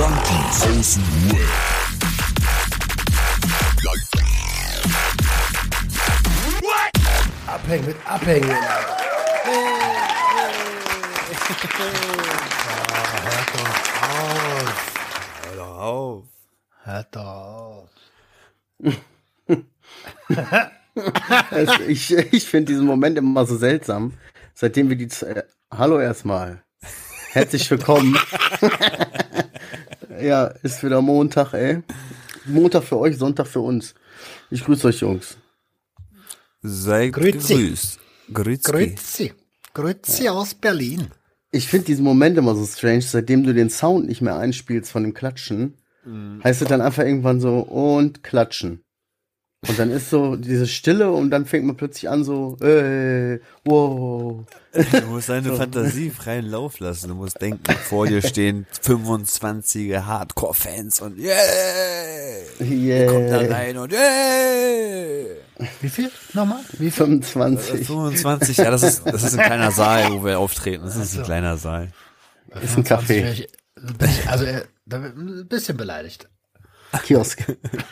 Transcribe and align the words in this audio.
Junkies 0.00 0.64
aus 0.78 0.94
dem 0.94 1.04
Web. 1.30 1.44
Abhängen 7.46 7.84
mit 7.84 7.96
Abhängen. 8.06 8.50
Alter. 13.26 13.64
Hör 15.44 15.56
doch 15.56 15.76
auf. 15.78 16.24
Hört 16.84 17.14
doch 17.14 17.26
auf. 17.26 17.90
Ich 21.88 22.12
ich 22.12 22.46
finde 22.46 22.72
diesen 22.72 22.86
Moment 22.86 23.18
immer 23.18 23.44
so 23.44 23.56
seltsam. 23.56 24.14
Seitdem 24.54 24.88
wir 24.88 24.96
die. 24.96 25.10
Äh, 25.24 25.42
hallo 25.70 26.00
erstmal. 26.00 26.62
Herzlich 27.32 27.70
willkommen. 27.70 28.18
ja, 30.22 30.46
ist 30.62 30.82
wieder 30.82 31.00
Montag, 31.00 31.52
ey. 31.54 31.82
Montag 32.46 32.84
für 32.84 32.98
euch, 32.98 33.16
Sonntag 33.16 33.46
für 33.46 33.60
uns. 33.60 33.94
Ich 34.50 34.64
grüße 34.64 34.88
euch, 34.88 35.00
Jungs. 35.00 35.36
Sei 36.62 37.08
Grüezi. 37.08 37.54
gegrüßt. 37.54 38.00
Grüezi. 38.32 38.72
Grüezi. 38.72 39.32
Grüezi 39.74 40.28
aus 40.28 40.54
Berlin. 40.54 41.08
Ich 41.52 41.68
finde 41.68 41.86
diesen 41.86 42.04
Moment 42.04 42.38
immer 42.38 42.54
so 42.54 42.64
strange, 42.64 43.02
seitdem 43.02 43.44
du 43.44 43.54
den 43.54 43.70
Sound 43.70 44.06
nicht 44.06 44.20
mehr 44.20 44.36
einspielst 44.36 44.90
von 44.90 45.02
dem 45.02 45.14
Klatschen, 45.14 45.74
heißt 46.44 46.62
es 46.62 46.68
dann 46.68 46.80
einfach 46.80 47.04
irgendwann 47.04 47.40
so 47.40 47.58
und 47.60 48.22
klatschen. 48.22 48.84
Und 49.68 49.78
dann 49.78 49.90
ist 49.90 50.08
so 50.08 50.36
diese 50.36 50.66
Stille 50.66 51.12
und 51.12 51.30
dann 51.30 51.44
fängt 51.44 51.66
man 51.66 51.76
plötzlich 51.76 52.08
an 52.08 52.24
so, 52.24 52.56
äh, 52.62 53.40
wow. 53.66 54.42
Du 54.72 55.06
musst 55.08 55.28
deine 55.28 55.52
Fantasie 55.56 56.08
freien 56.08 56.46
Lauf 56.46 56.80
lassen. 56.80 57.08
Du 57.08 57.14
musst 57.14 57.42
denken, 57.42 57.70
vor 57.74 58.06
dir 58.06 58.22
stehen 58.22 58.66
25 58.80 59.94
Hardcore-Fans 59.96 61.02
und 61.02 61.18
yeah! 61.18 61.36
Kommt 63.06 63.30
da 63.30 63.40
Yeah. 63.42 63.54
rein 63.54 63.76
und 63.76 63.92
yeah! 63.92 65.26
Wie 65.82 65.90
viel? 65.90 66.10
Nochmal? 66.32 66.60
Wie 66.72 66.90
viel? 66.90 66.92
25. 66.92 67.86
25, 67.86 68.56
ja, 68.56 68.70
das 68.70 68.82
ist, 68.82 69.02
das 69.04 69.22
ist 69.24 69.38
ein 69.38 69.44
kleiner 69.44 69.70
Saal, 69.72 70.10
wo 70.12 70.24
wir 70.24 70.38
auftreten. 70.38 70.84
Das 70.84 70.96
ist 70.96 71.18
ein 71.18 71.24
kleiner 71.24 71.58
Saal. 71.58 71.92
Ist 72.62 72.78
ein 72.78 72.84
Café. 72.84 73.46
Also, 74.26 74.44
äh, 74.46 74.64
da 74.86 74.96
ein 75.02 75.46
bisschen 75.48 75.76
beleidigt. 75.76 76.30
Kiosk. 77.04 77.44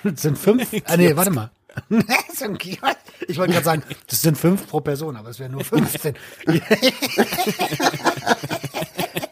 Das 0.03 0.23
sind 0.23 0.39
fünf. 0.39 0.67
Ah, 0.87 0.97
nee, 0.97 1.15
warte 1.15 1.31
mal. 1.31 1.51
So 2.35 2.45
ein 2.47 2.59
Kiosk. 2.59 2.97
Ich 3.27 3.39
wollte 3.39 3.53
gerade 3.53 3.65
sagen, 3.65 3.83
das 4.07 4.23
sind 4.23 4.39
fünf 4.39 4.69
pro 4.69 4.81
Person, 4.81 5.17
aber 5.17 5.31
es 5.31 5.39
wären 5.39 5.53
nur 5.53 5.65
15. 5.65 6.15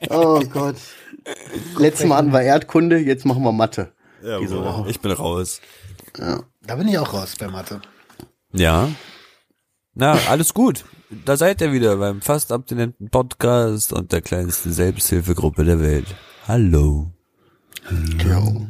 Oh 0.08 0.40
Gott. 0.40 0.76
Letztes 1.78 2.06
Mal 2.06 2.16
hatten 2.18 2.32
wir 2.32 2.40
Erdkunde, 2.42 2.98
jetzt 2.98 3.24
machen 3.24 3.42
wir 3.42 3.52
Mathe. 3.52 3.92
Ja, 4.22 4.40
Woche. 4.40 4.88
ich 4.88 5.00
bin 5.00 5.12
raus. 5.12 5.60
Da 6.14 6.74
bin 6.76 6.88
ich 6.88 6.98
auch 6.98 7.12
raus 7.12 7.34
bei 7.38 7.48
Mathe. 7.48 7.82
Ja. 8.52 8.88
Na, 9.94 10.18
alles 10.28 10.54
gut. 10.54 10.84
Da 11.24 11.36
seid 11.36 11.60
ihr 11.60 11.72
wieder 11.72 11.96
beim 11.96 12.20
fast 12.22 12.50
abstinenten 12.52 13.10
Podcast 13.10 13.92
und 13.92 14.12
der 14.12 14.22
kleinsten 14.22 14.72
Selbsthilfegruppe 14.72 15.64
der 15.64 15.80
Welt. 15.80 16.06
Hallo. 16.48 17.10
Jo. 18.24 18.66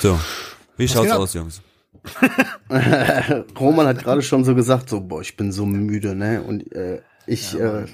So, 0.00 0.20
wie 0.76 0.88
schaut's 0.88 1.02
geht 1.04 1.12
ab? 1.12 1.18
aus, 1.20 1.34
Jungs? 1.34 1.62
Roman 3.58 3.86
hat 3.86 4.02
gerade 4.02 4.22
schon 4.22 4.44
so 4.44 4.54
gesagt, 4.54 4.88
so, 4.90 5.00
boah, 5.00 5.20
ich 5.20 5.36
bin 5.36 5.52
so 5.52 5.66
müde, 5.66 6.14
ne? 6.14 6.42
Und 6.42 6.70
äh, 6.72 7.00
ich, 7.26 7.58
äh, 7.58 7.86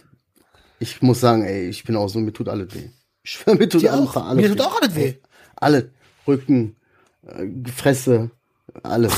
ich 0.79 1.03
muss 1.03 1.21
sagen, 1.21 1.45
ey, 1.45 1.69
ich 1.69 1.85
bin 1.85 1.97
auch 1.97 2.09
so, 2.09 2.19
mir 2.19 2.33
tut 2.33 2.49
alles 2.49 2.75
weh. 2.75 2.89
Ich 3.23 3.33
schwör, 3.33 3.55
mir 3.55 3.69
tut 3.69 3.87
auch? 3.89 4.17
alles 4.17 4.43
Mir 4.43 4.49
tut 4.57 4.61
auch 4.67 4.81
alles 4.81 4.95
weh. 4.95 5.15
Alle. 5.57 5.91
Rücken, 6.27 6.77
äh, 7.27 7.47
Fresse, 7.71 8.31
alles. 8.83 9.13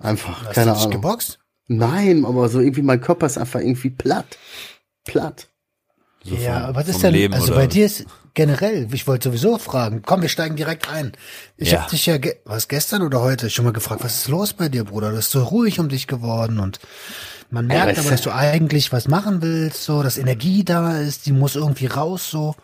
Einfach, 0.00 0.44
Hast 0.44 0.54
keine 0.54 0.70
du 0.72 0.76
dich 0.76 0.82
Ahnung. 0.86 1.00
geboxt? 1.02 1.38
Nein, 1.68 2.24
aber 2.24 2.48
so 2.48 2.60
irgendwie, 2.60 2.82
mein 2.82 3.00
Körper 3.00 3.26
ist 3.26 3.38
einfach 3.38 3.60
irgendwie 3.60 3.90
platt. 3.90 4.38
Platt. 5.04 5.48
ja, 6.22 6.36
vom- 6.36 6.62
aber 6.68 6.80
was 6.80 6.88
ist 6.88 7.02
denn, 7.02 7.12
Leben 7.12 7.34
also 7.34 7.48
oder 7.48 7.56
bei 7.62 7.66
dir 7.66 7.86
ist 7.86 8.06
generell, 8.36 8.86
ich 8.92 9.08
wollte 9.08 9.30
sowieso 9.30 9.58
fragen, 9.58 10.02
komm, 10.06 10.22
wir 10.22 10.28
steigen 10.28 10.54
direkt 10.54 10.88
ein. 10.88 11.12
Ich 11.56 11.72
Ja. 11.72 11.80
hab 11.80 11.88
dich 11.88 12.06
ja, 12.06 12.18
ge 12.18 12.36
was 12.44 12.68
gestern 12.68 13.02
oder 13.02 13.20
heute 13.20 13.50
schon 13.50 13.64
mal 13.64 13.72
gefragt, 13.72 14.04
was 14.04 14.14
ist 14.18 14.28
los 14.28 14.52
bei 14.52 14.68
dir, 14.68 14.84
Bruder? 14.84 15.10
Du 15.10 15.16
bist 15.16 15.32
so 15.32 15.42
ruhig 15.42 15.80
um 15.80 15.88
dich 15.88 16.06
geworden 16.06 16.60
und 16.60 16.78
man 17.50 17.66
merkt 17.66 17.98
aber, 17.98 18.10
dass 18.10 18.20
du 18.22 18.30
eigentlich 18.32 18.92
was 18.92 19.08
machen 19.08 19.42
willst, 19.42 19.82
so, 19.82 20.02
dass 20.02 20.18
Energie 20.18 20.64
da 20.64 20.98
ist, 20.98 21.26
die 21.26 21.32
muss 21.32 21.56
irgendwie 21.56 21.86
raus, 21.86 22.30
so. 22.30 22.54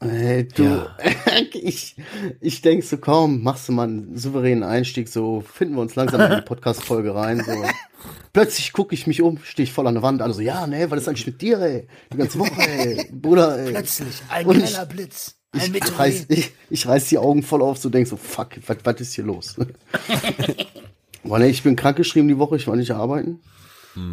Ey, 0.00 0.46
du, 0.46 0.86
ich, 1.54 1.96
ich 2.40 2.62
denk 2.62 2.84
so, 2.84 2.98
komm, 2.98 3.42
machst 3.42 3.68
du 3.68 3.72
mal 3.72 3.88
einen 3.88 4.16
souveränen 4.16 4.62
Einstieg, 4.62 5.08
so 5.08 5.40
finden 5.40 5.74
wir 5.74 5.80
uns 5.80 5.96
langsam 5.96 6.20
in 6.20 6.36
die 6.36 6.42
Podcast-Folge 6.46 7.14
rein, 7.16 7.42
so. 7.44 7.52
Plötzlich 8.32 8.72
gucke 8.72 8.94
ich 8.94 9.08
mich 9.08 9.22
um, 9.22 9.38
stehe 9.42 9.64
ich 9.64 9.72
voll 9.72 9.88
an 9.88 9.94
der 9.94 10.04
Wand, 10.04 10.22
alle 10.22 10.34
so, 10.34 10.40
ja, 10.40 10.68
ne, 10.68 10.88
was 10.88 11.00
ist 11.00 11.08
eigentlich 11.08 11.26
mit 11.26 11.42
dir, 11.42 11.60
ey? 11.60 11.88
Die 12.12 12.16
ganze 12.16 12.38
Woche, 12.38 12.60
ey, 12.60 13.08
Bruder, 13.10 13.58
ey. 13.58 13.72
Plötzlich, 13.72 14.22
ein 14.28 14.46
Und 14.46 14.60
geiler 14.60 14.86
Blitz, 14.86 15.34
ein 15.50 15.74
Ich, 15.74 15.74
ich, 15.74 15.98
reiß, 15.98 16.26
ich, 16.28 16.52
ich 16.70 16.86
reiß 16.86 17.08
die 17.08 17.18
Augen 17.18 17.42
voll 17.42 17.62
auf, 17.62 17.78
so 17.78 17.90
denk 17.90 18.06
so, 18.06 18.16
fuck, 18.16 18.50
was, 18.84 19.00
ist 19.00 19.14
hier 19.14 19.24
los? 19.24 19.56
Boah, 21.24 21.40
ne, 21.40 21.48
ich 21.48 21.64
bin 21.64 21.74
krankgeschrieben 21.74 22.28
die 22.28 22.38
Woche, 22.38 22.54
ich 22.54 22.68
war 22.68 22.76
nicht 22.76 22.92
arbeiten. 22.92 23.40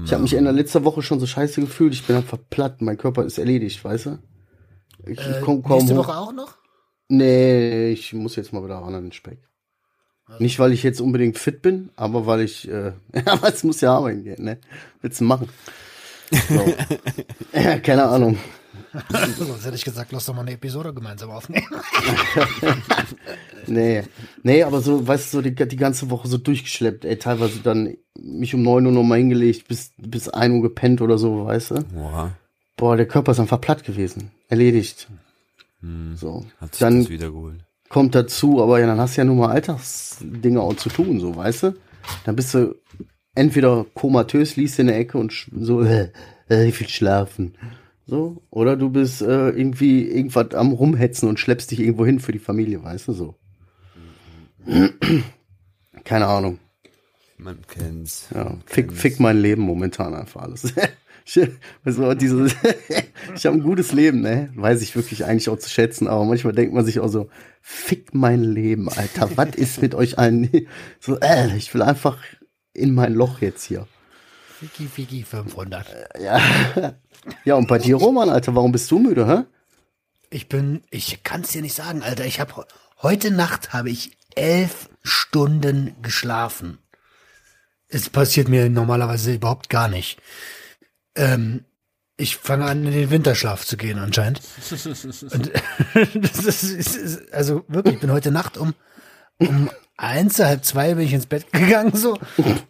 Ich 0.04 0.12
habe 0.14 0.24
mich 0.24 0.34
in 0.34 0.46
der 0.46 0.54
letzten 0.54 0.84
Woche 0.84 1.04
schon 1.04 1.20
so 1.20 1.28
scheiße 1.28 1.62
gefühlt, 1.62 1.94
ich 1.94 2.08
bin 2.08 2.16
einfach 2.16 2.40
platt, 2.50 2.82
mein 2.82 2.98
Körper 2.98 3.24
ist 3.24 3.38
erledigt, 3.38 3.84
weißt 3.86 4.08
du? 4.08 4.20
Ich, 5.08 5.20
ich 5.20 5.42
komm 5.42 5.64
kaum 5.64 5.80
Äh, 5.80 5.82
Nächste 5.84 5.98
hoch. 5.98 6.08
Woche 6.08 6.18
auch 6.18 6.34
noch? 6.34 6.54
Nee, 7.10 7.90
ich 7.92 8.14
muss 8.14 8.36
jetzt 8.36 8.52
mal 8.54 8.64
wieder 8.64 8.76
ran 8.78 8.96
an 8.96 9.04
den 9.04 9.12
Speck. 9.12 9.40
Nicht, 10.40 10.58
weil 10.58 10.74
ich 10.74 10.82
jetzt 10.82 11.02
unbedingt 11.02 11.38
fit 11.38 11.62
bin, 11.62 11.92
aber 11.96 12.26
weil 12.26 12.42
ich, 12.42 12.68
äh, 12.68 12.94
aber 13.26 13.48
es 13.50 13.64
muss 13.64 13.82
ja 13.82 13.96
arbeiten 13.96 14.24
gehen, 14.24 14.44
ne? 14.44 14.58
Willst 15.02 15.22
du 15.22 15.26
machen? 15.26 15.50
So. 16.32 16.74
ja, 17.54 17.78
keine 17.84 18.06
Ahnung. 18.06 18.38
Sonst 19.38 19.66
hätte 19.66 19.76
ich 19.76 19.84
gesagt, 19.86 20.12
lass 20.12 20.26
doch 20.26 20.34
mal 20.34 20.42
eine 20.42 20.54
Episode 20.54 20.94
gemeinsam 20.94 21.30
aufnehmen. 21.30 21.68
Nee, 23.68 24.04
nee, 24.44 24.64
aber 24.64 24.82
so, 24.82 25.06
weißt 25.08 25.34
du, 25.34 25.38
so 25.38 25.42
die, 25.42 25.54
die 25.54 25.76
ganze 25.76 26.10
Woche 26.10 26.28
so 26.28 26.38
durchgeschleppt, 26.38 27.04
ey, 27.06 27.18
teilweise 27.18 27.60
dann 27.62 27.96
mich 28.20 28.54
um 28.54 28.62
neun 28.64 28.86
Uhr 28.86 28.92
nochmal 28.92 29.18
hingelegt, 29.20 29.68
bis, 29.68 29.92
bis 29.98 30.30
ein 30.30 30.52
Uhr 30.54 30.62
gepennt 30.62 31.02
oder 31.02 31.18
so, 31.18 31.46
weißt 31.46 31.72
du? 31.72 31.84
Boah, 31.94 32.32
Boah, 32.78 32.98
der 32.98 33.08
Körper 33.08 33.32
ist 33.32 33.40
einfach 33.40 33.62
platt 33.62 33.84
gewesen. 33.84 34.32
Erledigt. 34.50 35.08
So. 36.16 36.46
hat 36.60 36.74
sich 36.74 36.80
Dann 36.80 37.02
das 37.02 37.10
wiedergeholt. 37.10 37.64
kommt 37.90 38.16
dazu, 38.16 38.62
aber 38.62 38.80
ja, 38.80 38.88
dann 38.88 39.00
hast 39.00 39.16
du 39.18 39.22
ja 39.22 39.26
nun 39.26 39.38
mal 39.38 39.52
Alltagsdinge 39.52 40.60
auch 40.60 40.76
zu 40.76 40.90
tun, 40.90 41.20
so, 41.20 41.36
weißt 41.36 41.64
du? 41.64 41.76
Dann 42.26 42.36
bist 42.36 42.54
du 42.54 42.76
entweder 43.36 43.86
komatös, 43.94 44.56
liest 44.56 44.80
in 44.80 44.88
der 44.88 44.98
Ecke 44.98 45.18
und 45.18 45.48
so, 45.56 45.82
äh, 45.84 46.12
äh, 46.50 46.68
ich 46.68 46.80
will 46.80 46.88
schlafen. 46.90 47.56
So, 48.08 48.44
oder 48.50 48.76
du 48.78 48.90
bist 48.90 49.22
äh, 49.22 49.50
irgendwie 49.50 50.04
irgendwas 50.08 50.54
am 50.54 50.72
rumhetzen 50.74 51.28
und 51.30 51.40
schleppst 51.40 51.72
dich 51.72 51.80
irgendwo 51.80 52.06
hin 52.06 52.20
für 52.20 52.32
die 52.32 52.40
Familie, 52.40 52.84
weißt 52.84 53.08
du, 53.08 53.14
so. 53.14 53.36
Keine 56.04 56.28
Ahnung. 56.28 56.60
Man 57.38 57.58
kennt's. 57.68 58.28
Ja, 58.34 58.58
fick, 58.66 58.94
fick 58.94 59.20
mein 59.20 59.38
Leben 59.38 59.62
momentan 59.64 60.14
einfach 60.14 60.44
alles. 60.44 60.74
Ich, 61.38 61.50
also 61.84 62.14
diese, 62.14 62.48
ich 63.36 63.46
habe 63.46 63.58
ein 63.58 63.64
gutes 63.64 63.92
Leben, 63.92 64.22
ne? 64.22 64.52
Weiß 64.56 64.82
ich 64.82 64.96
wirklich 64.96 65.26
eigentlich 65.26 65.50
auch 65.50 65.58
zu 65.58 65.70
schätzen, 65.70 66.08
aber 66.08 66.24
manchmal 66.26 66.54
denkt 66.54 66.74
man 66.74 66.86
sich 66.86 67.00
auch 67.00 67.08
so, 67.08 67.30
fick 67.62 68.14
mein 68.14 68.44
Leben, 68.44 68.90
Alter, 68.90 69.30
was 69.36 69.50
ist 69.56 69.82
mit 69.82 69.96
euch 69.96 70.20
allen? 70.20 70.68
So, 71.00 71.20
äh, 71.20 71.56
ich 71.58 71.74
will 71.74 71.82
einfach 71.82 72.18
in 72.74 72.94
mein 72.94 73.14
Loch 73.14 73.42
jetzt 73.42 73.64
hier. 73.64 73.88
Fiki, 74.60 74.88
Fiki 74.88 75.24
500. 75.24 75.88
Ja. 76.22 76.40
Ja, 77.44 77.56
und 77.56 77.68
bei 77.68 77.80
dir, 77.80 77.96
Roman, 77.96 78.30
Alter, 78.30 78.56
warum 78.56 78.72
bist 78.72 78.90
du 78.92 79.00
müde, 79.00 79.28
hä? 79.28 79.44
Ich 80.30 80.48
bin, 80.48 80.82
ich 80.92 81.24
kann 81.24 81.42
es 81.42 81.50
dir 81.50 81.62
nicht 81.62 81.76
sagen, 81.76 82.04
Alter. 82.04 82.26
Ich 82.26 82.40
habe 82.40 82.66
heute 83.02 83.32
Nacht 83.32 83.74
habe 83.74 83.90
ich 83.90 84.18
elf 84.36 84.90
Stunden 85.04 85.96
geschlafen. 86.02 86.78
Es 87.88 88.10
passiert 88.10 88.48
mir 88.48 88.70
normalerweise 88.70 89.34
überhaupt 89.34 89.70
gar 89.70 89.88
nicht. 89.88 90.20
Ähm, 91.16 91.66
ich 92.18 92.38
fange 92.38 92.66
an, 92.66 92.86
in 92.86 92.92
den 92.92 93.10
Winterschlaf 93.10 93.66
zu 93.66 93.78
gehen 93.78 94.00
anscheinend. 94.00 94.42
Und 95.32 95.52
ist, 96.16 96.64
ist, 96.64 97.34
also 97.34 97.66
wirklich, 97.68 97.96
ich 97.96 98.02
bin 98.02 98.12
heute 98.12 98.32
Nacht 98.32 98.58
um, 98.58 98.74
um 99.38 99.70
eins, 99.98 100.40
halb 100.40 100.64
zwei 100.64 100.94
bin 100.96 101.06
ich 101.06 101.14
ins 101.14 101.26
Bett 101.26 101.52
gegangen 101.52 101.96
so 101.96 102.18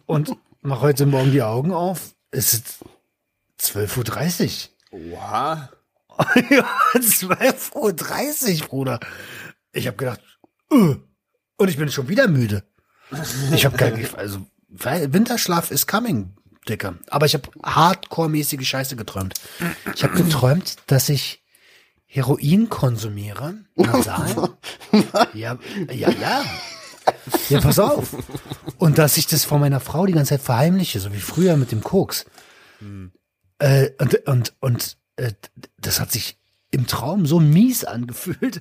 und 0.06 0.36
mache 0.62 0.82
heute 0.82 1.06
Morgen 1.06 1.32
die 1.32 1.42
Augen 1.42 1.72
auf. 1.72 2.14
Es 2.30 2.54
ist 2.54 2.84
12.30 3.60 4.68
Uhr. 4.92 5.10
Wow. 5.10 5.58
Ja, 6.48 6.64
12.30 6.94 8.62
Uhr, 8.62 8.66
Bruder. 8.68 9.00
Ich 9.72 9.86
habe 9.86 9.98
gedacht, 9.98 10.22
uh, 10.72 10.96
und 11.58 11.68
ich 11.68 11.76
bin 11.76 11.90
schon 11.90 12.08
wieder 12.08 12.26
müde. 12.26 12.62
Ich 13.52 13.66
habe 13.66 13.76
gar 13.76 13.90
nicht, 13.90 14.14
also 14.16 14.46
Winterschlaf 14.68 15.70
ist 15.70 15.86
coming, 15.86 16.34
Dicker. 16.68 16.96
Aber 17.08 17.26
ich 17.26 17.34
habe 17.34 17.48
hardcore-mäßige 17.62 18.66
Scheiße 18.66 18.96
geträumt. 18.96 19.34
Ich 19.94 20.04
habe 20.04 20.14
geträumt, 20.14 20.76
dass 20.86 21.08
ich 21.08 21.42
Heroin 22.06 22.68
konsumiere, 22.68 23.54
nasal. 23.74 24.56
ja, 25.34 25.58
ja, 25.92 26.10
ja. 26.10 26.44
Ja, 27.48 27.60
pass 27.60 27.78
auf. 27.78 28.16
Und 28.78 28.98
dass 28.98 29.16
ich 29.16 29.26
das 29.26 29.44
vor 29.44 29.58
meiner 29.58 29.80
Frau 29.80 30.06
die 30.06 30.12
ganze 30.12 30.30
Zeit 30.30 30.42
verheimliche, 30.42 30.98
so 31.00 31.12
wie 31.12 31.20
früher 31.20 31.56
mit 31.56 31.72
dem 31.72 31.82
Koks. 31.82 32.26
Äh, 33.58 33.90
und 33.98 34.14
und, 34.26 34.54
und 34.60 34.96
äh, 35.16 35.32
das 35.78 36.00
hat 36.00 36.12
sich 36.12 36.38
im 36.76 36.86
Traum 36.86 37.24
so 37.24 37.40
mies 37.40 37.84
angefühlt. 37.84 38.60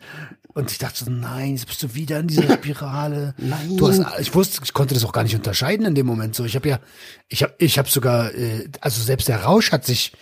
Und 0.53 0.71
ich 0.71 0.77
dachte 0.77 1.03
so, 1.03 1.11
nein, 1.11 1.51
jetzt 1.51 1.67
bist 1.67 1.83
du 1.83 1.93
wieder 1.95 2.17
in 2.21 2.27
dieser 2.27 2.53
Spirale. 2.53 3.33
Nein. 3.37 3.75
Du 3.75 3.89
hast, 3.89 4.01
ich 4.19 4.33
wusste, 4.33 4.61
ich 4.63 4.71
konnte 4.71 4.93
das 4.93 5.03
auch 5.03 5.11
gar 5.11 5.23
nicht 5.23 5.35
unterscheiden 5.35 5.85
in 5.85 5.95
dem 5.95 6.05
Moment. 6.05 6.33
So, 6.33 6.45
ich 6.45 6.55
habe 6.55 6.69
ja, 6.69 6.79
ich 7.27 7.43
habe, 7.43 7.53
ich 7.57 7.77
habe 7.77 7.89
sogar, 7.89 8.33
äh, 8.33 8.69
also 8.79 9.01
selbst 9.01 9.27
der 9.27 9.43
Rausch 9.43 9.73
hat 9.73 9.85
sich, 9.85 10.13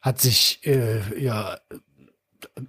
hat 0.00 0.22
sich, 0.22 0.60
äh, 0.64 1.22
ja, 1.22 1.58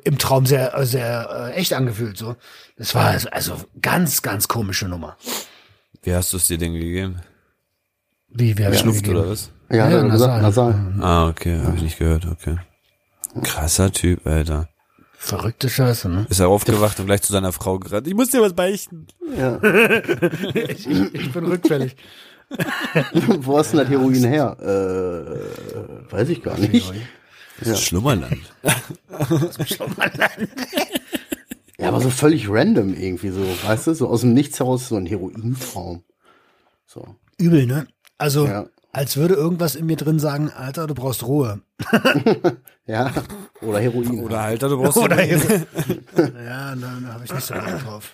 im 0.04 0.18
Traum 0.18 0.46
sehr, 0.46 0.86
sehr 0.86 1.52
äh, 1.54 1.54
echt 1.54 1.72
angefühlt. 1.72 2.18
So, 2.18 2.36
das 2.78 2.94
war 2.96 3.06
also, 3.06 3.30
also 3.30 3.56
ganz, 3.82 4.22
ganz 4.22 4.50
komische 4.50 4.90
Nummer. 4.90 5.16
Wie 6.04 6.14
hast 6.14 6.34
du 6.34 6.38
es 6.38 6.48
dir 6.48 6.58
denn 6.58 6.74
gegeben? 6.74 7.22
Wie 8.28 8.58
wir 8.58 8.74
Schluft 8.74 9.08
oder 9.08 9.30
was? 9.30 9.52
Ja, 9.70 9.90
Ja, 9.90 9.90
ja 9.90 10.04
nasal. 10.04 10.42
nasal. 10.42 10.74
nasal. 10.74 11.04
Ah, 11.04 11.30
okay, 11.30 11.62
habe 11.62 11.78
ich 11.78 11.84
nicht 11.84 11.98
gehört, 11.98 12.26
okay. 12.26 12.58
Krasser 13.44 13.92
Typ, 13.92 14.26
Alter. 14.26 14.70
Verrückte 15.18 15.70
Scheiße, 15.70 16.08
ne? 16.08 16.28
Ist 16.30 16.40
er 16.40 16.50
aufgewacht 16.50 17.00
und 17.00 17.08
gleich 17.08 17.22
zu 17.24 17.34
seiner 17.34 17.52
Frau 17.52 17.80
gerannt. 17.80 18.08
Ich 18.08 18.14
muss 18.14 18.30
dir 18.30 18.42
was 18.42 18.54
beichten. 18.54 19.08
Ja. 19.36 19.60
ich, 20.54 20.88
ich 20.88 21.32
bin 21.32 21.46
rückfällig. 21.46 21.96
Wo 23.40 23.58
hast 23.58 23.74
du 23.74 23.78
denn 23.78 23.88
das 23.88 23.90
Heroin 23.90 24.24
her? 24.24 24.56
Äh, 24.62 26.12
weiß 26.12 26.30
ich 26.30 26.44
gar 26.44 26.58
nicht. 26.60 26.94
Das 27.60 27.70
ist 27.70 27.82
Schlummerland. 27.82 28.38
Ja, 31.78 31.90
aber 31.90 32.00
so 32.00 32.10
völlig 32.10 32.50
random 32.50 32.94
irgendwie 32.94 33.30
so, 33.30 33.42
weißt 33.42 33.88
du, 33.88 33.94
so 33.94 34.08
aus 34.08 34.22
dem 34.22 34.34
Nichts 34.34 34.60
heraus 34.60 34.88
so 34.88 34.96
ein 34.96 35.06
Herointraum. 35.06 36.04
So. 36.86 37.16
Übel, 37.38 37.66
ne? 37.66 37.88
Also, 38.18 38.48
Ja. 38.48 38.68
Als 38.96 39.18
würde 39.18 39.34
irgendwas 39.34 39.76
in 39.76 39.88
mir 39.88 39.98
drin 39.98 40.20
sagen, 40.20 40.50
Alter, 40.56 40.88
du 40.88 40.96
brauchst 40.96 41.24
Ruhe. 41.24 41.62
Ja. 42.88 43.12
Oder 43.62 43.80
Heroin. 43.80 44.20
Oder 44.20 44.42
Alter, 44.42 44.70
du 44.70 44.78
brauchst 44.78 44.98
Oder 45.04 45.16
Heroin. 45.16 45.66
ja, 46.18 46.76
da, 46.76 46.98
da 47.04 47.14
habe 47.14 47.26
ich 47.26 47.34
nicht 47.34 47.44
so 47.48 47.56
Bock 47.56 47.84
drauf. 47.84 48.12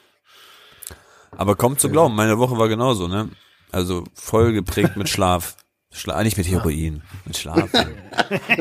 Aber 1.32 1.58
kaum 1.58 1.78
zu 1.78 1.90
glauben, 1.90 2.16
meine 2.16 2.38
Woche 2.38 2.58
war 2.58 2.70
genauso, 2.70 3.10
ne? 3.10 3.30
Also 3.74 4.06
voll 4.14 4.54
geprägt 4.54 4.96
mit 4.96 5.10
Schlaf. 5.10 5.58
Schla 5.92 6.24
nicht 6.24 6.38
mit 6.38 6.48
Heroin, 6.48 7.02
mit 7.26 7.36
Schlaf. 7.36 7.70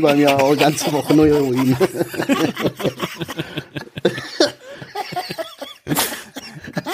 Bei 0.00 0.16
mir 0.16 0.36
auch 0.36 0.56
ganze 0.56 0.92
Woche 0.92 1.14
nur 1.14 1.26
Heroin. 1.28 1.76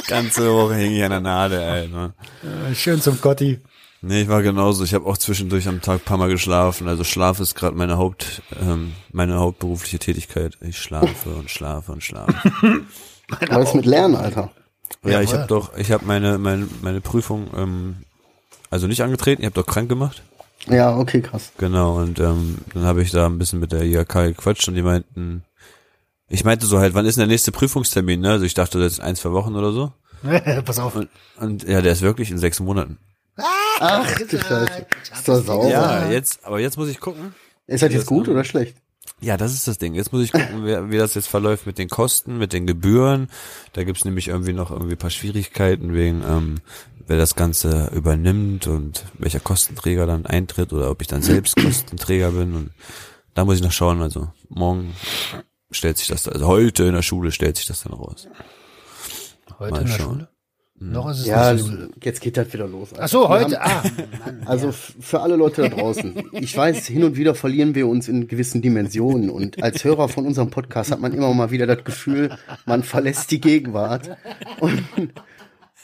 Ganze 0.08 0.52
Woche 0.52 0.74
hing 0.74 0.92
ich 0.92 1.02
an 1.02 1.10
der 1.10 1.20
Nadel, 1.20 1.60
Alter. 1.60 2.14
Äh, 2.70 2.74
Schön 2.74 3.00
zum 3.00 3.18
Gotti. 3.18 3.60
Nee, 4.02 4.22
ich 4.22 4.28
war 4.28 4.42
genauso. 4.42 4.84
Ich 4.84 4.94
habe 4.94 5.06
auch 5.06 5.16
zwischendurch 5.18 5.68
am 5.68 5.80
Tag 5.80 6.00
ein 6.00 6.04
paar 6.04 6.18
Mal 6.18 6.28
geschlafen. 6.28 6.86
Also 6.88 7.02
Schlaf 7.02 7.40
ist 7.40 7.54
gerade 7.54 7.76
meine 7.76 7.96
Haupt, 7.98 8.42
ähm, 8.60 8.92
meine 9.12 9.38
hauptberufliche 9.38 9.98
Tätigkeit. 9.98 10.56
Ich 10.60 10.78
schlafe 10.78 11.30
und 11.30 11.50
schlafe 11.50 11.92
und 11.92 12.02
schlafe. 12.02 12.34
Was 13.50 13.74
mit 13.74 13.86
Lernen, 13.86 14.14
Alter? 14.14 14.52
ja, 15.04 15.20
ich 15.20 15.30
Jawohl. 15.30 15.38
habe 15.40 15.48
doch, 15.48 15.76
ich 15.76 15.90
habe 15.90 16.04
meine, 16.04 16.38
meine, 16.38 16.68
meine 16.82 17.00
Prüfung, 17.00 17.48
ähm, 17.56 17.96
also 18.70 18.86
nicht 18.86 19.02
angetreten. 19.02 19.42
Ich 19.42 19.46
habe 19.46 19.60
doch 19.60 19.66
krank 19.66 19.88
gemacht. 19.88 20.22
Ja, 20.68 20.96
okay, 20.96 21.20
krass. 21.22 21.52
Genau. 21.58 21.96
Und 21.98 22.18
ähm, 22.18 22.58
dann 22.74 22.84
habe 22.84 23.02
ich 23.02 23.10
da 23.10 23.26
ein 23.26 23.38
bisschen 23.38 23.60
mit 23.60 23.72
der 23.72 23.82
IHK 23.82 24.12
gequatscht 24.12 24.68
und 24.68 24.74
die 24.74 24.82
meinten, 24.82 25.44
ich 26.28 26.44
meinte 26.44 26.66
so 26.66 26.78
halt, 26.78 26.94
wann 26.94 27.06
ist 27.06 27.16
denn 27.16 27.22
der 27.22 27.28
nächste 27.28 27.52
Prüfungstermin? 27.52 28.20
Ne? 28.20 28.30
Also 28.32 28.44
ich 28.44 28.54
dachte, 28.54 28.80
das 28.80 28.94
ist 28.94 29.00
ein, 29.00 29.16
zwei 29.16 29.32
Wochen 29.32 29.54
oder 29.54 29.72
so. 29.72 29.92
Pass 30.64 30.78
auf. 30.78 30.96
Und, 30.96 31.08
und 31.38 31.62
ja, 31.68 31.82
der 31.82 31.92
ist 31.92 32.02
wirklich 32.02 32.30
in 32.30 32.38
sechs 32.38 32.60
Monaten. 32.60 32.98
Ach, 33.36 34.18
du 34.18 34.38
Scheiße. 34.38 34.86
Ist 35.12 35.28
das 35.28 35.46
sauber? 35.46 35.68
Ja, 35.68 36.10
jetzt, 36.10 36.44
aber 36.44 36.60
jetzt 36.60 36.76
muss 36.76 36.88
ich 36.88 37.00
gucken. 37.00 37.34
Ist 37.66 37.82
das 37.82 37.92
jetzt 37.92 38.06
gut 38.06 38.28
oder 38.28 38.44
schlecht? 38.44 38.76
Ja, 39.20 39.36
das 39.36 39.54
ist 39.54 39.66
das 39.66 39.78
Ding. 39.78 39.94
Jetzt 39.94 40.12
muss 40.12 40.22
ich 40.22 40.32
gucken, 40.32 40.66
wie, 40.66 40.90
wie 40.90 40.98
das 40.98 41.14
jetzt 41.14 41.28
verläuft 41.28 41.66
mit 41.66 41.78
den 41.78 41.88
Kosten, 41.88 42.38
mit 42.38 42.52
den 42.52 42.66
Gebühren. 42.66 43.28
Da 43.72 43.84
gibt's 43.84 44.04
nämlich 44.04 44.28
irgendwie 44.28 44.52
noch 44.52 44.70
irgendwie 44.70 44.92
ein 44.92 44.98
paar 44.98 45.10
Schwierigkeiten 45.10 45.94
wegen, 45.94 46.22
ähm, 46.22 46.56
wer 47.06 47.16
das 47.16 47.34
Ganze 47.34 47.90
übernimmt 47.94 48.66
und 48.66 49.04
welcher 49.14 49.40
Kostenträger 49.40 50.06
dann 50.06 50.26
eintritt 50.26 50.72
oder 50.72 50.90
ob 50.90 51.00
ich 51.00 51.08
dann 51.08 51.22
selbst 51.22 51.56
Kostenträger 51.62 52.32
bin. 52.32 52.54
Und 52.54 52.70
da 53.34 53.44
muss 53.44 53.56
ich 53.56 53.62
noch 53.62 53.72
schauen. 53.72 54.02
Also 54.02 54.30
morgen 54.48 54.94
stellt 55.70 55.98
sich 55.98 56.08
das, 56.08 56.24
da, 56.24 56.32
also 56.32 56.46
heute 56.46 56.84
in 56.84 56.94
der 56.94 57.02
Schule 57.02 57.32
stellt 57.32 57.56
sich 57.56 57.66
das 57.66 57.82
dann 57.82 57.94
raus. 57.94 58.28
Heute 59.58 59.72
Mal 59.72 59.80
in 59.80 59.86
der 59.86 59.92
schauen. 59.96 60.06
Schule? 60.14 60.28
Noch 60.78 61.10
ist 61.10 61.20
es 61.20 61.26
Ja, 61.26 61.52
nicht 61.54 61.64
so. 61.64 61.72
jetzt 62.02 62.20
geht 62.20 62.36
das 62.36 62.52
wieder 62.52 62.68
los. 62.68 62.90
Ach 62.98 63.08
so, 63.08 63.22
Wir 63.22 63.28
heute. 63.30 63.58
haben- 63.58 63.90
Ah, 63.90 64.24
Mann. 64.26 64.42
Also 64.44 64.72
für 64.72 65.20
alle 65.20 65.36
Leute 65.36 65.62
da 65.62 65.68
draußen. 65.70 66.22
Ich 66.32 66.54
weiß, 66.54 66.86
hin 66.86 67.02
und 67.04 67.16
wieder 67.16 67.34
verlieren 67.34 67.74
wir 67.74 67.88
uns 67.88 68.08
in 68.08 68.28
gewissen 68.28 68.60
Dimensionen. 68.60 69.30
Und 69.30 69.62
als 69.62 69.82
Hörer 69.84 70.08
von 70.10 70.26
unserem 70.26 70.50
Podcast 70.50 70.90
hat 70.90 71.00
man 71.00 71.12
immer 71.14 71.32
mal 71.32 71.50
wieder 71.50 71.66
das 71.66 71.82
Gefühl, 71.82 72.36
man 72.66 72.82
verlässt 72.82 73.30
die 73.30 73.40
Gegenwart 73.40 74.10
und, 74.60 74.82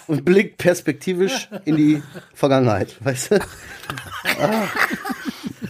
und 0.08 0.24
blickt 0.26 0.58
perspektivisch 0.58 1.48
in 1.64 1.76
die 1.76 2.02
Vergangenheit. 2.34 2.94
Weißt 3.02 3.30
du? 3.30 3.36
Ah. 4.40 4.68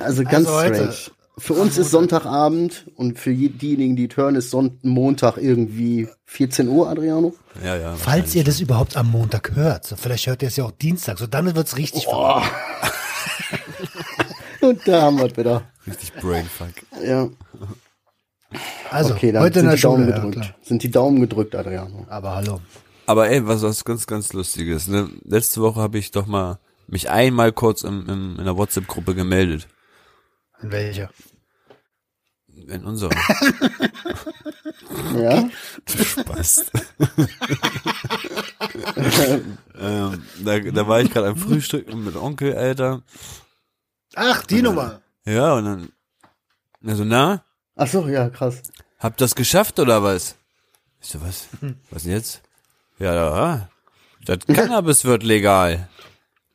Also 0.00 0.24
ganz 0.24 0.48
Also 0.48 0.54
heute- 0.60 0.92
strange. 0.92 1.16
Für 1.44 1.54
uns 1.54 1.76
ist 1.76 1.90
Sonntagabend 1.90 2.86
und 2.94 3.18
für 3.18 3.32
je- 3.32 3.48
diejenigen, 3.48 3.96
die 3.96 4.08
es 4.08 4.16
hören, 4.16 4.36
ist 4.36 4.50
Sonnt 4.50 4.84
Montag 4.84 5.38
irgendwie 5.38 6.06
14 6.26 6.68
Uhr, 6.68 6.88
Adriano. 6.88 7.34
Ja, 7.64 7.76
ja. 7.76 7.96
Falls 7.96 8.32
ihr 8.36 8.44
das 8.44 8.60
überhaupt 8.60 8.96
am 8.96 9.10
Montag 9.10 9.50
hört, 9.56 9.84
so 9.84 9.96
vielleicht 9.96 10.28
hört 10.28 10.42
ihr 10.42 10.48
es 10.48 10.54
ja 10.56 10.64
auch 10.64 10.70
Dienstag, 10.70 11.18
so 11.18 11.26
dann 11.26 11.52
wird's 11.56 11.76
richtig 11.76 12.04
Oh. 12.06 12.40
Und 14.60 14.86
da 14.86 15.02
haben 15.02 15.18
wir 15.18 15.26
es 15.26 15.36
wieder. 15.36 15.62
richtig 15.84 16.12
Brainfuck. 16.14 16.68
Ja. 17.04 17.28
Also, 18.90 19.14
Okay, 19.14 19.32
dann 19.32 19.42
heute 19.42 19.58
in 19.58 19.62
sind 19.62 19.68
der 19.70 19.76
die 19.76 19.82
Daumen 19.82 20.04
Schule. 20.04 20.10
Ja, 20.10 20.16
gedrückt. 20.24 20.36
klar. 20.46 20.54
sind 20.62 20.82
die 20.84 20.90
Daumen 20.92 21.20
gedrückt, 21.20 21.54
Adriano. 21.56 22.06
Aber 22.08 22.36
hallo. 22.36 22.60
Aber 23.06 23.28
ey, 23.28 23.44
was 23.48 23.62
was 23.62 23.84
ganz, 23.84 24.06
ganz 24.06 24.32
lustiges. 24.32 24.86
Ne? 24.86 25.10
Letzte 25.24 25.60
Woche 25.60 25.80
habe 25.80 25.98
ich 25.98 26.12
doch 26.12 26.26
mal 26.26 26.60
mich 26.86 27.10
einmal 27.10 27.50
kurz 27.50 27.82
im, 27.82 28.08
im, 28.08 28.36
in 28.38 28.44
der 28.44 28.56
WhatsApp-Gruppe 28.56 29.16
gemeldet. 29.16 29.66
In 30.62 30.70
welcher? 30.70 31.10
In 32.68 32.84
unserer. 32.84 33.10
Ja? 35.16 35.48
Spaß. 35.86 36.66
ähm, 39.78 40.22
da, 40.44 40.60
da 40.60 40.88
war 40.88 41.00
ich 41.00 41.10
gerade 41.10 41.28
am 41.28 41.36
Frühstück 41.36 41.92
mit 41.94 42.16
Onkel, 42.16 42.54
Alter. 42.56 43.02
Ach, 44.14 44.44
die 44.46 44.62
Nummer. 44.62 45.00
Ja, 45.24 45.54
und 45.54 45.64
dann, 45.64 45.88
also 46.86 47.04
na, 47.04 47.44
Ach 47.76 47.86
so, 47.86 48.06
ja, 48.08 48.28
krass. 48.28 48.62
habt 48.98 49.20
das 49.20 49.34
geschafft 49.34 49.78
oder 49.78 50.02
was? 50.02 50.36
Ich 51.00 51.08
so, 51.08 51.20
was? 51.22 51.48
Was 51.90 52.02
denn 52.04 52.12
jetzt? 52.12 52.42
Ja, 52.98 53.14
ja, 53.14 53.68
das 54.24 54.38
Cannabis 54.46 55.04
wird 55.04 55.22
legal. 55.22 55.88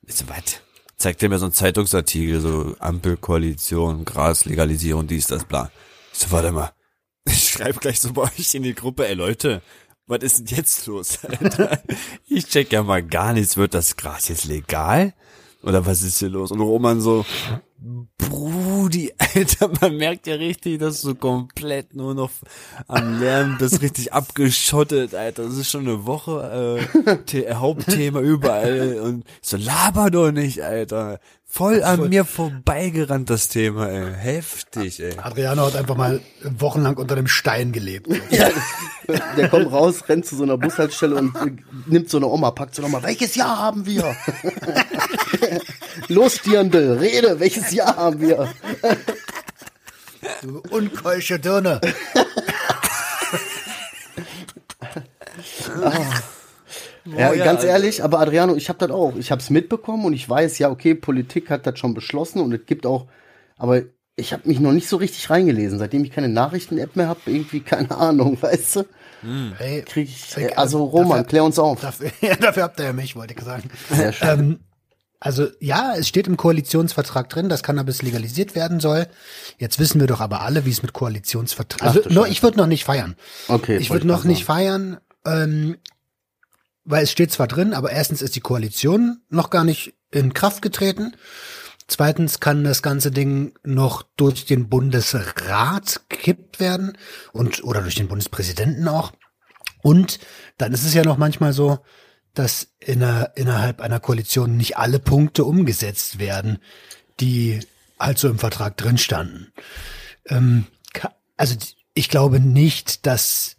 Ich 0.04 0.16
so, 0.16 0.28
was? 0.30 0.62
Zeigt 0.98 1.22
er 1.22 1.30
mir 1.30 1.38
so 1.40 1.46
einen 1.46 1.54
Zeitungsartikel, 1.54 2.40
so 2.40 2.76
Ampelkoalition, 2.80 4.06
Graslegalisierung, 4.06 5.08
dies, 5.08 5.28
das, 5.28 5.46
bla. 5.46 5.72
So, 6.18 6.32
warte 6.32 6.52
mal. 6.52 6.72
Ich 7.26 7.50
schreibe 7.50 7.80
gleich 7.80 8.00
so 8.00 8.14
bei 8.14 8.24
euch 8.24 8.56
in 8.56 8.64
die 8.64 8.74
Gruppe, 8.74 9.06
ey 9.06 9.14
Leute, 9.14 9.62
was 10.06 10.20
ist 10.24 10.40
denn 10.40 10.58
jetzt 10.58 10.86
los, 10.88 11.20
Alter? 11.26 11.82
Ich 12.28 12.48
check 12.48 12.72
ja 12.72 12.84
mal 12.84 13.04
gar 13.04 13.34
nichts. 13.34 13.58
Wird 13.58 13.74
das 13.74 13.98
Gras 13.98 14.30
jetzt 14.30 14.46
legal? 14.46 15.14
Oder 15.64 15.86
was 15.86 16.02
ist 16.02 16.20
hier 16.20 16.30
los? 16.30 16.52
Und 16.52 16.62
Roman 16.62 17.02
so, 17.02 17.26
Brudi, 18.18 19.14
Alter, 19.18 19.70
man 19.82 19.98
merkt 19.98 20.28
ja 20.28 20.36
richtig, 20.36 20.80
dass 20.80 21.02
du 21.02 21.16
komplett 21.16 21.96
nur 21.96 22.16
noch 22.16 22.32
am 22.88 23.20
Lernen 23.20 23.58
bist, 23.58 23.82
richtig 23.82 24.14
abgeschottet, 24.14 25.14
Alter. 25.14 25.44
Das 25.44 25.58
ist 25.58 25.70
schon 25.70 25.88
eine 25.88 26.06
Woche 26.06 26.88
äh, 27.06 27.18
The 27.28 27.54
Hauptthema 27.54 28.20
überall. 28.20 29.00
Und 29.00 29.26
so, 29.42 29.58
laber 29.58 30.10
doch 30.10 30.32
nicht, 30.32 30.64
Alter. 30.64 31.20
Voll 31.50 31.82
an 31.82 32.10
mir 32.10 32.26
vorbeigerannt, 32.26 33.30
das 33.30 33.48
Thema, 33.48 33.88
ey. 33.88 34.14
Heftig, 34.14 35.00
ey. 35.00 35.18
Adriano 35.18 35.66
hat 35.66 35.78
einfach 35.78 35.96
mal 35.96 36.20
wochenlang 36.44 36.98
unter 36.98 37.16
dem 37.16 37.28
Stein 37.28 37.72
gelebt. 37.72 38.10
Der 39.38 39.48
kommt 39.50 39.72
raus, 39.72 40.04
rennt 40.10 40.26
zu 40.26 40.36
so 40.36 40.44
einer 40.44 40.58
Bushaltestelle 40.58 41.16
und 41.16 41.34
nimmt 41.88 42.10
so 42.10 42.18
eine 42.18 42.28
Oma, 42.28 42.52
packt 42.52 42.76
so 42.76 42.82
nochmal, 42.82 43.04
welches 43.04 43.36
Jahr 43.36 43.58
haben 43.58 43.86
wir? 43.86 44.14
Los, 46.08 46.42
Dirndl, 46.42 46.98
rede, 47.00 47.40
welches 47.40 47.72
Jahr 47.72 47.96
haben 47.96 48.20
wir? 48.22 48.54
Du 50.42 50.62
unkeusche 50.70 51.40
Dirne. 51.40 51.80
Ja, 57.06 57.34
ja, 57.34 57.44
ganz 57.46 57.60
also- 57.60 57.68
ehrlich, 57.68 58.04
aber 58.04 58.20
Adriano, 58.20 58.56
ich 58.56 58.70
habe 58.70 58.80
das 58.80 58.92
auch. 58.92 59.16
Ich 59.18 59.32
habe 59.32 59.42
es 59.42 59.50
mitbekommen 59.50 60.06
und 60.06 60.14
ich 60.14 60.30
weiß, 60.30 60.60
ja, 60.60 60.70
okay, 60.70 60.94
Politik 60.94 61.50
hat 61.50 61.66
das 61.66 61.80
schon 61.80 61.94
beschlossen 61.94 62.42
und 62.42 62.54
es 62.54 62.66
gibt 62.66 62.86
auch, 62.86 63.08
aber 63.58 63.82
ich 64.18 64.34
habe 64.34 64.48
mich 64.48 64.60
noch 64.60 64.72
nicht 64.74 64.90
so 64.90 64.98
richtig 64.98 65.30
reingelesen, 65.30 65.80
seitdem 65.80 66.04
ich 66.04 66.12
keine 66.12 66.28
Nachrichten-App 66.28 66.96
mehr 66.96 67.08
habe, 67.08 67.20
irgendwie 67.26 67.62
keine 67.62 67.92
Ahnung, 67.96 68.38
weißt 68.42 68.78
du? 68.78 68.84
Hey, 69.58 69.82
Krieg 69.84 70.10
ich, 70.10 70.36
Hey, 70.36 70.48
äh, 70.50 70.54
also 70.56 70.84
Roman, 70.84 71.20
dafür- 71.20 71.24
klär 71.30 71.44
uns 71.44 71.58
auf. 71.60 71.80
Dafür, 71.82 72.12
ja, 72.22 72.36
dafür 72.36 72.64
habt 72.64 72.80
ihr 72.80 72.86
ja 72.88 72.94
mich, 72.94 73.16
wollte 73.16 73.34
ich 73.38 73.42
sagen. 73.42 73.70
Sehr 73.90 74.12
schön. 74.12 74.28
Ähm, 74.30 74.60
also 75.20 75.48
ja, 75.60 75.96
es 75.96 76.08
steht 76.08 76.28
im 76.28 76.38
Koalitionsvertrag 76.38 77.30
drin, 77.30 77.50
dass 77.50 77.64
Cannabis 77.64 78.02
legalisiert 78.02 78.56
werden 78.56 78.80
soll. 78.80 79.08
Jetzt 79.58 79.80
wissen 79.80 80.00
wir 80.00 80.08
doch 80.08 80.22
aber 80.22 80.42
alle, 80.42 80.66
wie 80.66 80.72
es 80.72 80.84
mit 80.84 80.94
Koalitionsvertrag. 80.94 81.82
Also 81.82 82.10
nur, 82.10 82.28
ich 82.28 82.44
würde 82.44 82.58
noch 82.58 82.68
nicht 82.68 82.84
feiern. 82.84 83.16
Okay, 83.48 83.78
ich 83.78 83.90
würde 83.90 84.06
noch 84.06 84.24
nicht 84.24 84.46
feiern, 84.46 84.98
ähm, 85.26 85.78
weil 86.84 87.04
es 87.04 87.12
steht 87.12 87.32
zwar 87.32 87.48
drin, 87.48 87.74
aber 87.74 87.92
erstens 87.92 88.22
ist 88.22 88.36
die 88.36 88.42
Koalition 88.42 89.22
noch 89.30 89.50
gar 89.50 89.64
nicht 89.64 89.96
in 90.12 90.34
Kraft 90.34 90.62
getreten. 90.62 91.16
Zweitens 91.88 92.40
kann 92.40 92.64
das 92.64 92.84
ganze 92.84 93.12
Ding 93.12 93.54
noch 93.64 94.04
durch 94.18 94.46
den 94.46 94.70
Bundesrat 94.70 96.02
gekippt 96.10 96.60
werden 96.60 96.98
und 97.32 97.64
oder 97.64 97.82
durch 97.82 97.96
den 97.96 98.08
Bundespräsidenten 98.08 98.88
auch. 98.88 99.14
Und 99.82 100.20
dann 100.58 100.74
ist 100.74 100.86
es 100.86 100.94
ja 100.94 101.04
noch 101.04 101.18
manchmal 101.18 101.54
so, 101.54 101.80
dass 102.38 102.67
in 102.79 103.01
einer, 103.01 103.32
innerhalb 103.36 103.82
einer 103.82 104.00
Koalition 104.00 104.58
nicht 104.58 104.77
alle 104.77 105.00
Punkte 105.00 105.44
umgesetzt 105.44 106.20
werden, 106.20 106.60
die 107.20 107.60
halt 108.00 108.17
so 108.17 108.29
im 108.29 108.38
Vertrag 108.38 108.77
drin 108.77 108.98
standen. 108.98 109.51
Ähm, 110.27 110.65
also 111.36 111.56
ich 111.94 112.10
glaube 112.10 112.39
nicht, 112.39 113.06
dass 113.06 113.58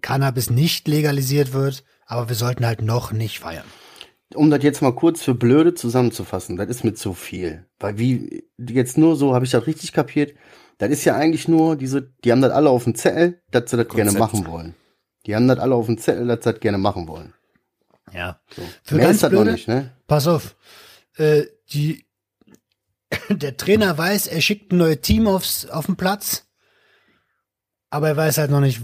Cannabis 0.00 0.50
nicht 0.50 0.86
legalisiert 0.86 1.52
wird, 1.52 1.84
aber 2.06 2.28
wir 2.28 2.36
sollten 2.36 2.66
halt 2.66 2.82
noch 2.82 3.12
nicht 3.12 3.40
feiern. 3.40 3.64
um 4.34 4.50
das 4.50 4.62
jetzt 4.62 4.82
mal 4.82 4.94
kurz 4.94 5.22
für 5.22 5.34
blöde 5.34 5.74
zusammenzufassen, 5.74 6.56
das 6.56 6.68
ist 6.68 6.84
mir 6.84 6.94
zu 6.94 7.14
viel. 7.14 7.66
Weil 7.78 7.98
wie, 7.98 8.44
jetzt 8.58 8.98
nur 8.98 9.16
so, 9.16 9.34
habe 9.34 9.44
ich 9.44 9.50
das 9.50 9.66
richtig 9.66 9.92
kapiert, 9.92 10.34
das 10.78 10.90
ist 10.90 11.04
ja 11.04 11.16
eigentlich 11.16 11.48
nur 11.48 11.76
diese, 11.76 12.02
die 12.24 12.32
haben 12.32 12.42
das 12.42 12.52
alle 12.52 12.70
auf 12.70 12.84
dem 12.84 12.94
Zettel, 12.94 13.40
dass 13.50 13.70
sie 13.70 13.76
das 13.76 13.88
gerne 13.88 14.12
machen 14.12 14.46
wollen. 14.46 14.74
Die 15.26 15.34
haben 15.34 15.48
das 15.48 15.58
alle 15.58 15.74
auf 15.74 15.86
dem 15.86 15.98
Zettel, 15.98 16.26
dass 16.26 16.44
sie 16.44 16.52
das 16.52 16.60
gerne 16.60 16.78
machen 16.78 17.08
wollen. 17.08 17.32
Ja. 18.12 18.40
So. 18.54 18.62
Für 18.82 18.94
Mehr 18.96 19.06
ganz 19.06 19.16
ist 19.16 19.22
das 19.22 19.30
blöde, 19.30 19.44
noch 19.44 19.52
nicht, 19.52 19.68
ne? 19.68 19.92
pass 20.06 20.26
auf, 20.26 20.56
äh, 21.16 21.44
die, 21.72 22.06
der 23.28 23.56
Trainer 23.56 23.96
weiß, 23.96 24.26
er 24.26 24.40
schickt 24.40 24.72
ein 24.72 24.78
neues 24.78 25.00
Team 25.00 25.26
aufs, 25.26 25.66
auf 25.66 25.86
den 25.86 25.96
Platz, 25.96 26.46
aber 27.90 28.08
er 28.08 28.16
weiß 28.16 28.38
halt 28.38 28.50
noch 28.50 28.60
nicht, 28.60 28.80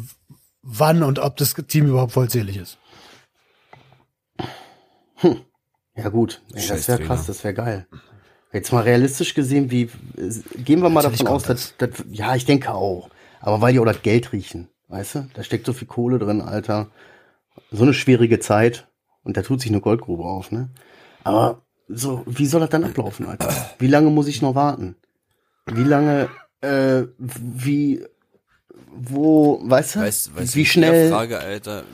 wann 0.62 1.02
und 1.02 1.18
ob 1.18 1.36
das 1.36 1.54
Team 1.54 1.86
überhaupt 1.86 2.12
vollzählig 2.12 2.56
ist. 2.56 2.78
Ja 5.96 6.08
gut, 6.08 6.42
Ey, 6.54 6.66
das 6.66 6.88
wäre 6.88 7.02
krass, 7.02 7.26
das 7.26 7.44
wäre 7.44 7.54
geil. 7.54 7.86
Jetzt 8.52 8.72
mal 8.72 8.82
realistisch 8.82 9.34
gesehen, 9.34 9.70
wie 9.70 9.90
gehen 10.64 10.80
wir 10.82 10.88
mal 10.88 11.02
Natürlich 11.02 11.20
davon 11.20 11.36
aus, 11.36 11.44
dass, 11.44 11.76
dass 11.76 11.90
ja, 12.08 12.34
ich 12.34 12.46
denke 12.46 12.72
auch, 12.72 13.10
aber 13.40 13.60
weil 13.60 13.72
die 13.72 13.78
auch 13.78 13.84
das 13.84 14.02
Geld 14.02 14.32
riechen, 14.32 14.68
weißt 14.88 15.14
du? 15.14 15.28
Da 15.34 15.44
steckt 15.44 15.66
so 15.66 15.72
viel 15.72 15.86
Kohle 15.86 16.18
drin, 16.18 16.40
Alter. 16.40 16.90
So 17.70 17.82
eine 17.82 17.94
schwierige 17.94 18.40
Zeit 18.40 18.88
und 19.22 19.36
da 19.36 19.42
tut 19.42 19.60
sich 19.60 19.70
eine 19.70 19.80
Goldgrube 19.80 20.24
auf, 20.24 20.50
ne? 20.50 20.70
Aber 21.24 21.62
so, 21.88 22.22
wie 22.26 22.46
soll 22.46 22.60
das 22.60 22.70
dann 22.70 22.84
ablaufen, 22.84 23.26
Alter? 23.26 23.52
Wie 23.78 23.88
lange 23.88 24.10
muss 24.10 24.28
ich 24.28 24.42
noch 24.42 24.54
warten? 24.54 24.96
Wie 25.66 25.82
lange, 25.82 26.28
äh, 26.60 27.02
wie, 27.18 28.04
wo, 28.92 29.60
weißt 29.62 29.96
du? 29.96 30.00
Weißt, 30.00 30.36
weißt 30.36 30.56
wie 30.56 30.66
schnell? 30.66 31.06
die 31.06 31.12
Frage, 31.12 31.38
Alter, 31.38 31.84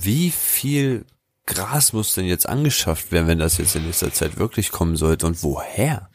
wie 0.00 0.30
viel 0.30 1.04
Gras 1.46 1.92
muss 1.92 2.14
denn 2.14 2.24
jetzt 2.24 2.48
angeschafft 2.48 3.12
werden, 3.12 3.28
wenn 3.28 3.38
das 3.38 3.58
jetzt 3.58 3.76
in 3.76 3.84
nächster 3.84 4.12
Zeit 4.12 4.38
wirklich 4.38 4.70
kommen 4.70 4.96
sollte 4.96 5.26
und 5.26 5.42
woher? 5.42 6.08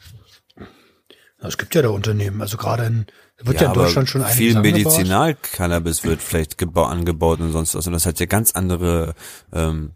Es 1.40 1.56
gibt 1.56 1.74
ja 1.76 1.82
da 1.82 1.90
Unternehmen, 1.90 2.42
also 2.42 2.56
gerade 2.56 2.86
in, 2.86 3.06
wird 3.40 3.60
ja, 3.60 3.66
in 3.66 3.70
aber 3.70 3.84
Deutschland 3.84 4.08
schon 4.08 4.22
einiges 4.22 4.38
viel. 4.38 4.60
Medizinalcannabis 4.60 6.02
wird 6.02 6.20
vielleicht 6.20 6.58
gebau 6.58 6.84
angebaut 6.84 7.38
und 7.40 7.52
sonst 7.52 7.76
was 7.76 7.86
und 7.86 7.92
das 7.92 8.06
hat 8.06 8.18
ja 8.18 8.26
ganz 8.26 8.52
andere 8.52 9.14
ähm, 9.52 9.92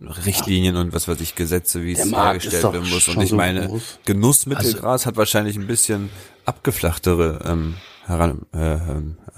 Richtlinien 0.00 0.76
und 0.76 0.92
was 0.92 1.08
weiß 1.08 1.20
ich 1.20 1.34
Gesetze, 1.34 1.82
wie 1.82 1.92
es 1.92 2.04
Markt 2.04 2.42
hergestellt 2.42 2.64
werden 2.64 2.90
muss 2.90 3.08
und 3.08 3.20
ich 3.22 3.30
so 3.30 3.36
meine 3.36 3.66
groß. 3.68 4.00
Genussmittelgras 4.04 5.06
hat 5.06 5.16
wahrscheinlich 5.16 5.56
ein 5.56 5.66
bisschen 5.66 6.10
abgeflachtere 6.44 7.40
ähm, 7.44 7.76
heran 8.04 8.44
äh, 8.52 8.74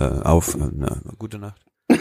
äh, 0.02 0.22
auf 0.22 0.54
äh, 0.54 0.68
na, 0.72 1.00
gute 1.18 1.38
Nacht 1.38 1.60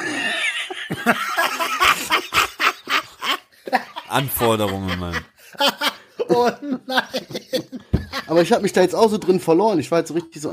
Anforderungen, 4.09 4.99
Mann. 4.99 5.15
Oh 6.29 6.51
nein. 6.87 7.03
Aber 8.27 8.41
ich 8.41 8.51
habe 8.51 8.61
mich 8.63 8.73
da 8.73 8.81
jetzt 8.81 8.95
auch 8.95 9.09
so 9.09 9.17
drin 9.17 9.39
verloren. 9.39 9.79
Ich 9.79 9.89
war 9.91 9.99
jetzt 9.99 10.09
so 10.09 10.13
richtig 10.13 10.41
so, 10.41 10.51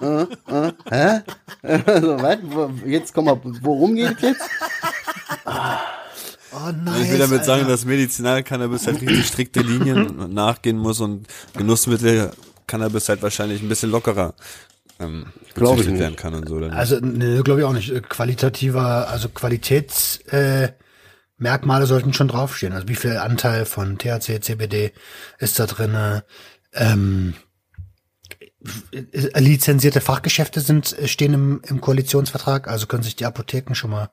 äh, 0.00 0.04
äh, 0.04 0.26
äh, 0.46 0.72
hä? 0.90 1.22
so, 2.00 2.22
was? 2.22 2.38
Jetzt 2.86 3.12
komm 3.14 3.24
mal, 3.24 3.40
worum 3.62 3.96
geht 3.96 4.20
jetzt? 4.20 4.48
Oh 6.52 6.72
nein. 6.84 7.02
Ich 7.02 7.10
will 7.10 7.18
damit 7.18 7.44
sagen, 7.44 7.68
dass 7.68 7.84
Medizinalcannabis 7.84 8.86
halt 8.86 9.00
richtig 9.00 9.26
strikte 9.26 9.60
Linien 9.60 10.32
nachgehen 10.32 10.78
muss 10.78 11.00
und 11.00 11.26
Genussmittel 11.56 12.32
Cannabis 12.66 13.08
halt 13.08 13.22
wahrscheinlich 13.22 13.62
ein 13.62 13.68
bisschen 13.68 13.90
lockerer 13.90 14.34
ähm, 15.00 15.26
Glaub 15.54 15.80
ich 15.80 15.86
werden 15.86 16.16
kann 16.16 16.34
und 16.34 16.48
so. 16.48 16.58
Dann 16.60 16.70
Also, 16.70 16.98
ne, 17.00 17.42
glaube 17.42 17.60
ich 17.60 17.66
auch 17.66 17.72
nicht. 17.72 17.90
Äh, 17.90 18.00
Qualitativer, 18.00 19.08
also 19.08 19.28
Qualitätsmerkmale 19.28 20.66
äh, 20.66 20.72
Merkmale 21.38 21.86
sollten 21.86 22.12
schon 22.12 22.28
draufstehen. 22.28 22.72
Also 22.72 22.88
wie 22.88 22.96
viel 22.96 23.16
Anteil 23.16 23.64
von 23.64 23.98
THC, 23.98 24.40
CBD 24.40 24.92
ist 25.38 25.58
da 25.58 25.66
drinne? 25.66 26.24
Ähm, 26.72 27.34
äh, 28.92 29.40
lizenzierte 29.40 30.00
Fachgeschäfte 30.00 30.60
sind 30.60 30.98
äh, 30.98 31.08
stehen 31.08 31.34
im, 31.34 31.62
im 31.66 31.80
Koalitionsvertrag, 31.80 32.68
also 32.68 32.86
können 32.86 33.02
sich 33.02 33.16
die 33.16 33.26
Apotheken 33.26 33.74
schon 33.74 33.90
mal 33.90 34.10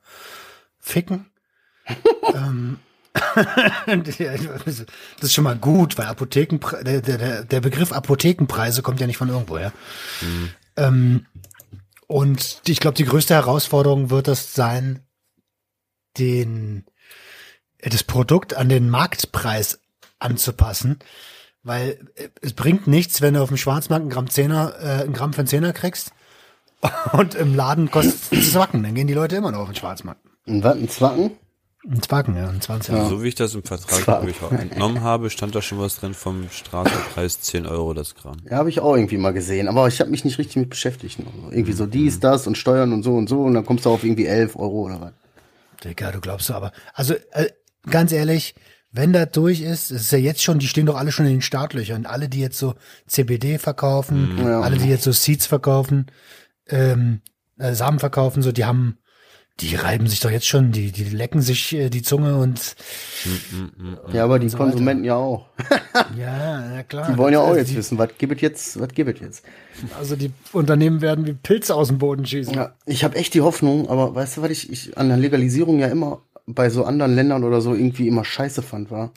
ficken. 0.78 1.26
Ähm, 2.34 2.78
das 3.86 4.84
ist 5.22 5.34
schon 5.34 5.44
mal 5.44 5.56
gut, 5.56 5.96
weil 5.96 6.06
Apotheken, 6.06 6.58
der, 6.82 7.00
der, 7.00 7.44
der 7.44 7.60
Begriff 7.60 7.92
Apothekenpreise 7.92 8.82
kommt 8.82 9.00
ja 9.00 9.06
nicht 9.06 9.16
von 9.16 9.28
irgendwoher. 9.28 9.72
Ähm, 10.76 11.26
und 12.06 12.62
ich 12.66 12.80
glaube, 12.80 12.96
die 12.96 13.04
größte 13.04 13.34
Herausforderung 13.34 14.10
wird 14.10 14.28
es 14.28 14.54
sein, 14.54 15.02
den, 16.18 16.84
das 17.80 18.04
Produkt 18.04 18.54
an 18.54 18.68
den 18.68 18.90
Marktpreis 18.90 19.80
anzupassen. 20.18 20.98
Weil 21.62 21.98
äh, 22.14 22.28
es 22.42 22.52
bringt 22.52 22.86
nichts, 22.86 23.20
wenn 23.22 23.34
du 23.34 23.42
auf 23.42 23.48
dem 23.48 23.56
Schwarzmarkt 23.56 24.02
einen 24.02 24.10
Gramm 24.10 24.30
Zehner, 24.30 24.74
äh, 24.80 25.02
einen 25.02 25.12
Gramm 25.12 25.32
für 25.32 25.40
einen 25.40 25.48
Zehner 25.48 25.72
kriegst 25.72 26.12
und 27.12 27.34
im 27.34 27.54
Laden 27.54 27.90
kostet 27.90 28.32
es 28.32 28.52
Zwacken. 28.52 28.82
Dann 28.82 28.94
gehen 28.94 29.08
die 29.08 29.14
Leute 29.14 29.36
immer 29.36 29.50
noch 29.50 29.60
auf 29.60 29.68
den 29.68 29.74
Schwarzmarkt. 29.74 30.20
Ein 30.46 30.88
Zwacken? 30.88 31.32
Ein 31.88 32.02
Zwacken, 32.02 32.36
ja, 32.36 32.48
ein 32.48 32.60
20. 32.60 32.94
so 33.08 33.22
wie 33.22 33.28
ich 33.28 33.34
das 33.36 33.54
im 33.54 33.62
Vertrag 33.62 34.22
wo 34.24 34.26
ich 34.28 34.42
auch 34.42 34.50
entnommen 34.50 35.02
habe, 35.02 35.30
stand 35.30 35.54
da 35.54 35.62
schon 35.62 35.78
was 35.78 35.96
drin 36.00 36.14
vom 36.14 36.48
Straßenpreis 36.50 37.40
10 37.42 37.64
Euro 37.66 37.94
das 37.94 38.14
Gramm. 38.16 38.38
Ja, 38.50 38.56
habe 38.56 38.70
ich 38.70 38.80
auch 38.80 38.96
irgendwie 38.96 39.18
mal 39.18 39.32
gesehen, 39.32 39.68
aber 39.68 39.86
ich 39.86 40.00
habe 40.00 40.10
mich 40.10 40.24
nicht 40.24 40.38
richtig 40.38 40.56
mit 40.56 40.70
beschäftigt. 40.70 41.20
noch. 41.20 41.52
Irgendwie 41.52 41.72
so 41.74 41.86
dies, 41.86 42.18
das 42.18 42.46
und 42.48 42.58
Steuern 42.58 42.92
und 42.92 43.02
so 43.04 43.14
und 43.14 43.28
so 43.28 43.42
und 43.44 43.54
dann 43.54 43.64
kommst 43.64 43.84
du 43.84 43.90
auf 43.90 44.02
irgendwie 44.02 44.26
11 44.26 44.56
Euro 44.56 44.82
oder 44.86 45.00
was. 45.00 45.12
Digga, 45.84 46.10
du 46.10 46.20
glaubst 46.20 46.46
so, 46.48 46.54
aber, 46.54 46.72
also, 46.94 47.14
äh, 47.32 47.50
ganz 47.88 48.10
ehrlich, 48.10 48.54
wenn 48.90 49.12
das 49.12 49.30
durch 49.32 49.60
ist, 49.60 49.90
es 49.90 50.02
ist 50.02 50.12
ja 50.12 50.18
jetzt 50.18 50.42
schon, 50.42 50.58
die 50.58 50.66
stehen 50.68 50.86
doch 50.86 50.96
alle 50.96 51.12
schon 51.12 51.26
in 51.26 51.32
den 51.32 51.42
Startlöchern. 51.42 52.06
Alle, 52.06 52.28
die 52.28 52.40
jetzt 52.40 52.58
so 52.58 52.74
CBD 53.06 53.58
verkaufen, 53.58 54.38
Ja. 54.38 54.60
alle, 54.60 54.78
die 54.78 54.88
jetzt 54.88 55.04
so 55.04 55.12
Seeds 55.12 55.46
verkaufen, 55.46 56.06
ähm, 56.68 57.20
äh, 57.58 57.74
Samen 57.74 57.98
verkaufen, 57.98 58.42
so, 58.42 58.52
die 58.52 58.64
haben, 58.64 58.98
die 59.60 59.74
reiben 59.74 60.06
sich 60.06 60.20
doch 60.20 60.30
jetzt 60.30 60.46
schon, 60.46 60.70
die, 60.70 60.92
die 60.92 61.04
lecken 61.04 61.40
sich 61.40 61.72
äh, 61.74 61.88
die 61.88 62.02
Zunge 62.02 62.36
und, 62.36 62.76
Ja, 64.12 64.24
aber 64.24 64.38
die 64.38 64.50
so 64.50 64.58
Konsumenten 64.58 65.04
ja 65.04 65.16
auch. 65.16 65.46
ja, 66.18 66.62
na 66.74 66.82
klar. 66.82 67.10
Die 67.10 67.16
wollen 67.16 67.32
ja 67.32 67.40
auch 67.40 67.48
Also 67.48 67.60
jetzt 67.60 67.70
die, 67.70 67.76
wissen, 67.76 67.96
was 67.96 68.10
gibt 68.18 68.34
es 68.34 68.40
jetzt, 68.42 68.80
was 68.80 68.88
gibt 68.88 69.14
es 69.14 69.20
jetzt. 69.20 69.44
Also 69.98 70.14
die 70.14 70.30
Unternehmen 70.52 71.00
werden 71.00 71.26
wie 71.26 71.32
Pilze 71.32 71.74
aus 71.74 71.88
dem 71.88 71.96
Boden 71.96 72.26
schießen. 72.26 72.52
Ja, 72.54 72.74
ich 72.84 73.02
habe 73.02 73.16
echt 73.16 73.32
die 73.32 73.40
Hoffnung, 73.40 73.88
aber 73.88 74.14
weißt 74.14 74.36
du, 74.36 74.42
was 74.42 74.50
ich, 74.50 74.70
ich 74.70 74.98
an 74.98 75.08
der 75.08 75.16
Legalisierung 75.16 75.78
ja 75.78 75.86
immer 75.86 76.20
bei 76.46 76.68
so 76.68 76.84
anderen 76.84 77.14
Ländern 77.14 77.42
oder 77.42 77.62
so 77.62 77.74
irgendwie 77.74 78.08
immer 78.08 78.24
scheiße 78.24 78.60
fand, 78.60 78.90
war? 78.90 79.10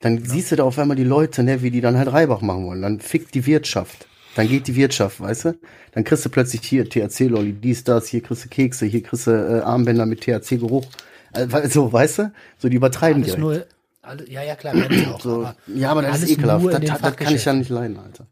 Dann 0.00 0.24
siehst 0.24 0.50
du 0.50 0.56
da 0.56 0.64
auf 0.64 0.78
einmal 0.78 0.96
die 0.96 1.04
Leute, 1.04 1.42
ne, 1.42 1.62
wie 1.62 1.70
die 1.70 1.80
dann 1.80 1.96
halt 1.96 2.10
Reibach 2.10 2.40
machen 2.40 2.64
wollen. 2.64 2.82
Dann 2.82 3.00
fickt 3.00 3.34
die 3.34 3.46
Wirtschaft. 3.46 4.08
Dann 4.34 4.48
geht 4.48 4.66
die 4.66 4.74
Wirtschaft, 4.76 5.20
weißt 5.20 5.44
du? 5.46 5.58
Dann 5.92 6.04
kriegst 6.04 6.24
du 6.24 6.30
plötzlich 6.30 6.62
hier 6.62 6.88
THC-Lolli, 6.88 7.52
dies, 7.52 7.84
das, 7.84 8.06
hier 8.08 8.22
kriegst 8.22 8.44
du 8.44 8.48
Kekse, 8.48 8.86
hier 8.86 9.02
kriegst 9.02 9.26
du 9.26 9.30
äh, 9.30 9.60
Armbänder 9.60 10.06
mit 10.06 10.22
THC-Geruch. 10.22 10.86
Also, 11.32 11.68
so, 11.68 11.92
weißt 11.92 12.18
du? 12.18 12.32
So, 12.58 12.68
die 12.68 12.76
übertreiben 12.76 13.22
Alles 13.22 13.34
direkt. 13.36 13.40
nur, 13.40 13.66
alle, 14.02 14.28
ja, 14.28 14.42
ja, 14.42 14.54
klar, 14.56 14.74
auch. 15.12 15.20
So, 15.20 15.34
aber 15.40 15.56
ja, 15.66 15.90
aber 15.90 16.02
das 16.02 16.22
ist 16.22 16.30
ekelhaft. 16.30 16.64
Das, 16.66 16.80
das, 16.80 17.00
das 17.00 17.16
kann 17.16 17.34
ich 17.34 17.44
ja 17.44 17.52
nicht 17.52 17.70
leiden, 17.70 17.98
Alter. 17.98 18.26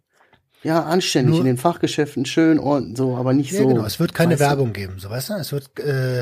Ja, 0.62 0.82
anständig 0.84 1.30
Nur- 1.30 1.40
in 1.40 1.46
den 1.46 1.56
Fachgeschäften, 1.58 2.26
schön 2.26 2.58
und 2.58 2.96
so, 2.96 3.16
aber 3.16 3.32
nicht 3.32 3.52
Ja, 3.52 3.60
so. 3.60 3.68
genau. 3.68 3.84
Es 3.84 3.98
wird 4.00 4.12
keine 4.14 4.32
weißt 4.32 4.42
du? 4.42 4.46
Werbung 4.46 4.72
geben, 4.72 4.98
so 4.98 5.08
weißt 5.08 5.30
du? 5.30 5.34
Es 5.34 5.52
wird, 5.52 5.78
äh, 5.78 6.20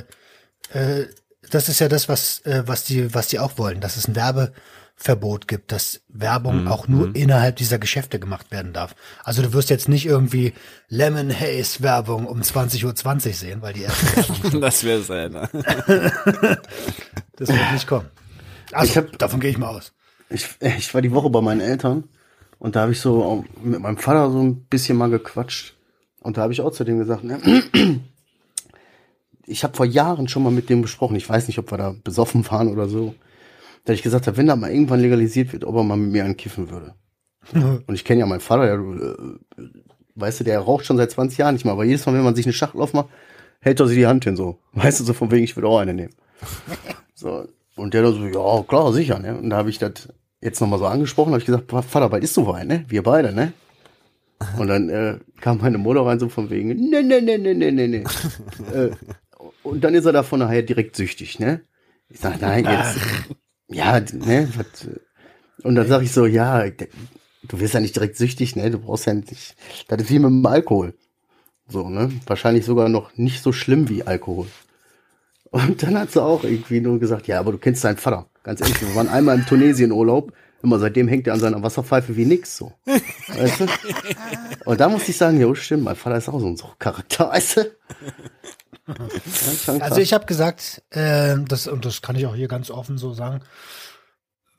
äh, 0.72 1.06
das 1.50 1.68
ist 1.68 1.80
ja 1.80 1.88
das, 1.88 2.08
was, 2.08 2.40
äh, 2.40 2.62
was 2.66 2.84
die, 2.84 3.12
was 3.14 3.28
die 3.28 3.38
auch 3.40 3.58
wollen, 3.58 3.80
dass 3.80 3.96
es 3.96 4.06
ein 4.06 4.14
Verbot 5.00 5.46
gibt, 5.46 5.70
dass 5.70 6.00
Werbung 6.08 6.66
auch 6.66 6.88
nur 6.88 7.14
innerhalb 7.14 7.54
dieser 7.54 7.78
Geschäfte 7.78 8.18
gemacht 8.18 8.50
werden 8.50 8.72
darf. 8.72 8.96
Also 9.22 9.42
du 9.42 9.52
wirst 9.52 9.70
jetzt 9.70 9.88
nicht 9.88 10.04
irgendwie 10.06 10.54
Lemon 10.88 11.30
Haze 11.32 11.84
Werbung 11.84 12.26
um 12.26 12.40
20.20 12.42 12.84
Uhr 13.28 13.32
sehen, 13.32 13.62
weil 13.62 13.74
die 13.74 13.82
erste 13.82 14.58
das 14.60 14.82
wäre 14.82 15.00
sein. 15.02 15.30
Ne? 15.32 15.48
das 17.36 17.48
wird 17.48 17.72
nicht 17.72 17.86
kommen. 17.86 18.06
Also 18.72 18.90
Ich 18.90 18.96
hab- 18.96 19.16
davon 19.18 19.38
gehe 19.38 19.50
ich 19.50 19.58
mal 19.58 19.68
aus. 19.68 19.92
Ich, 20.30 20.48
ich 20.60 20.92
war 20.92 21.00
die 21.00 21.12
Woche 21.12 21.30
bei 21.30 21.40
meinen 21.40 21.60
Eltern 21.60 22.04
und 22.58 22.74
da 22.74 22.80
habe 22.82 22.92
ich 22.92 23.00
so 23.00 23.44
mit 23.62 23.78
meinem 23.80 23.98
Vater 23.98 24.32
so 24.32 24.42
ein 24.42 24.64
bisschen 24.64 24.98
mal 24.98 25.10
gequatscht. 25.10 25.74
Und 26.20 26.36
da 26.36 26.42
habe 26.42 26.52
ich 26.52 26.60
auch 26.60 26.72
zu 26.72 26.82
dem 26.82 26.98
gesagt, 26.98 27.22
ne, 27.22 27.38
ich 29.46 29.62
habe 29.62 29.76
vor 29.76 29.86
Jahren 29.86 30.26
schon 30.26 30.42
mal 30.42 30.50
mit 30.50 30.68
dem 30.68 30.82
besprochen, 30.82 31.14
ich 31.16 31.28
weiß 31.28 31.46
nicht, 31.46 31.58
ob 31.60 31.70
wir 31.70 31.78
da 31.78 31.94
besoffen 32.02 32.50
waren 32.50 32.66
oder 32.68 32.88
so, 32.88 33.14
da 33.88 33.94
ich 33.94 34.02
gesagt 34.02 34.26
habe, 34.26 34.36
wenn 34.36 34.46
da 34.46 34.54
mal 34.54 34.70
irgendwann 34.70 35.00
legalisiert 35.00 35.54
wird, 35.54 35.64
ob 35.64 35.74
er 35.76 35.82
mal 35.82 35.96
mit 35.96 36.12
mir 36.12 36.22
einen 36.22 36.36
kiffen 36.36 36.70
würde. 36.70 36.94
Und 37.86 37.94
ich 37.94 38.04
kenne 38.04 38.20
ja 38.20 38.26
meinen 38.26 38.40
Vater, 38.40 38.66
der, 38.66 38.74
äh, 38.74 39.68
weißt 40.14 40.40
du, 40.40 40.44
der 40.44 40.60
raucht 40.60 40.84
schon 40.84 40.98
seit 40.98 41.10
20 41.10 41.38
Jahren 41.38 41.54
nicht 41.54 41.64
mal, 41.64 41.72
aber 41.72 41.84
jedes 41.84 42.04
Mal, 42.04 42.12
wenn 42.12 42.22
man 42.22 42.34
sich 42.34 42.44
eine 42.44 42.52
Schachtel 42.52 42.82
aufmacht, 42.82 43.08
hält 43.60 43.80
er 43.80 43.86
sich 43.86 43.96
die 43.96 44.06
Hand 44.06 44.24
hin 44.24 44.36
so. 44.36 44.58
Weißt 44.74 45.00
du, 45.00 45.04
so 45.04 45.14
von 45.14 45.30
wegen, 45.30 45.42
ich 45.42 45.56
würde 45.56 45.68
auch 45.68 45.78
eine 45.78 45.94
nehmen. 45.94 46.14
So, 47.14 47.48
und 47.74 47.94
der 47.94 48.02
da 48.02 48.12
so, 48.12 48.24
ja, 48.24 48.62
klar, 48.62 48.92
sicher, 48.92 49.18
ne? 49.18 49.36
Und 49.36 49.50
da 49.50 49.56
habe 49.56 49.70
ich 49.70 49.78
das 49.78 50.08
jetzt 50.40 50.60
nochmal 50.60 50.78
so 50.78 50.86
angesprochen, 50.86 51.32
habe 51.32 51.40
ich 51.40 51.46
gesagt, 51.46 51.68
Vater, 51.68 52.08
bald 52.10 52.22
ist 52.22 52.34
so 52.34 52.46
weit, 52.46 52.68
ne? 52.68 52.84
Wir 52.86 53.02
beide, 53.02 53.32
ne? 53.32 53.52
Und 54.56 54.68
dann 54.68 54.88
äh, 54.88 55.18
kam 55.40 55.58
meine 55.58 55.78
Mutter 55.78 56.06
rein 56.06 56.20
so 56.20 56.28
von 56.28 56.48
wegen, 56.48 56.68
ne, 56.68 57.02
ne, 57.02 57.20
ne, 57.20 57.38
ne, 57.38 57.54
ne, 57.56 57.72
ne, 57.72 57.88
ne. 57.88 58.04
äh, 58.72 58.90
und 59.64 59.82
dann 59.82 59.94
ist 59.94 60.04
er 60.04 60.12
davon 60.12 60.38
nachher 60.38 60.62
direkt 60.62 60.94
süchtig, 60.94 61.40
ne? 61.40 61.62
Ich 62.08 62.20
sag, 62.20 62.40
nein, 62.40 62.64
jetzt, 62.64 62.98
ja, 63.68 64.00
ne, 64.00 64.48
was, 64.56 64.88
und 65.62 65.74
dann 65.74 65.88
sag 65.88 66.02
ich 66.02 66.12
so, 66.12 66.26
ja, 66.26 66.64
du 66.68 67.60
wirst 67.60 67.74
ja 67.74 67.80
nicht 67.80 67.96
direkt 67.96 68.16
süchtig, 68.16 68.56
ne? 68.56 68.70
Du 68.70 68.78
brauchst 68.78 69.06
ja 69.06 69.14
nicht, 69.14 69.56
das 69.88 70.02
ist 70.02 70.10
wie 70.10 70.18
mit 70.18 70.30
dem 70.30 70.46
Alkohol. 70.46 70.94
So, 71.68 71.88
ne? 71.88 72.10
Wahrscheinlich 72.26 72.64
sogar 72.64 72.88
noch 72.88 73.16
nicht 73.16 73.42
so 73.42 73.52
schlimm 73.52 73.88
wie 73.88 74.04
Alkohol. 74.04 74.46
Und 75.50 75.82
dann 75.82 75.98
hat 75.98 76.12
sie 76.12 76.22
auch 76.22 76.44
irgendwie 76.44 76.80
nur 76.80 76.98
gesagt, 76.98 77.26
ja, 77.26 77.40
aber 77.40 77.52
du 77.52 77.58
kennst 77.58 77.84
deinen 77.84 77.96
Vater. 77.96 78.26
Ganz 78.42 78.60
ehrlich, 78.60 78.80
wir 78.80 78.94
waren 78.94 79.08
einmal 79.08 79.36
im 79.36 79.46
Tunesien-Urlaub. 79.46 80.32
Immer 80.62 80.78
seitdem 80.78 81.08
hängt 81.08 81.26
er 81.26 81.34
an 81.34 81.40
seiner 81.40 81.62
Wasserpfeife 81.62 82.16
wie 82.16 82.24
nix 82.24 82.56
so. 82.56 82.72
Weißt 83.28 83.60
du? 83.60 83.66
Und 84.64 84.80
da 84.80 84.88
musste 84.88 85.10
ich 85.10 85.16
sagen, 85.16 85.40
jo, 85.40 85.54
stimmt, 85.54 85.84
mein 85.84 85.96
Vater 85.96 86.16
ist 86.16 86.28
auch 86.28 86.40
so 86.40 86.46
ein 86.46 86.58
Charakter, 86.78 87.28
weißt 87.32 87.56
du? 87.58 87.70
Also 89.80 90.00
ich 90.00 90.12
habe 90.12 90.26
gesagt, 90.26 90.82
äh, 90.90 91.36
das 91.46 91.66
und 91.66 91.84
das 91.84 92.02
kann 92.02 92.16
ich 92.16 92.26
auch 92.26 92.34
hier 92.34 92.48
ganz 92.48 92.70
offen 92.70 92.98
so 92.98 93.12
sagen. 93.12 93.40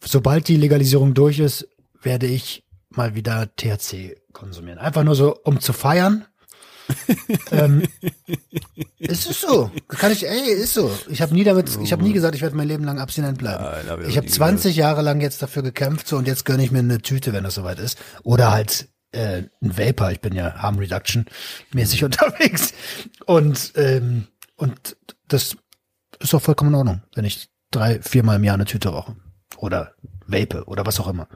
Sobald 0.03 0.47
die 0.47 0.57
Legalisierung 0.57 1.13
durch 1.13 1.39
ist, 1.39 1.67
werde 2.01 2.27
ich 2.27 2.63
mal 2.89 3.15
wieder 3.15 3.49
THC 3.55 4.15
konsumieren. 4.33 4.79
Einfach 4.79 5.03
nur 5.03 5.15
so, 5.15 5.35
um 5.43 5.59
zu 5.59 5.73
feiern. 5.73 6.25
ähm, 7.51 7.83
es 8.97 9.27
ist 9.27 9.41
so. 9.41 9.69
Kann 9.87 10.11
ich, 10.11 10.27
ey, 10.27 10.53
ist 10.53 10.73
so. 10.73 10.91
Ich 11.07 11.21
habe 11.21 11.33
nie 11.35 11.43
damit, 11.43 11.77
ich 11.83 11.91
habe 11.91 12.03
nie 12.03 12.13
gesagt, 12.13 12.33
ich 12.33 12.41
werde 12.41 12.55
mein 12.55 12.67
Leben 12.67 12.83
lang 12.83 12.99
abstinent 12.99 13.37
bleiben. 13.37 13.63
Ja, 13.63 13.91
hab 13.91 14.01
ich 14.01 14.09
ich 14.09 14.17
habe 14.17 14.25
nie 14.25 14.33
20 14.33 14.75
Jahre 14.75 15.03
lang 15.03 15.21
jetzt 15.21 15.41
dafür 15.41 15.61
gekämpft 15.61 16.07
so, 16.07 16.17
und 16.17 16.27
jetzt 16.27 16.45
gönne 16.45 16.63
ich 16.63 16.71
mir 16.71 16.79
eine 16.79 16.99
Tüte, 16.99 17.31
wenn 17.31 17.43
das 17.43 17.55
soweit 17.55 17.77
ist. 17.77 17.99
Oder 18.23 18.51
halt 18.51 18.89
äh, 19.11 19.43
ein 19.61 19.77
Vapor. 19.77 20.11
Ich 20.11 20.21
bin 20.21 20.33
ja 20.33 20.55
Harm 20.55 20.77
Reduction 20.77 21.25
mäßig 21.73 22.03
unterwegs. 22.05 22.73
Und, 23.25 23.73
ähm, 23.75 24.27
und 24.55 24.97
das 25.27 25.57
ist 26.19 26.33
doch 26.33 26.41
vollkommen 26.41 26.71
in 26.71 26.75
Ordnung, 26.75 27.01
wenn 27.15 27.25
ich 27.25 27.49
drei, 27.71 28.01
viermal 28.01 28.37
im 28.37 28.43
Jahr 28.43 28.55
eine 28.55 28.65
Tüte 28.65 28.89
rauche. 28.89 29.15
Oder 29.57 29.93
vape 30.27 30.65
oder 30.65 30.85
was 30.85 30.99
auch 30.99 31.07
immer. 31.07 31.27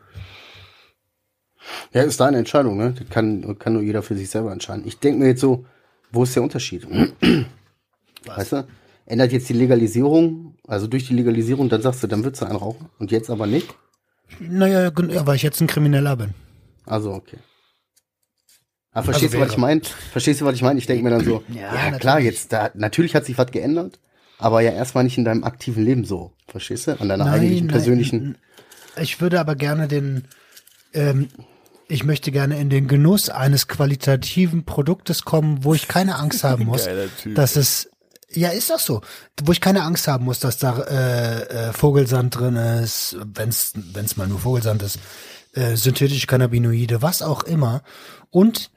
Ja, 1.93 2.03
ist 2.03 2.19
deine 2.19 2.37
Entscheidung, 2.37 2.77
ne? 2.77 2.93
Das 2.97 3.09
kann, 3.09 3.57
kann 3.57 3.73
nur 3.73 3.81
jeder 3.81 4.03
für 4.03 4.15
sich 4.15 4.29
selber 4.29 4.51
entscheiden. 4.51 4.83
Ich 4.85 4.99
denke 4.99 5.19
mir 5.19 5.27
jetzt 5.27 5.41
so, 5.41 5.65
wo 6.11 6.23
ist 6.23 6.35
der 6.35 6.43
Unterschied? 6.43 6.85
Weißt 8.25 8.51
du? 8.51 8.67
Ändert 9.05 9.31
jetzt 9.31 9.49
die 9.49 9.53
Legalisierung, 9.53 10.55
also 10.67 10.87
durch 10.87 11.07
die 11.07 11.13
Legalisierung, 11.13 11.67
dann 11.69 11.81
sagst 11.81 12.03
du, 12.03 12.07
dann 12.07 12.23
würdest 12.23 12.41
du 12.41 12.45
einen 12.45 12.55
rauchen 12.55 12.89
und 12.99 13.11
jetzt 13.11 13.29
aber 13.29 13.47
nicht? 13.47 13.73
Naja, 14.39 14.83
ja, 14.83 15.27
weil 15.27 15.35
ich 15.35 15.43
jetzt 15.43 15.59
ein 15.61 15.67
Krimineller 15.67 16.15
bin. 16.15 16.33
Also, 16.85 17.11
okay. 17.11 17.37
Aber 18.93 19.05
verstehst 19.05 19.33
du, 19.33 19.39
was 19.39 19.51
ich 19.51 19.57
meine? 19.57 19.81
Verstehst 20.11 20.41
du, 20.41 20.45
was 20.45 20.55
ich 20.55 20.61
meine? 20.61 20.79
Ich 20.79 20.85
denke 20.85 21.03
mir 21.03 21.09
dann 21.09 21.25
so, 21.25 21.43
Ja, 21.49 21.73
ja, 21.73 21.97
klar, 21.97 22.19
jetzt 22.19 22.53
da, 22.53 22.69
natürlich 22.75 23.15
hat 23.15 23.25
sich 23.25 23.37
was 23.37 23.51
geändert, 23.51 23.99
aber 24.37 24.61
ja 24.61 24.71
erstmal 24.71 25.03
nicht 25.03 25.17
in 25.17 25.25
deinem 25.25 25.43
aktiven 25.43 25.83
Leben 25.83 26.05
so. 26.05 26.31
Verstehst 26.47 26.87
du? 26.87 26.99
An 26.99 27.09
deiner 27.09 27.25
eigentlichen 27.25 27.67
persönlichen. 27.67 28.37
Ich 28.95 29.19
würde 29.19 29.39
aber 29.39 29.55
gerne 29.55 29.87
den, 29.87 30.25
ähm, 30.93 31.29
ich 31.87 32.03
möchte 32.03 32.31
gerne 32.31 32.59
in 32.59 32.69
den 32.69 32.87
Genuss 32.87 33.29
eines 33.29 33.67
qualitativen 33.67 34.65
Produktes 34.65 35.25
kommen, 35.25 35.63
wo 35.63 35.73
ich 35.73 35.87
keine 35.87 36.17
Angst 36.17 36.43
haben 36.43 36.65
muss, 36.65 36.87
dass 37.33 37.55
es, 37.55 37.89
ja, 38.29 38.49
ist 38.49 38.69
doch 38.69 38.79
so, 38.79 39.01
wo 39.43 39.51
ich 39.51 39.61
keine 39.61 39.83
Angst 39.83 40.07
haben 40.07 40.25
muss, 40.25 40.39
dass 40.39 40.57
da 40.57 40.77
äh, 40.79 41.69
äh, 41.69 41.73
Vogelsand 41.73 42.37
drin 42.37 42.55
ist, 42.55 43.17
wenn 43.33 43.49
es 43.49 44.17
mal 44.17 44.27
nur 44.27 44.39
Vogelsand 44.39 44.83
ist, 44.83 44.99
äh, 45.53 45.75
synthetische 45.75 46.27
Cannabinoide, 46.27 47.01
was 47.01 47.21
auch 47.21 47.43
immer. 47.43 47.81
Und 48.29 48.71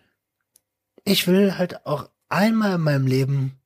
ich 1.06 1.26
will 1.26 1.56
halt 1.56 1.86
auch 1.86 2.10
einmal 2.28 2.74
in 2.74 2.82
meinem 2.82 3.06
Leben 3.06 3.58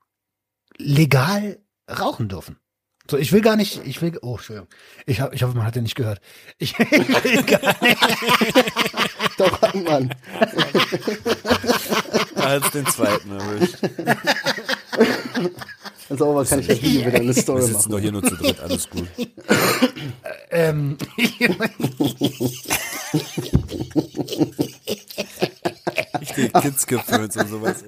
legal 0.76 1.58
rauchen 1.90 2.28
dürfen. 2.28 2.58
So, 3.10 3.16
ich 3.16 3.32
will 3.32 3.40
gar 3.40 3.56
nicht, 3.56 3.84
ich 3.84 4.00
will, 4.02 4.16
oh, 4.22 4.36
Entschuldigung. 4.36 4.68
Ich, 5.04 5.20
hab, 5.20 5.34
ich 5.34 5.42
hoffe, 5.42 5.56
man 5.56 5.66
hat 5.66 5.74
den 5.74 5.82
nicht 5.82 5.96
gehört. 5.96 6.20
Ich, 6.58 6.78
ich 6.78 7.24
will 7.24 7.42
gar 7.42 7.82
nicht. 7.82 7.98
Doch, 9.38 9.74
Mann. 9.74 10.14
Hat's 12.36 12.70
den 12.70 12.86
zweiten 12.86 13.32
erwischt. 13.32 13.78
Also, 16.10 16.30
aber 16.30 16.44
kann 16.44 16.60
ich 16.60 16.68
Video 16.82 17.06
wieder 17.06 17.16
eine 17.16 17.34
Wir 17.34 17.42
Story 17.42 17.62
sitzen 17.62 17.76
machen. 17.76 17.92
doch 17.92 17.98
hier 18.00 18.12
nur 18.12 18.22
zu 18.22 18.36
dritt, 18.36 18.60
alles 18.60 18.90
gut. 18.90 19.08
Ähm, 20.50 20.98
Kids 26.52 26.86
gefilmt 26.86 27.36
und 27.36 27.48
sowas. 27.48 27.84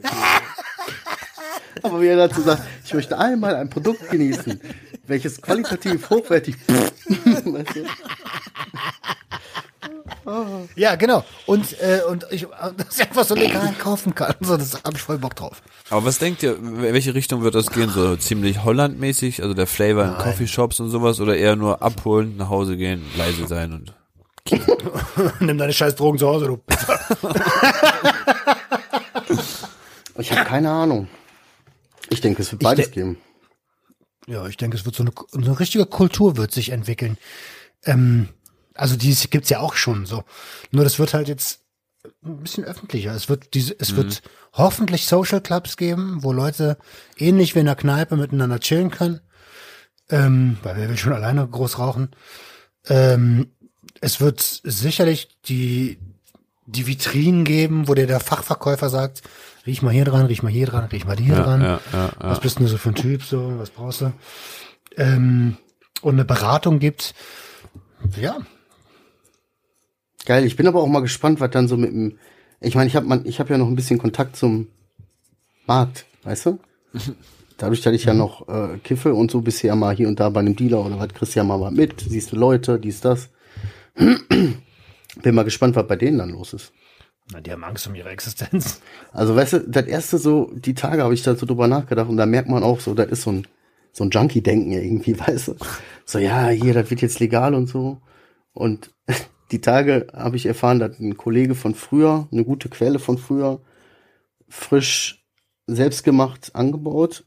Aber 1.83 2.01
wie 2.01 2.07
er 2.07 2.17
dazu 2.17 2.43
sagt, 2.43 2.63
ich 2.85 2.95
möchte 2.95 3.19
einmal 3.19 3.57
ein 3.57 3.69
Produkt 3.69 4.11
genießen, 4.11 4.61
welches 5.07 5.41
qualitativ 5.41 6.09
hochwertig. 6.11 6.57
weißt 6.69 7.77
du? 7.77 7.85
ja, 10.77 10.95
genau. 10.95 11.25
Und, 11.47 11.81
äh, 11.81 12.01
und 12.09 12.27
ich, 12.31 12.47
dass 12.77 12.99
ich 12.99 13.09
einfach 13.09 13.25
so 13.25 13.35
legal 13.35 13.75
kaufen 13.79 14.15
kann. 14.15 14.35
So, 14.41 14.57
das 14.57 14.75
habe 14.85 14.97
ich 14.97 15.03
voll 15.03 15.19
Bock 15.19 15.35
drauf. 15.35 15.63
Aber 15.91 16.05
was 16.05 16.19
denkt 16.19 16.43
ihr, 16.43 16.57
in 16.57 16.83
welche 16.83 17.15
Richtung 17.15 17.43
wird 17.43 17.55
das 17.55 17.71
gehen? 17.71 17.91
So 17.91 18.17
ziemlich 18.17 18.63
Holland-mäßig, 18.63 19.43
also 19.43 19.55
der 19.55 19.67
Flavor 19.67 20.05
in 20.05 20.15
Coffeeshops 20.15 20.81
und 20.81 20.91
sowas 20.91 21.21
oder 21.21 21.37
eher 21.37 21.57
nur 21.57 21.83
abholen, 21.83 22.37
nach 22.37 22.49
Hause 22.49 22.77
gehen, 22.77 23.03
leise 23.17 23.47
sein 23.47 23.73
und 23.73 23.95
Nimm 25.41 25.57
deine 25.59 25.73
scheiß 25.73 25.95
Drogen 25.95 26.19
zu 26.19 26.27
Hause, 26.27 26.47
du. 26.47 26.61
Ich 30.23 30.33
habe 30.33 30.49
keine 30.49 30.71
Ahnung. 30.71 31.09
Ich 32.11 32.21
denke, 32.21 32.43
es 32.43 32.53
wird 32.53 32.63
beides 32.63 32.87
de- 32.87 32.95
geben. 32.95 33.19
Ja, 34.27 34.47
ich 34.47 34.57
denke, 34.57 34.77
es 34.77 34.85
wird 34.85 34.95
so 34.95 35.03
eine, 35.03 35.13
so 35.31 35.39
eine 35.39 35.59
richtige 35.59 35.87
Kultur 35.87 36.37
wird 36.37 36.53
sich 36.53 36.71
entwickeln. 36.71 37.19
Ähm, 37.85 38.29
also 38.75 38.97
die 38.97 39.15
gibt's 39.31 39.51
ja 39.51 39.59
auch 39.61 39.75
schon 39.75 40.07
so. 40.07 40.25
Nur 40.71 40.85
das 40.85 40.99
wird 40.99 41.13
halt 41.15 41.29
jetzt 41.29 41.61
ein 42.25 42.39
bisschen 42.39 42.65
öffentlicher. 42.65 43.15
Es 43.15 43.29
wird 43.29 43.55
diese, 43.55 43.75
es 43.79 43.97
wird 43.97 44.23
hoffentlich 44.53 45.07
Social 45.07 45.41
Clubs 45.41 45.77
geben, 45.77 46.23
wo 46.23 46.33
Leute 46.33 46.79
ähnlich 47.17 47.55
wie 47.55 47.61
in 47.61 47.67
der 47.67 47.77
Kneipe 47.77 48.17
miteinander 48.17 48.61
chillen 48.61 48.91
können. 48.91 49.21
Ähm, 50.09 50.59
weil 50.63 50.77
wer 50.77 50.89
will 50.89 50.99
schon 50.99 51.13
alleine 51.13 51.47
groß 51.47 51.79
rauchen. 51.79 52.11
Ähm, 52.87 53.53
es 54.01 54.21
wird 54.21 54.41
sicherlich 54.65 55.29
die, 55.47 55.99
die 56.67 56.87
Vitrinen 56.87 57.45
geben, 57.45 57.89
wo 57.89 57.95
dir 57.95 58.07
der 58.07 58.21
Fachverkäufer 58.21 58.89
sagt, 58.91 59.23
riech 59.67 59.83
mal 59.83 59.93
hier 59.93 60.05
dran, 60.05 60.27
riech 60.27 60.43
mal 60.43 60.53
hier 60.53 60.67
dran, 60.67 60.85
riech 60.85 61.05
mal 61.05 61.17
hier 61.17 61.35
dran. 61.35 61.61
ja, 61.61 61.81
ja, 61.93 62.07
ja. 62.07 62.13
Was 62.19 62.41
bist 62.41 62.59
denn 62.59 62.67
du 62.67 62.71
so 62.71 62.79
für 62.79 62.91
ein 62.91 62.95
Typ, 62.95 63.23
so, 63.23 63.59
was 63.59 63.71
brauchst 63.71 64.01
du? 64.03 64.13
Ähm, 64.97 65.57
und 66.03 66.15
eine 66.15 66.25
Beratung 66.25 66.79
gibt. 66.79 67.15
Ja, 68.21 68.39
Geil, 70.25 70.45
ich 70.45 70.57
bin 70.57 70.67
aber 70.67 70.81
auch 70.81 70.87
mal 70.87 71.01
gespannt, 71.01 71.41
was 71.41 71.51
dann 71.51 71.69
so 71.69 71.77
mit 71.77 71.91
dem. 71.91 72.19
Ich 72.61 72.77
meine, 72.77 72.87
ich 72.87 72.95
habe 72.95 73.23
ich 73.25 73.41
hab 73.41 73.51
ja 73.51 73.59
noch 73.59 73.67
ein 73.67 73.75
bisschen 73.75 73.99
Kontakt 73.99 74.37
zum 74.37 74.69
Markt, 75.67 76.07
weißt 76.23 76.47
du? 76.47 76.59
Dadurch, 77.59 77.81
dass 77.81 77.93
ich 77.93 78.05
ja 78.05 78.15
noch 78.15 78.49
äh, 78.49 78.79
kiffe 78.79 79.15
und 79.15 79.31
so 79.31 79.41
bisher 79.41 79.75
mal 79.75 79.95
hier 79.95 80.09
und 80.09 80.21
da 80.21 80.31
bei 80.31 80.41
einem 80.41 80.57
Dealer 80.57 80.85
oder 80.85 80.99
was, 80.99 81.09
kriegst 81.09 81.35
du 81.35 81.41
ja 81.41 81.45
mal 81.45 81.61
was 81.61 81.73
mit, 81.73 82.01
siehst 82.01 82.33
du 82.33 82.37
Leute, 82.37 82.79
dies, 82.79 83.01
das. 83.01 83.31
Bin 83.97 85.35
mal 85.35 85.45
gespannt, 85.45 85.77
was 85.77 85.87
bei 85.87 85.97
denen 85.97 86.19
dann 86.19 86.31
los 86.31 86.53
ist. 86.53 86.73
Na, 87.31 87.41
die 87.41 87.53
haben 87.53 87.65
Angst 87.65 87.87
um 87.87 87.95
ihre 87.95 88.11
Existenz. 88.11 88.81
Also, 89.13 89.37
weißt 89.37 89.53
du, 89.53 89.59
das 89.69 89.87
erste 89.87 90.19
so, 90.19 90.51
die 90.55 90.75
Tage 90.75 91.03
habe 91.03 91.13
ich 91.15 91.23
da 91.23 91.35
so 91.35 91.45
drüber 91.45 91.69
nachgedacht 91.69 92.09
und 92.09 92.17
da 92.17 92.25
merkt 92.25 92.49
man 92.49 92.63
auch 92.63 92.81
so, 92.81 92.95
das 92.95 93.11
ist 93.11 93.23
so 93.23 93.33
ein, 93.33 93.47
so 93.93 94.05
ein 94.05 94.11
Junkie-Denken 94.11 94.73
irgendwie, 94.73 95.19
weißt 95.27 95.49
du? 95.49 95.57
So, 96.07 96.19
ja, 96.19 96.49
hier, 96.49 96.75
das 96.75 96.91
wird 96.91 97.03
jetzt 97.03 97.21
legal 97.21 97.55
und 97.55 97.67
so. 97.67 98.01
Und 98.53 98.91
die 99.53 99.61
Tage 99.61 100.07
habe 100.15 100.37
ich 100.37 100.47
erfahren, 100.47 100.79
dass 100.79 100.99
ein 100.99 101.17
Kollege 101.17 101.55
von 101.55 101.75
früher, 101.75 102.27
eine 102.33 102.45
gute 102.45 102.69
Quelle 102.69 102.99
von 102.99 103.19
früher, 103.19 103.61
frisch 104.49 105.25
selbstgemacht 105.67 106.55
angebaut 106.55 107.25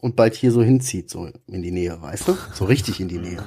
und 0.00 0.16
bald 0.16 0.34
hier 0.34 0.52
so 0.52 0.62
hinzieht, 0.62 1.10
so 1.10 1.30
in 1.46 1.62
die 1.62 1.70
Nähe, 1.70 2.00
weißt 2.00 2.28
du? 2.28 2.36
So 2.52 2.64
richtig 2.64 3.00
in 3.00 3.08
die 3.08 3.18
Nähe. 3.18 3.44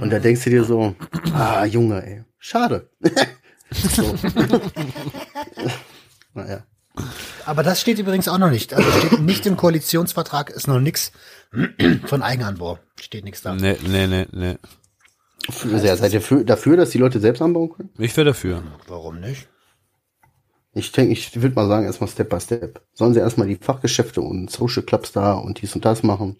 Und 0.00 0.10
da 0.10 0.18
denkst 0.18 0.44
du 0.44 0.50
dir 0.50 0.64
so, 0.64 0.94
ah, 1.32 1.64
Junge, 1.64 2.02
ey, 2.04 2.24
schade. 2.38 2.90
So. 3.70 4.02
naja. 6.34 6.64
Aber 7.46 7.62
das 7.62 7.80
steht 7.80 7.98
übrigens 7.98 8.28
auch 8.28 8.38
noch 8.38 8.50
nicht. 8.50 8.74
Also 8.74 8.90
steht 8.90 9.20
nicht 9.20 9.46
im 9.46 9.56
Koalitionsvertrag, 9.56 10.50
ist 10.50 10.68
noch 10.68 10.80
nix 10.80 11.12
von 12.06 12.22
Eigenanbau. 12.22 12.78
Steht 13.00 13.24
nichts 13.24 13.42
da. 13.42 13.54
Nee, 13.54 13.76
nee, 13.86 14.06
nee, 14.06 14.26
nee. 14.32 14.56
Für, 15.50 15.78
ja, 15.78 15.96
seid 15.96 16.12
ihr 16.12 16.20
für, 16.20 16.44
dafür, 16.44 16.76
dass 16.76 16.90
die 16.90 16.98
Leute 16.98 17.20
selbst 17.20 17.40
anbauen 17.40 17.72
können? 17.72 17.90
Ich 17.98 18.16
wäre 18.16 18.26
dafür. 18.26 18.62
Warum 18.86 19.20
nicht? 19.20 19.48
Ich 20.74 20.92
denke, 20.92 21.12
ich 21.12 21.40
würde 21.40 21.54
mal 21.54 21.68
sagen, 21.68 21.86
erstmal 21.86 22.10
Step 22.10 22.28
by 22.28 22.40
Step. 22.40 22.82
Sollen 22.92 23.14
sie 23.14 23.20
erstmal 23.20 23.48
die 23.48 23.56
Fachgeschäfte 23.56 24.20
und 24.20 24.50
Social 24.50 24.82
Clubs 24.82 25.12
da 25.12 25.32
und 25.34 25.62
dies 25.62 25.74
und 25.74 25.84
das 25.84 26.02
machen. 26.02 26.36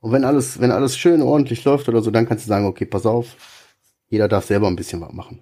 Und 0.00 0.12
wenn 0.12 0.24
alles, 0.24 0.60
wenn 0.60 0.72
alles 0.72 0.96
schön 0.96 1.22
ordentlich 1.22 1.64
läuft 1.64 1.88
oder 1.88 2.02
so, 2.02 2.10
dann 2.10 2.26
kannst 2.26 2.46
du 2.46 2.48
sagen, 2.48 2.66
okay, 2.66 2.86
pass 2.86 3.06
auf, 3.06 3.36
jeder 4.08 4.26
darf 4.28 4.46
selber 4.46 4.66
ein 4.66 4.76
bisschen 4.76 5.00
was 5.00 5.12
machen. 5.12 5.40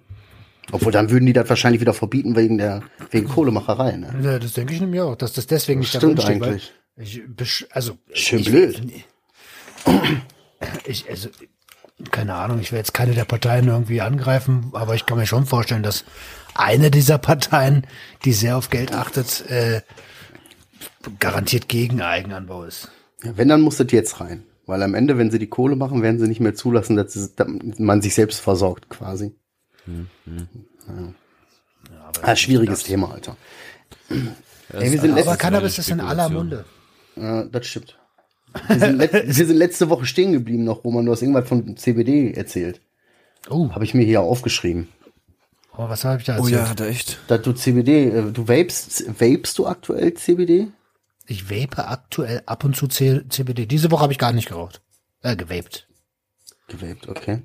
Obwohl, 0.71 0.91
dann 0.91 1.09
würden 1.09 1.25
die 1.25 1.33
das 1.33 1.49
wahrscheinlich 1.49 1.81
wieder 1.81 1.93
verbieten 1.93 2.35
wegen 2.35 2.57
der, 2.57 2.83
wegen 3.11 3.27
Kohlemacherei, 3.27 3.97
ne? 3.97 4.13
Ja, 4.21 4.39
das 4.39 4.53
denke 4.53 4.73
ich 4.73 4.81
nämlich 4.81 5.01
auch, 5.01 5.15
dass 5.15 5.33
das 5.33 5.47
deswegen 5.47 5.79
nicht 5.79 5.95
Stimmt 5.95 6.21
steht. 6.21 6.43
eigentlich. 6.43 6.73
Ich, 6.97 7.21
also, 7.71 7.97
Schön 8.13 8.39
ich, 8.39 8.49
blöd. 8.49 8.81
Ich, 10.85 11.09
also, 11.09 11.29
keine 12.11 12.33
Ahnung, 12.33 12.59
ich 12.59 12.73
will 12.73 12.79
jetzt 12.79 12.93
keine 12.93 13.13
der 13.13 13.23
Parteien 13.23 13.69
irgendwie 13.69 14.01
angreifen, 14.01 14.71
aber 14.73 14.93
ich 14.95 15.05
kann 15.05 15.17
mir 15.17 15.25
schon 15.25 15.45
vorstellen, 15.45 15.83
dass 15.83 16.03
eine 16.53 16.91
dieser 16.91 17.17
Parteien, 17.17 17.87
die 18.25 18.33
sehr 18.33 18.57
auf 18.57 18.69
Geld 18.69 18.93
achtet, 18.93 19.49
äh, 19.49 19.81
garantiert 21.19 21.69
gegen 21.69 22.01
Eigenanbau 22.01 22.65
ist. 22.65 22.91
Ja, 23.23 23.37
wenn, 23.37 23.47
dann 23.47 23.61
muss 23.61 23.77
das 23.77 23.87
jetzt 23.91 24.19
rein. 24.19 24.43
Weil 24.65 24.83
am 24.83 24.93
Ende, 24.93 25.17
wenn 25.17 25.31
sie 25.31 25.39
die 25.39 25.47
Kohle 25.47 25.75
machen, 25.75 26.01
werden 26.01 26.19
sie 26.19 26.27
nicht 26.27 26.41
mehr 26.41 26.53
zulassen, 26.53 26.95
dass, 26.95 27.13
sie, 27.13 27.29
dass 27.35 27.47
man 27.79 28.01
sich 28.01 28.13
selbst 28.13 28.39
versorgt, 28.39 28.89
quasi. 28.89 29.33
Ja. 30.87 31.13
Ah, 32.21 32.35
schwieriges 32.35 32.83
Thema, 32.83 33.11
Alter. 33.11 33.37
Ey, 34.09 34.91
wir 34.91 35.01
sind 35.01 35.17
Aber 35.17 35.37
Cannabis 35.37 35.77
ist 35.79 35.89
in 35.89 35.99
aller. 35.99 36.29
Munde. 36.29 36.65
ja, 37.15 37.43
das 37.45 37.67
stimmt. 37.67 37.97
Wir 38.67 38.79
sind, 38.79 38.97
let, 38.97 39.13
wir 39.13 39.33
sind 39.33 39.55
letzte 39.57 39.89
Woche 39.89 40.05
stehen 40.05 40.33
geblieben 40.33 40.63
noch, 40.63 40.83
Roman. 40.83 41.05
Du 41.05 41.11
hast 41.11 41.21
irgendwas 41.21 41.47
von 41.47 41.77
CBD 41.77 42.31
erzählt. 42.33 42.81
Oh, 43.49 43.69
Habe 43.71 43.85
ich 43.85 43.93
mir 43.93 44.03
hier 44.05 44.21
aufgeschrieben. 44.21 44.89
oh 45.77 45.87
was 45.87 46.03
habe 46.03 46.19
ich 46.19 46.25
da 46.25 46.33
Oh 46.33 46.37
erzählt? 46.39 46.53
ja, 46.61 46.69
hat 46.69 46.79
er 46.79 46.87
echt. 46.87 47.19
Dass 47.27 47.41
du 47.43 47.53
CBD, 47.53 48.09
äh, 48.09 48.31
du 48.31 48.47
vapest, 48.47 49.05
vapest 49.19 49.57
du 49.59 49.67
aktuell 49.67 50.13
CBD? 50.15 50.67
Ich 51.27 51.49
vape 51.49 51.87
aktuell 51.87 52.41
ab 52.47 52.63
und 52.63 52.75
zu 52.75 52.87
C 52.87 53.21
CBD. 53.29 53.67
Diese 53.67 53.91
Woche 53.91 54.01
habe 54.01 54.13
ich 54.13 54.19
gar 54.19 54.33
nicht 54.33 54.47
geraucht. 54.47 54.81
Äh, 55.21 55.35
gewaped. 55.35 55.87
Gewaped, 56.67 57.07
okay. 57.07 57.43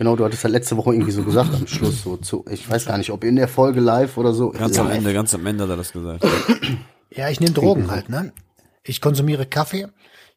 Genau, 0.00 0.16
du 0.16 0.24
hattest 0.24 0.42
ja 0.44 0.48
letzte 0.48 0.78
Woche 0.78 0.94
irgendwie 0.94 1.10
so 1.10 1.22
gesagt 1.22 1.52
am 1.52 1.66
Schluss 1.66 2.02
so 2.02 2.16
zu, 2.16 2.42
ich 2.48 2.66
weiß 2.70 2.86
gar 2.86 2.96
nicht, 2.96 3.10
ob 3.10 3.22
in 3.22 3.36
der 3.36 3.48
Folge 3.48 3.80
live 3.80 4.16
oder 4.16 4.32
so. 4.32 4.48
Ganz 4.48 4.78
am. 4.78 4.90
Ende, 4.90 5.12
ganz 5.12 5.34
am 5.34 5.46
Ende 5.46 5.64
hat 5.64 5.70
er 5.70 5.76
das 5.76 5.92
gesagt. 5.92 6.24
Ja, 7.10 7.28
ich 7.28 7.40
nehme 7.40 7.52
Drogen 7.52 7.90
halt, 7.90 8.08
ne? 8.08 8.32
Ich 8.84 9.00
konsumiere 9.00 9.44
Kaffee, 9.44 9.88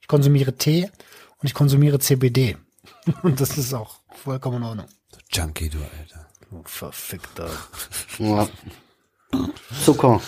ich 0.02 0.08
konsumiere 0.08 0.54
Tee 0.58 0.90
und 1.38 1.48
ich 1.48 1.54
konsumiere 1.54 2.00
CBD. 2.00 2.58
Und 3.22 3.40
das 3.40 3.58
ist 3.60 3.74
auch 3.76 4.00
vollkommen 4.12 4.58
in 4.58 4.64
Ordnung. 4.64 4.88
Junkie, 5.32 5.70
du 5.70 5.78
Alter. 5.78 6.28
Du 6.50 6.62
verfickter. 6.66 7.50
Ja. 8.18 8.50
Zucker. 9.86 10.20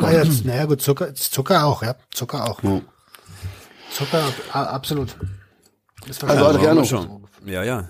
Ah, 0.00 0.12
jetzt, 0.12 0.44
naja, 0.44 0.66
gut, 0.66 0.82
Zucker, 0.82 1.14
Zucker 1.14 1.64
auch, 1.64 1.82
ja. 1.82 1.96
Zucker 2.10 2.48
auch. 2.48 2.62
Ja. 2.62 2.82
Zucker, 3.90 4.22
absolut. 4.52 5.16
Also, 6.06 6.46
Adriano. 6.46 6.84
schon. 6.84 7.26
Ja, 7.46 7.64
ja. 7.64 7.88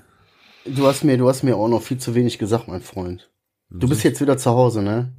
Du 0.65 0.87
hast 0.87 1.03
mir, 1.05 1.17
du 1.19 1.29
hast 1.29 1.43
mir 1.43 1.57
auch 1.57 1.69
noch 1.69 1.83
viel 1.83 1.99
zu 1.99 2.15
wenig 2.15 2.39
gesagt, 2.39 2.69
mein 2.69 2.83
Freund. 2.83 3.31
Du 3.71 3.89
bist 3.89 4.05
jetzt 4.05 4.21
wieder 4.21 4.37
zu 4.37 4.51
Hause, 4.51 4.83
ne? 4.83 5.13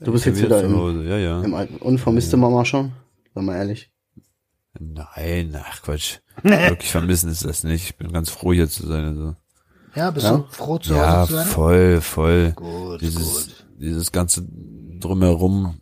Du 0.00 0.12
bist 0.12 0.24
jetzt 0.24 0.40
wieder 0.40 0.60
zu 0.60 0.66
im, 0.66 0.76
Hause. 0.76 1.04
Ja, 1.04 1.18
ja. 1.18 1.42
im 1.42 1.54
alten. 1.54 1.76
Und 1.76 1.98
vermisste 1.98 2.36
Mama 2.36 2.64
schon? 2.64 2.92
Sag 3.34 3.42
mal 3.44 3.56
ehrlich. 3.56 3.90
Nein, 4.78 5.56
ach 5.60 5.82
Quatsch. 5.82 6.18
Wirklich 6.42 6.90
vermissen 6.90 7.30
ist 7.30 7.44
das 7.44 7.64
nicht. 7.64 7.84
Ich 7.84 7.96
bin 7.96 8.12
ganz 8.12 8.30
froh 8.30 8.52
hier 8.52 8.68
zu 8.68 8.86
sein. 8.86 9.04
Also. 9.04 9.34
Ja, 9.96 10.10
bist 10.12 10.26
Ja? 10.26 10.36
du 10.38 10.44
froh 10.50 10.78
zu 10.78 10.94
Ja, 10.94 11.20
Hause 11.22 11.28
zu 11.28 11.34
sein? 11.34 11.46
voll, 11.48 12.00
voll. 12.00 12.52
Gut, 12.52 13.00
dieses, 13.00 13.48
dieses 13.76 14.12
ganze 14.12 14.46
drumherum 15.00 15.80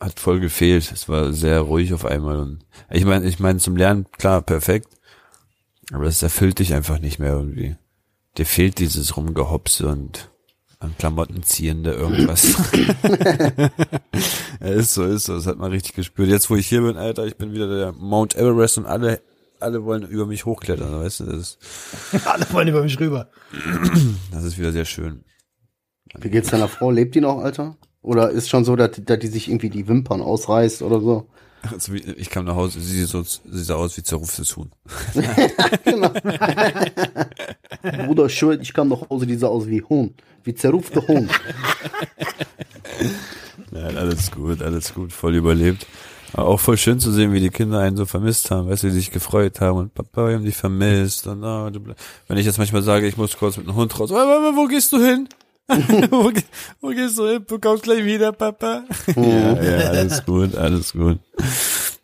hat 0.00 0.18
voll 0.18 0.40
gefehlt. 0.40 0.90
Es 0.90 1.08
war 1.08 1.32
sehr 1.34 1.60
ruhig 1.60 1.92
auf 1.92 2.06
einmal. 2.06 2.38
Und 2.38 2.64
ich 2.90 3.04
meine, 3.04 3.26
ich 3.26 3.38
meine 3.38 3.58
zum 3.58 3.76
Lernen 3.76 4.06
klar 4.12 4.40
perfekt, 4.40 4.88
aber 5.92 6.04
es 6.04 6.22
erfüllt 6.22 6.58
dich 6.60 6.72
einfach 6.72 6.98
nicht 7.00 7.18
mehr 7.18 7.32
irgendwie. 7.32 7.76
Dir 8.38 8.46
fehlt 8.46 8.78
dieses 8.78 9.16
Rumgehopse 9.16 9.88
und 9.88 10.30
an 10.78 10.94
Klamotten 10.96 11.42
ziehende 11.42 11.92
irgendwas. 11.92 12.56
ja, 14.60 14.68
ist 14.68 14.94
so, 14.94 15.04
ist 15.04 15.24
so. 15.24 15.34
Das 15.34 15.46
hat 15.46 15.58
man 15.58 15.72
richtig 15.72 15.94
gespürt. 15.94 16.28
Jetzt, 16.28 16.48
wo 16.48 16.54
ich 16.54 16.68
hier 16.68 16.82
bin, 16.82 16.96
Alter, 16.96 17.26
ich 17.26 17.36
bin 17.36 17.52
wieder 17.52 17.66
der 17.66 17.92
Mount 17.92 18.36
Everest 18.36 18.78
und 18.78 18.86
alle, 18.86 19.20
alle 19.58 19.84
wollen 19.84 20.04
über 20.04 20.24
mich 20.24 20.44
hochklettern, 20.44 21.00
weißt 21.02 21.20
du, 21.20 21.24
das 21.24 21.58
ist, 22.12 22.26
Alle 22.26 22.46
wollen 22.52 22.68
über 22.68 22.82
mich 22.82 23.00
rüber. 23.00 23.28
das 24.30 24.44
ist 24.44 24.56
wieder 24.56 24.70
sehr 24.70 24.84
schön. 24.84 25.24
Wie 26.14 26.30
geht's 26.30 26.50
deiner 26.50 26.68
Frau? 26.68 26.92
Lebt 26.92 27.16
die 27.16 27.20
noch, 27.20 27.38
Alter? 27.38 27.76
Oder 28.02 28.30
ist 28.30 28.48
schon 28.48 28.64
so, 28.64 28.76
dass, 28.76 28.92
dass 29.04 29.18
die 29.18 29.26
sich 29.26 29.48
irgendwie 29.48 29.70
die 29.70 29.88
Wimpern 29.88 30.22
ausreißt 30.22 30.82
oder 30.82 31.00
so? 31.00 31.26
Also, 31.72 31.92
ich 31.94 32.30
kam 32.30 32.44
nach 32.44 32.54
Hause, 32.54 32.80
sie 32.80 33.02
so, 33.04 33.22
sie 33.24 33.40
sah 33.64 33.74
aus 33.74 33.96
wie 33.96 34.02
zerruftes 34.04 34.56
Huhn. 34.56 34.70
Bruder, 38.06 38.28
schuld, 38.28 38.62
ich 38.62 38.72
kam 38.72 38.88
nach 38.88 39.08
Hause, 39.10 39.26
die 39.26 39.34
sah 39.36 39.48
aus 39.48 39.66
wie 39.66 39.82
Huhn. 39.82 40.14
Wie 40.44 40.54
zerrufte 40.54 41.06
Huhn. 41.08 41.28
Ja, 43.72 43.82
alles 43.88 44.30
gut, 44.30 44.62
alles 44.62 44.94
gut, 44.94 45.12
voll 45.12 45.34
überlebt. 45.34 45.86
Aber 46.32 46.46
auch 46.48 46.60
voll 46.60 46.76
schön 46.76 47.00
zu 47.00 47.10
sehen, 47.10 47.32
wie 47.32 47.40
die 47.40 47.48
Kinder 47.50 47.80
einen 47.80 47.96
so 47.96 48.04
vermisst 48.06 48.50
haben, 48.50 48.68
weißt 48.68 48.82
du, 48.84 48.90
sie 48.90 48.96
sich 48.96 49.10
gefreut 49.10 49.60
haben 49.60 49.78
und 49.78 49.94
Papa, 49.94 50.28
wir 50.28 50.34
haben 50.36 50.44
dich 50.44 50.56
vermisst 50.56 51.26
und 51.26 51.40
du 51.40 51.46
ble- 51.80 51.94
wenn 52.28 52.36
ich 52.36 52.44
jetzt 52.44 52.58
manchmal 52.58 52.82
sage, 52.82 53.06
ich 53.08 53.16
muss 53.16 53.36
kurz 53.36 53.56
mit 53.56 53.66
dem 53.66 53.74
Hund 53.74 53.98
raus, 53.98 54.10
"Mama, 54.10 54.52
wo 54.54 54.66
gehst 54.66 54.92
du 54.92 55.02
hin? 55.02 55.26
wo, 56.10 56.30
ge- 56.30 56.42
wo 56.80 56.88
gehst 56.88 57.18
du 57.18 57.26
hin? 57.28 57.44
Du 57.46 57.58
kommst 57.58 57.82
gleich 57.82 58.04
wieder, 58.04 58.32
Papa. 58.32 58.84
ja, 59.14 59.62
ja, 59.62 59.88
alles 59.90 60.24
gut, 60.24 60.54
alles 60.54 60.92
gut. 60.92 61.18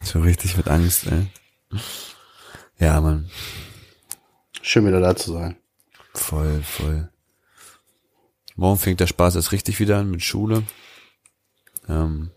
So 0.03 0.21
richtig 0.21 0.57
mit 0.57 0.69
Angst, 0.69 1.07
ey. 1.07 1.27
Ja, 2.79 3.01
Mann, 3.01 3.31
Schön 4.61 4.87
wieder 4.87 5.01
da 5.01 5.15
zu 5.17 5.33
sein. 5.33 5.57
voll, 6.15 6.63
voll. 6.63 7.09
Morgen 8.57 8.79
fängt 8.79 9.01
der 9.01 9.07
Spaß 9.07 9.37
erst 9.37 9.53
richtig 9.53 9.81
wieder 9.81 9.99
an 9.99 10.11
mit 10.11 10.23
Schule. 10.23 10.63
Ähm, 11.89 12.31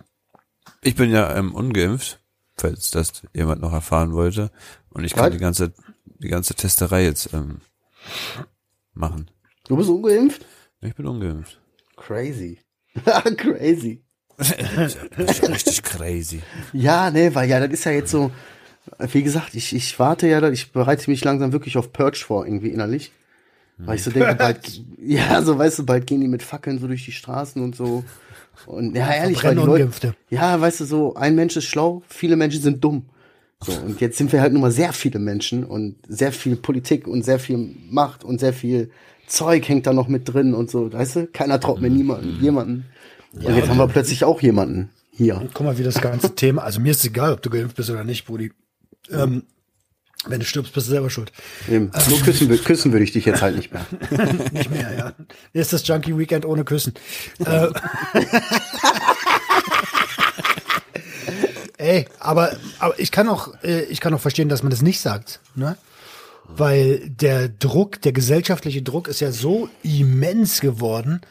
ich 0.82 0.96
bin 0.96 1.12
ja 1.12 1.36
ähm, 1.36 1.54
ungeimpft, 1.54 2.20
falls 2.56 2.90
das 2.92 3.24
jemand 3.34 3.62
noch 3.62 3.74
erfahren 3.74 4.14
wollte. 4.14 4.50
Und 4.90 5.04
ich 5.04 5.14
kann 5.14 5.32
die 5.32 5.38
ganze, 5.38 5.74
die 6.06 6.28
ganze 6.30 6.56
Testerei 6.56 7.04
jetzt 7.04 7.34
ähm, 7.34 7.62
machen. 8.94 9.30
Du 9.68 9.76
bist 9.78 9.90
ungeimpft? 9.90 10.44
Ich 10.82 10.96
bin 10.96 11.08
ungeimpft. 11.08 11.60
Crazy. 11.96 12.60
Crazy. 13.38 14.04
Das 14.38 14.52
ist 14.52 15.42
ja 15.42 15.50
richtig 15.50 15.82
crazy. 15.82 16.42
Ja, 16.72 17.10
nee, 17.10 17.34
weil 17.34 17.50
ja, 17.50 17.60
das 17.60 17.72
ist 17.72 17.86
ja 17.86 17.92
jetzt 17.92 18.12
so, 18.12 18.30
wie 19.12 19.24
gesagt, 19.24 19.56
ich, 19.56 19.74
ich 19.76 19.98
warte 19.98 20.28
ja, 20.28 20.40
da- 20.40 20.52
ich 20.52 20.72
bereite 20.72 21.10
mich 21.10 21.24
langsam 21.24 21.54
wirklich 21.54 21.76
auf 21.78 21.92
Purge 21.92 22.20
vor, 22.24 22.46
irgendwie 22.46 22.70
innerlich. 22.70 23.12
Weil 23.80 23.96
ich 23.96 24.04
so 24.04 24.12
denke, 24.12 24.36
bald, 24.40 24.82
ja, 25.02 25.42
so 25.42 25.58
weißt 25.58 25.80
du, 25.80 25.86
bald 25.88 26.06
gehen 26.06 26.22
die 26.22 26.28
mit 26.28 26.44
Fackeln 26.44 26.78
so 26.78 26.88
durch 26.88 27.06
die 27.06 27.12
Straßen 27.12 27.64
und 27.64 27.76
so. 27.76 28.04
Und 28.68 28.96
ja, 28.96 29.12
ehrlich, 29.12 29.44
weil 29.44 29.56
die 29.56 29.62
Leute, 29.66 30.16
ja, 30.30 30.60
weißt 30.62 30.82
du, 30.82 30.86
so, 30.86 31.16
ein 31.16 31.34
Mensch 31.36 31.56
ist 31.58 31.66
schlau, 31.66 32.04
viele 32.08 32.36
Menschen 32.36 32.62
sind 32.62 32.84
dumm. 32.84 33.10
So, 33.64 33.72
und 33.86 34.00
jetzt 34.02 34.20
sind 34.20 34.32
wir 34.32 34.42
halt 34.42 34.54
nun 34.54 34.62
mal 34.62 34.72
sehr 34.72 34.94
viele 34.94 35.18
Menschen 35.18 35.64
und 35.64 35.96
sehr 36.08 36.32
viel 36.32 36.56
Politik 36.56 37.08
und 37.08 37.24
sehr 37.24 37.40
viel 37.40 37.58
Macht 37.90 38.24
und 38.24 38.40
sehr 38.40 38.54
viel 38.54 38.92
Zeug 39.28 39.68
hängt 39.68 39.86
da 39.86 39.94
noch 39.94 40.08
mit 40.08 40.28
drin 40.34 40.54
und 40.54 40.72
so, 40.72 40.92
weißt 40.92 41.16
du? 41.16 41.28
Keiner 41.28 41.60
traut 41.60 41.82
mir 41.82 41.90
niemanden, 41.90 42.42
jemanden. 42.42 42.86
Und 43.34 43.56
jetzt 43.56 43.70
haben 43.70 43.78
wir 43.78 43.88
plötzlich 43.88 44.24
auch 44.24 44.42
jemanden 44.42 44.90
hier. 45.12 45.48
Guck 45.54 45.66
mal, 45.66 45.78
wie 45.78 45.84
das 45.84 46.02
ganze 46.02 46.34
Thema, 46.36 46.64
also 46.64 46.80
mir 46.80 46.92
ist 46.92 47.06
egal, 47.06 47.34
ob 47.34 47.42
du 47.42 47.50
geimpft 47.50 47.76
bist 47.76 47.90
oder 47.90 48.04
nicht, 48.04 48.26
Brudi. 48.26 48.52
Ähm, 49.12 49.44
wenn 50.26 50.40
du 50.40 50.46
stirbst, 50.46 50.74
bist 50.74 50.88
du 50.88 50.92
selber 50.92 51.10
schuld. 51.10 51.32
Eben. 51.70 51.92
Nur 52.10 52.20
küssen, 52.22 52.50
küssen 52.64 52.92
würde 52.92 53.04
ich 53.04 53.12
dich 53.12 53.26
jetzt 53.26 53.42
halt 53.42 53.56
nicht 53.56 53.72
mehr. 53.72 53.86
Nicht 54.52 54.72
mehr, 54.72 54.94
ja. 54.98 55.14
Hier 55.54 55.62
ist 55.62 55.72
das 55.74 55.88
Junkie 55.88 56.18
Weekend 56.18 56.46
ohne 56.46 56.64
Küssen. 56.64 56.94
äh, 57.46 57.68
Ey, 61.78 62.08
aber, 62.20 62.58
aber 62.80 63.00
ich 63.00 63.12
kann 63.12 63.30
auch, 63.30 63.54
äh, 63.64 63.84
ich 63.84 64.02
kann 64.02 64.14
auch 64.14 64.20
verstehen, 64.20 64.50
dass 64.50 64.64
man 64.64 64.72
das 64.72 64.82
nicht 64.82 65.00
sagt, 65.00 65.40
ne? 65.56 65.78
Weil 66.48 67.10
der 67.10 67.50
Druck, 67.50 68.02
der 68.02 68.14
gesellschaftliche 68.14 68.82
Druck 68.82 69.08
ist 69.08 69.20
ja 69.20 69.32
so 69.32 69.70
immens 69.84 70.62
geworden. 70.62 71.22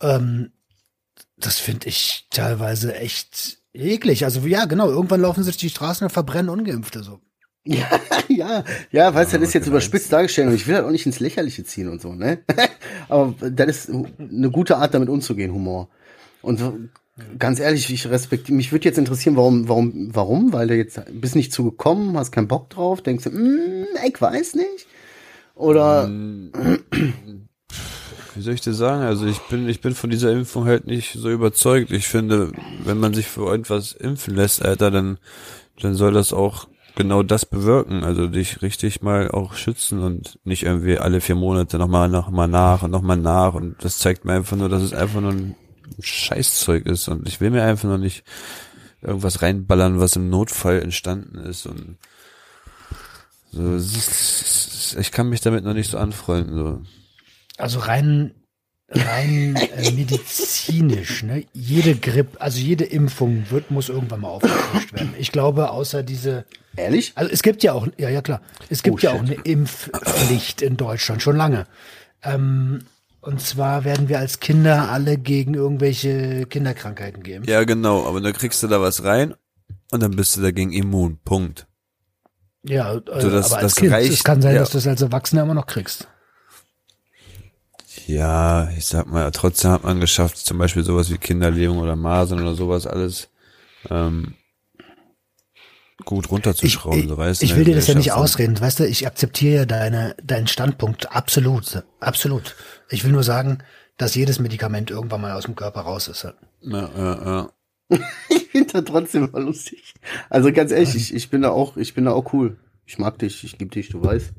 Ähm, 0.00 0.52
das 1.36 1.58
finde 1.58 1.88
ich 1.88 2.26
teilweise 2.30 2.94
echt 2.94 3.58
eklig. 3.72 4.24
Also 4.24 4.46
ja, 4.46 4.66
genau, 4.66 4.88
irgendwann 4.88 5.22
laufen 5.22 5.42
sich 5.42 5.56
die 5.56 5.70
Straßen 5.70 6.06
und 6.06 6.10
verbrennen 6.10 6.50
Ungeimpfte 6.50 7.02
so. 7.02 7.20
Ja, 7.64 8.00
ja, 8.28 8.64
ja, 8.90 9.14
weißt 9.14 9.34
du, 9.34 9.38
das 9.38 9.48
ist 9.48 9.54
jetzt 9.54 9.66
überspitzt 9.66 10.10
dargestellt 10.10 10.48
und 10.48 10.54
ich 10.54 10.66
will 10.66 10.76
halt 10.76 10.86
auch 10.86 10.90
nicht 10.90 11.04
ins 11.04 11.20
Lächerliche 11.20 11.62
ziehen 11.62 11.88
und 11.88 12.00
so, 12.00 12.14
ne? 12.14 12.42
Aber 13.10 13.34
das 13.50 13.84
ist 13.84 13.90
eine 13.90 14.50
gute 14.50 14.78
Art, 14.78 14.94
damit 14.94 15.10
umzugehen, 15.10 15.52
Humor. 15.52 15.90
Und 16.40 16.90
ganz 17.38 17.60
ehrlich, 17.60 17.90
ich 17.92 18.08
respektiere, 18.08 18.56
mich 18.56 18.72
würde 18.72 18.84
jetzt 18.86 18.98
interessieren, 18.98 19.36
warum, 19.36 19.68
warum, 19.68 20.14
warum? 20.14 20.52
Weil 20.52 20.68
du 20.68 20.76
jetzt 20.76 21.00
bist 21.12 21.36
nicht 21.36 21.52
zugekommen, 21.52 22.16
hast 22.16 22.32
keinen 22.32 22.48
Bock 22.48 22.70
drauf, 22.70 23.02
denkst 23.02 23.24
du, 23.24 23.30
mm, 23.30 23.86
ich 24.06 24.20
weiß 24.20 24.54
nicht. 24.54 24.86
Oder 25.54 26.08
Wie 28.34 28.42
soll 28.42 28.54
ich 28.54 28.60
dir 28.60 28.74
sagen? 28.74 29.02
Also 29.02 29.26
ich 29.26 29.38
bin, 29.40 29.68
ich 29.68 29.80
bin 29.80 29.94
von 29.94 30.08
dieser 30.08 30.32
Impfung 30.32 30.64
halt 30.64 30.86
nicht 30.86 31.12
so 31.12 31.30
überzeugt. 31.30 31.90
Ich 31.90 32.06
finde, 32.08 32.52
wenn 32.84 32.98
man 32.98 33.12
sich 33.12 33.26
für 33.26 33.46
irgendwas 33.46 33.92
impfen 33.92 34.34
lässt, 34.34 34.64
Alter, 34.64 34.90
dann, 34.90 35.18
dann 35.80 35.94
soll 35.94 36.12
das 36.12 36.32
auch 36.32 36.68
genau 36.94 37.22
das 37.22 37.44
bewirken. 37.44 38.04
Also 38.04 38.28
dich 38.28 38.62
richtig 38.62 39.02
mal 39.02 39.30
auch 39.30 39.54
schützen 39.54 40.00
und 40.00 40.38
nicht 40.44 40.62
irgendwie 40.62 40.98
alle 40.98 41.20
vier 41.20 41.34
Monate 41.34 41.78
nochmal 41.78 42.08
noch 42.08 42.30
mal 42.30 42.46
nach 42.46 42.82
und 42.82 42.92
nochmal 42.92 43.16
nach. 43.16 43.54
Und 43.54 43.76
das 43.80 43.98
zeigt 43.98 44.24
mir 44.24 44.32
einfach 44.32 44.56
nur, 44.56 44.68
dass 44.68 44.82
es 44.82 44.94
einfach 44.94 45.20
nur 45.20 45.32
ein 45.32 45.54
Scheißzeug 46.00 46.86
ist. 46.86 47.08
Und 47.08 47.28
ich 47.28 47.40
will 47.40 47.50
mir 47.50 47.64
einfach 47.64 47.88
noch 47.88 47.98
nicht 47.98 48.24
irgendwas 49.02 49.42
reinballern, 49.42 50.00
was 50.00 50.16
im 50.16 50.28
Notfall 50.30 50.80
entstanden 50.82 51.38
ist. 51.38 51.66
Und 51.66 51.96
so, 53.52 53.76
ich 54.98 55.10
kann 55.12 55.28
mich 55.28 55.40
damit 55.40 55.64
noch 55.64 55.74
nicht 55.74 55.90
so 55.90 55.98
anfreunden. 55.98 56.54
So. 56.54 56.82
Also 57.58 57.80
rein 57.80 58.34
rein 58.92 59.54
äh, 59.56 59.92
medizinisch, 59.92 61.22
ne? 61.22 61.44
Jede 61.52 61.94
Grippe, 61.94 62.40
also 62.40 62.58
jede 62.58 62.84
Impfung 62.84 63.44
wird 63.50 63.70
muss 63.70 63.88
irgendwann 63.88 64.22
mal 64.22 64.28
aufgefrischt 64.28 64.92
werden. 64.92 65.14
Ich 65.18 65.30
glaube, 65.30 65.70
außer 65.70 66.02
diese 66.02 66.44
ehrlich? 66.76 67.12
Also 67.14 67.30
es 67.30 67.42
gibt 67.42 67.62
ja 67.62 67.72
auch, 67.72 67.86
ja, 67.98 68.08
ja 68.08 68.20
klar, 68.20 68.40
es 68.68 68.82
gibt 68.82 68.96
Oh, 68.96 68.98
ja 69.06 69.12
auch 69.12 69.20
shit. 69.24 69.38
eine 69.38 69.42
Impfpflicht 69.44 70.62
in 70.62 70.76
Deutschland, 70.76 71.22
schon 71.22 71.36
lange. 71.36 71.66
Ähm, 72.22 72.80
und 73.20 73.40
zwar 73.40 73.84
werden 73.84 74.08
wir 74.08 74.18
als 74.18 74.40
Kinder 74.40 74.90
alle 74.90 75.18
gegen 75.18 75.54
irgendwelche 75.54 76.46
Kinderkrankheiten 76.46 77.22
geimpft. 77.22 77.48
Ja, 77.50 77.64
genau, 77.64 78.06
aber 78.06 78.20
dann 78.20 78.32
kriegst 78.32 78.62
du 78.62 78.68
da 78.68 78.80
was 78.80 79.04
rein 79.04 79.34
und 79.90 80.02
dann 80.02 80.12
bist 80.12 80.36
du 80.36 80.40
dagegen 80.42 80.72
immun. 80.72 81.18
Punkt. 81.24 81.66
Ja, 82.62 82.94
äh, 82.96 83.00
So, 83.20 83.30
das- 83.30 83.46
aber 83.52 83.62
als 83.62 83.74
das 83.74 83.76
Kind. 83.76 83.92
reicht, 83.92 84.12
es 84.12 84.24
kann 84.24 84.42
sein, 84.42 84.54
ja. 84.54 84.60
dass 84.60 84.70
du 84.70 84.78
es 84.78 84.86
als 84.86 85.00
Erwachsener 85.02 85.42
immer 85.42 85.54
noch 85.54 85.66
kriegst. 85.66 86.08
Ja, 88.06 88.70
ich 88.76 88.86
sag 88.86 89.06
mal, 89.06 89.30
trotzdem 89.30 89.70
hat 89.72 89.84
man 89.84 90.00
geschafft, 90.00 90.38
zum 90.38 90.58
Beispiel 90.58 90.82
sowas 90.84 91.10
wie 91.10 91.18
Kinderlähmung 91.18 91.78
oder 91.78 91.96
Masern 91.96 92.40
oder 92.40 92.54
sowas 92.54 92.86
alles 92.86 93.28
ähm, 93.88 94.34
gut 96.04 96.30
runterzuschrauben. 96.30 97.00
ich, 97.00 97.08
so 97.08 97.16
weißt 97.16 97.40
du, 97.40 97.44
ich 97.44 97.52
in 97.52 97.56
will 97.58 97.64
der 97.64 97.74
dir 97.74 97.80
das 97.80 97.88
ja 97.88 97.94
nicht 97.94 98.12
ausreden, 98.12 98.60
weißt 98.60 98.80
du, 98.80 98.86
ich 98.86 99.06
akzeptiere 99.06 99.54
ja 99.54 99.64
deine, 99.66 100.14
deinen 100.22 100.46
Standpunkt 100.46 101.14
absolut, 101.14 101.82
absolut. 102.00 102.56
Ich 102.88 103.04
will 103.04 103.12
nur 103.12 103.22
sagen, 103.22 103.58
dass 103.96 104.14
jedes 104.14 104.38
Medikament 104.38 104.90
irgendwann 104.90 105.20
mal 105.20 105.32
aus 105.32 105.44
dem 105.44 105.56
Körper 105.56 105.80
raus 105.82 106.08
ist. 106.08 106.24
Ja, 106.24 106.34
ja, 106.96 107.24
ja. 107.24 107.50
Ich 108.28 108.48
finde 108.50 108.72
das 108.72 108.84
trotzdem 108.84 109.30
mal 109.30 109.42
lustig. 109.42 109.94
Also 110.28 110.52
ganz 110.52 110.72
ehrlich, 110.72 110.94
ich, 110.94 111.14
ich 111.14 111.30
bin 111.30 111.42
da 111.42 111.50
auch, 111.50 111.76
ich 111.76 111.94
bin 111.94 112.04
da 112.04 112.12
auch 112.12 112.32
cool. 112.32 112.56
Ich 112.86 112.98
mag 112.98 113.18
dich, 113.18 113.44
ich 113.44 113.58
liebe 113.58 113.70
dich, 113.70 113.88
du 113.90 114.02
weißt. 114.02 114.32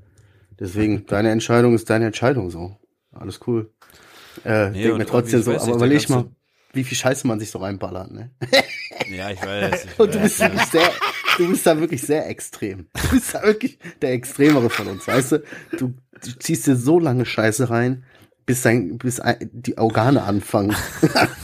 Deswegen, 0.60 1.06
deine 1.06 1.32
Entscheidung 1.32 1.74
ist 1.74 1.89
deine 1.89 2.06
Entscheidung 2.08 2.50
so. 2.50 2.78
Alles 3.12 3.39
cool. 3.47 3.71
Äh, 4.45 4.69
Nee, 4.69 4.84
denk 4.84 4.97
mir 4.97 5.06
trotzdem 5.06 5.41
so, 5.41 5.54
aber 5.56 5.74
überleg 5.74 6.10
mal, 6.10 6.26
wie 6.74 6.84
viel 6.84 6.97
Scheiße 6.97 7.28
man 7.28 7.39
sich 7.39 7.52
so 7.52 7.60
reinballert, 7.60 8.12
ne? 8.12 8.32
ja, 9.10 9.30
ich 9.32 9.41
weiß. 9.41 9.86
Ich 9.86 10.00
Und 10.00 10.13
du 10.13 10.19
weiß, 10.19 10.24
bist 10.24 10.39
wirklich 10.39 10.65
sehr, 10.67 10.89
du 11.41 11.49
bist 11.49 11.65
da 11.65 11.80
wirklich 11.80 12.01
sehr 12.01 12.30
extrem. 12.30 12.88
Du 12.93 13.10
bist 13.12 13.34
da 13.34 13.43
wirklich 13.43 13.80
der 14.01 14.13
Extremere 14.13 14.69
von 14.69 14.88
uns, 14.88 15.08
weißt 15.08 15.34
du? 15.34 15.43
Du, 15.77 15.93
du 16.23 16.39
ziehst 16.39 16.67
dir 16.67 16.75
so 16.75 16.99
lange 16.99 17.25
Scheiße 17.25 17.69
rein, 17.69 18.04
bis 18.45 18.62
dein, 18.62 18.97
bis 18.97 19.21
die 19.41 19.77
Organe 19.77 20.23
anfangen, 20.23 20.75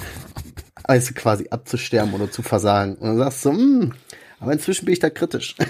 also 0.84 1.14
quasi 1.14 1.48
abzusterben 1.50 2.14
oder 2.14 2.32
zu 2.32 2.42
versagen. 2.42 2.96
Und 2.96 3.08
dann 3.08 3.18
sagst 3.18 3.46
du, 3.46 3.52
hm, 3.52 3.94
aber 4.40 4.54
inzwischen 4.54 4.86
bin 4.86 4.94
ich 4.94 5.00
da 5.00 5.10
kritisch. 5.10 5.56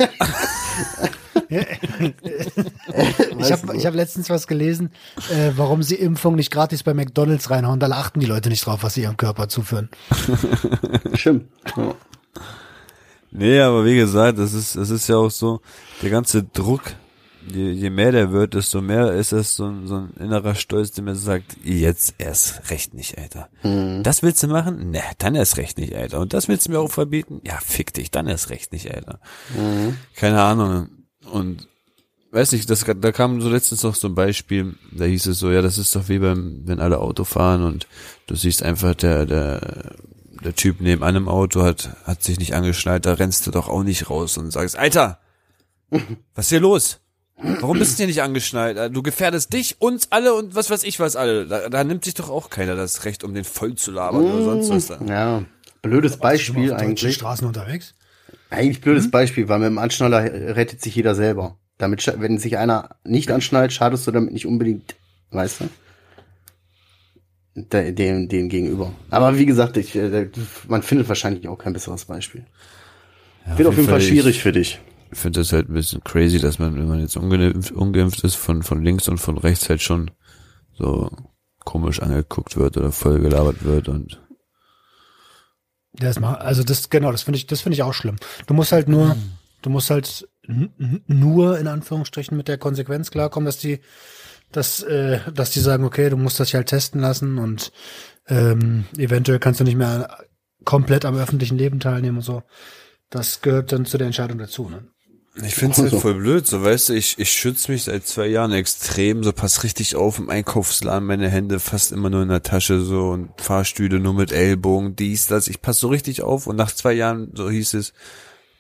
Ich 1.50 3.52
habe 3.52 3.78
hab 3.78 3.96
letztens 3.96 4.30
was 4.30 4.48
gelesen, 4.48 4.92
äh, 5.32 5.52
warum 5.56 5.82
sie 5.82 5.96
Impfung 5.96 6.36
nicht 6.36 6.52
gratis 6.52 6.84
bei 6.84 6.94
McDonalds 6.94 7.50
reinhauen. 7.50 7.80
Da 7.80 7.88
achten 7.88 8.20
die 8.20 8.26
Leute 8.26 8.50
nicht 8.50 8.66
drauf, 8.66 8.84
was 8.84 8.96
sie 8.96 9.04
ihrem 9.04 9.18
Körper 9.18 9.48
zuführen. 9.48 9.90
Stimmt. 11.13 11.46
Ja. 11.78 11.96
Nee, 13.32 13.60
aber 13.60 13.86
wie 13.86 13.96
gesagt, 13.96 14.40
das 14.40 14.54
ist, 14.54 14.76
das 14.76 14.90
ist 14.90 15.08
ja 15.08 15.18
auch 15.18 15.32
so, 15.32 15.62
der 16.02 16.10
ganze 16.10 16.44
Druck, 16.44 16.82
je, 17.54 17.72
je 17.72 17.90
mehr 17.90 18.12
der 18.12 18.32
wird, 18.32 18.54
desto 18.54 18.82
mehr 18.82 19.13
ist 19.13 19.32
es 19.34 19.56
so, 19.56 19.66
ein- 19.66 19.86
so 19.88 19.96
ein 19.98 20.13
innerer 20.20 20.56
Stolz, 20.56 20.92
der 20.92 21.04
mir 21.04 21.16
sagt, 21.16 21.58
jetzt 21.63 22.16
erst 22.18 22.70
recht 22.72 22.94
nicht, 22.94 23.18
Alter. 23.18 23.50
Das 24.04 24.24
willst 24.24 24.44
du 24.44 24.48
machen? 24.48 24.92
Ne, 24.92 25.02
dann 25.18 25.36
erst 25.36 25.58
recht 25.58 25.78
nicht, 25.78 25.96
Alter. 25.96 26.20
Und 26.20 26.34
das 26.34 26.48
willst 26.48 26.68
du 26.68 26.72
mir 26.72 26.80
auch 26.80 26.92
verbieten? 26.92 27.42
Ja, 27.46 27.60
fick 27.63 27.94
dich, 27.94 28.12
dann 28.12 28.28
erst 28.28 28.50
recht 28.50 28.72
nicht, 28.72 28.94
Alter. 28.94 29.20
Keine 30.16 30.42
Ahnung. 30.42 30.90
Und 31.32 31.68
weiß 32.32 32.52
nicht, 32.54 32.70
das, 32.70 32.86
da 32.86 33.12
kam 33.12 33.42
so 33.42 33.50
letztens 33.50 33.84
noch 33.84 33.96
so 33.96 34.08
ein 34.08 34.16
Beispiel, 34.16 34.76
da 34.92 35.06
hieß 35.06 35.28
es 35.28 35.40
so, 35.40 35.52
ja, 35.52 35.62
das 35.62 35.78
ist 35.78 35.96
doch 35.96 36.08
wie 36.10 36.20
beim, 36.20 36.62
wenn 36.66 36.80
alle 36.80 37.00
Auto 37.00 37.24
fahren 37.24 37.63
und 37.63 37.88
du 38.28 38.36
siehst 38.36 38.63
einfach, 38.63 38.96
der, 38.96 39.26
der, 39.26 39.96
der 40.43 40.56
Typ 40.56 40.82
nebenan 40.82 41.15
im 41.15 41.28
Auto 41.28 41.63
hat, 41.63 41.95
hat 42.06 42.23
sich 42.23 42.39
nicht 42.39 42.54
angeschnallt, 42.54 43.06
da 43.06 43.13
rennst 43.13 43.47
du 43.47 43.52
doch 43.52 43.69
auch 43.69 43.84
nicht 43.84 44.10
raus 44.10 44.38
und 44.38 44.52
sagst, 44.52 44.78
Alter, 44.78 45.19
was 45.89 46.45
ist 46.45 46.50
hier 46.50 46.60
los? 46.60 47.00
Warum 47.39 47.78
bist 47.78 47.93
du 47.93 47.97
hier 47.97 48.08
nicht 48.08 48.23
angeschnallt? 48.23 48.95
Du 48.95 49.04
gefährdest 49.04 49.54
dich, 49.54 49.80
uns 49.80 50.12
alle 50.12 50.34
und 50.34 50.56
was 50.56 50.71
weiß 50.71 50.84
ich 50.84 51.00
was 51.00 51.15
alle. 51.15 51.45
Da, 51.45 51.69
da 51.69 51.84
nimmt 51.84 52.04
sich 52.04 52.15
doch 52.15 52.30
auch 52.30 52.50
keiner 52.50 52.76
das 52.76 53.06
Recht, 53.06 53.23
um 53.23 53.36
den 53.36 53.43
voll 53.43 53.76
zu 53.76 53.91
labern 53.91 54.23
oder 54.23 54.43
sonst 54.43 54.69
was 54.69 54.88
da. 54.88 55.06
ja. 55.06 55.43
Blödes 55.84 56.17
Beispiel 56.17 56.73
auf 56.73 56.80
eigentlich. 56.80 57.15
Straßen 57.15 57.47
unterwegs. 57.47 57.93
Eigentlich 58.50 58.82
blödes 58.82 59.12
Beispiel, 59.12 59.47
weil 59.47 59.60
mit 59.60 59.67
dem 59.67 59.78
Anschnaller 59.78 60.23
rettet 60.23 60.82
sich 60.82 60.95
jeder 60.95 61.15
selber. 61.15 61.58
Damit, 61.78 62.12
wenn 62.17 62.39
sich 62.39 62.58
einer 62.58 62.95
nicht 63.04 63.30
anschnallt, 63.32 63.71
schadest 63.71 64.08
du 64.08 64.12
damit 64.12 64.34
nicht 64.34 64.47
unbedingt, 64.47 64.95
weißt 65.32 65.62
du? 65.62 65.69
De- 67.60 67.91
Dem, 67.91 68.30
dem 68.30 68.50
gegenüber. 68.50 68.93
Aber 69.10 69.38
wie 69.38 69.46
gesagt, 69.48 69.78
ich, 69.78 69.96
äh, 69.96 70.30
man 70.67 70.84
findet 70.84 71.08
wahrscheinlich 71.10 71.48
auch 71.48 71.58
kein 71.58 71.74
besseres 71.74 72.06
Beispiel. 72.06 72.46
Wird 73.56 73.67
auf 73.67 73.76
jeden 73.76 73.89
Fall 73.89 74.00
ich- 74.00 74.08
schwierig 74.08 74.41
für 74.43 74.52
dich. 74.52 74.80
Ich 75.12 75.17
finde 75.20 75.39
das 75.39 75.54
halt 75.54 75.70
ein 75.70 75.74
bisschen 75.74 76.04
crazy, 76.04 76.38
dass 76.38 76.60
man, 76.60 76.76
wenn 76.76 76.88
man 76.88 77.00
jetzt 77.00 77.15
ungeimpft, 77.17 77.72
ungeimpft 77.72 78.24
ist, 78.24 78.36
von, 78.36 78.62
von 78.62 78.84
links 78.84 79.08
und 79.08 79.17
von 79.20 79.38
rechts 79.38 79.70
halt 79.70 79.82
schon 79.82 80.12
so 80.78 81.10
komisch 81.63 82.02
angeguckt 82.02 82.58
wird 82.58 82.78
oder 82.78 82.91
voll 82.91 83.20
gelabert 83.22 83.63
wird 83.63 83.88
und 83.89 84.22
Das 85.93 86.20
mal, 86.20 86.36
also 86.36 86.63
das 86.63 86.89
genau, 86.89 87.12
das 87.12 87.24
finde 87.24 87.38
ich, 87.38 87.48
das 87.48 87.62
finde 87.62 87.74
ich 87.76 87.84
auch 87.84 87.93
schlimm. 87.93 88.17
Du 88.48 88.54
musst 88.54 88.72
halt 88.72 88.88
nur, 88.89 89.15
du 89.62 89.70
musst 89.70 89.89
halt 89.89 90.28
nur 91.08 91.58
in 91.58 91.67
Anführungsstrichen 91.67 92.38
mit 92.38 92.48
der 92.48 92.58
Konsequenz 92.58 93.10
klarkommen, 93.12 93.46
dass 93.46 93.58
die, 93.60 93.80
dass, 94.52 94.82
äh, 94.84 95.20
dass 95.34 95.52
die 95.52 95.60
sagen, 95.60 95.84
okay, 95.84 96.10
du 96.10 96.18
musst 96.18 96.40
das 96.40 96.52
hier 96.52 96.60
halt 96.60 96.70
testen 96.70 97.02
lassen 97.02 97.38
und 97.38 97.72
ähm, 98.28 98.86
eventuell 98.98 99.40
kannst 99.40 99.60
du 99.60 99.64
nicht 99.64 99.78
mehr 99.78 100.26
komplett 100.66 101.06
am 101.06 101.18
öffentlichen 101.18 101.58
Leben 101.58 101.80
teilnehmen 101.80 102.18
und 102.18 102.24
so. 102.24 102.44
Das 103.10 103.42
gehört 103.42 103.72
dann 103.72 103.86
zu 103.86 103.98
der 103.98 104.08
Entscheidung 104.08 104.38
dazu. 104.38 104.70
Ne? 104.70 104.88
Ich 105.44 105.56
find's 105.56 105.78
halt 105.78 105.94
voll 105.94 106.16
blöd, 106.16 106.48
so 106.48 106.64
weißt 106.64 106.90
du, 106.90 106.94
ich, 106.94 107.20
ich 107.20 107.32
schütze 107.32 107.72
mich 107.72 107.84
seit 107.84 108.08
zwei 108.08 108.26
Jahren 108.28 108.52
extrem, 108.52 109.24
so 109.24 109.32
pass 109.32 109.64
richtig 109.64 109.96
auf 109.96 110.18
im 110.18 110.30
Einkaufsladen, 110.30 111.06
meine 111.06 111.30
Hände 111.30 111.60
fast 111.60 111.92
immer 111.92 112.10
nur 112.10 112.24
in 112.24 112.30
der 112.30 112.42
Tasche 112.42 112.82
so 112.82 113.10
und 113.10 113.30
Fahrstühle 113.40 114.00
nur 114.00 114.16
mit 114.16 114.32
Ellbogen, 114.32 114.96
dies, 114.96 115.28
das, 115.28 115.48
ich 115.48 115.62
pass 115.62 115.80
so 115.80 115.90
richtig 115.90 116.24
auf 116.24 116.48
und 116.48 116.56
nach 116.56 116.72
zwei 116.72 116.94
Jahren, 116.94 117.32
so 117.36 117.50
hieß 117.50 117.76
es, 117.76 117.94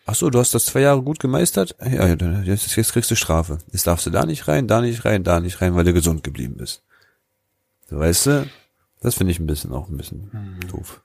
ach 0.07 0.15
so, 0.15 0.29
du 0.29 0.39
hast 0.39 0.55
das 0.55 0.65
zwei 0.65 0.81
Jahre 0.81 1.03
gut 1.03 1.19
gemeistert? 1.19 1.75
Ja, 1.79 2.07
jetzt, 2.07 2.75
jetzt 2.75 2.93
kriegst 2.93 3.11
du 3.11 3.15
Strafe. 3.15 3.59
Jetzt 3.71 3.85
darfst 3.85 4.05
du 4.05 4.09
da 4.09 4.25
nicht 4.25 4.47
rein, 4.47 4.67
da 4.67 4.81
nicht 4.81 5.05
rein, 5.05 5.23
da 5.23 5.39
nicht 5.39 5.61
rein, 5.61 5.75
weil 5.75 5.83
du 5.83 5.93
gesund 5.93 6.23
geblieben 6.23 6.55
bist. 6.57 6.83
So, 7.89 7.99
weißt 7.99 8.25
du, 8.25 8.49
das 9.01 9.15
finde 9.15 9.31
ich 9.31 9.39
ein 9.39 9.47
bisschen 9.47 9.71
auch 9.73 9.89
ein 9.89 9.97
bisschen 9.97 10.31
doof. 10.71 11.03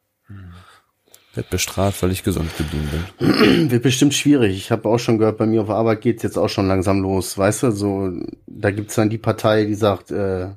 Werd 1.35 1.51
bestraft, 1.51 2.03
weil 2.03 2.13
ich 2.13 2.23
gesund 2.23 2.57
geblieben 2.57 2.89
bin. 3.19 3.71
Wird 3.71 3.83
bestimmt 3.83 4.13
schwierig. 4.13 4.55
Ich 4.57 4.71
habe 4.71 4.89
auch 4.89 4.99
schon 4.99 5.19
gehört, 5.19 5.39
bei 5.39 5.47
mir 5.47 5.63
auf 5.63 5.71
Arbeit 5.71 6.03
geht's 6.03 6.23
jetzt 6.23 6.37
auch 6.37 6.49
schon 6.49 6.69
langsam 6.69 7.01
los. 7.01 7.39
Weißt 7.39 7.63
du, 7.63 7.71
so, 7.71 8.13
da 8.47 8.71
gibt's 8.71 8.97
dann 8.97 9.09
die 9.09 9.19
Partei, 9.19 9.65
die 9.65 9.75
sagt, 9.75 10.11
äh, 10.11 10.51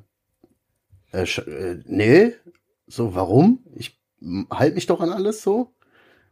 äh, 1.12 1.22
äh 1.22 1.82
nee, 1.86 2.32
so, 2.86 3.14
warum? 3.14 3.60
Ich 3.74 3.98
halte 4.50 4.74
mich 4.74 4.86
doch 4.86 5.00
an 5.00 5.10
alles 5.10 5.42
so. 5.42 5.72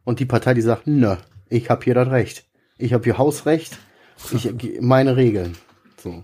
Und 0.03 0.19
die 0.19 0.25
Partei, 0.25 0.53
die 0.53 0.61
sagt, 0.61 0.85
nö, 0.85 1.15
ich 1.49 1.69
habe 1.69 1.83
hier 1.83 1.93
das 1.93 2.09
Recht. 2.09 2.45
Ich 2.77 2.93
habe 2.93 3.03
hier 3.03 3.17
Hausrecht. 3.17 3.77
Ich, 4.31 4.49
meine 4.81 5.15
Regeln. 5.15 5.57
So. 6.01 6.23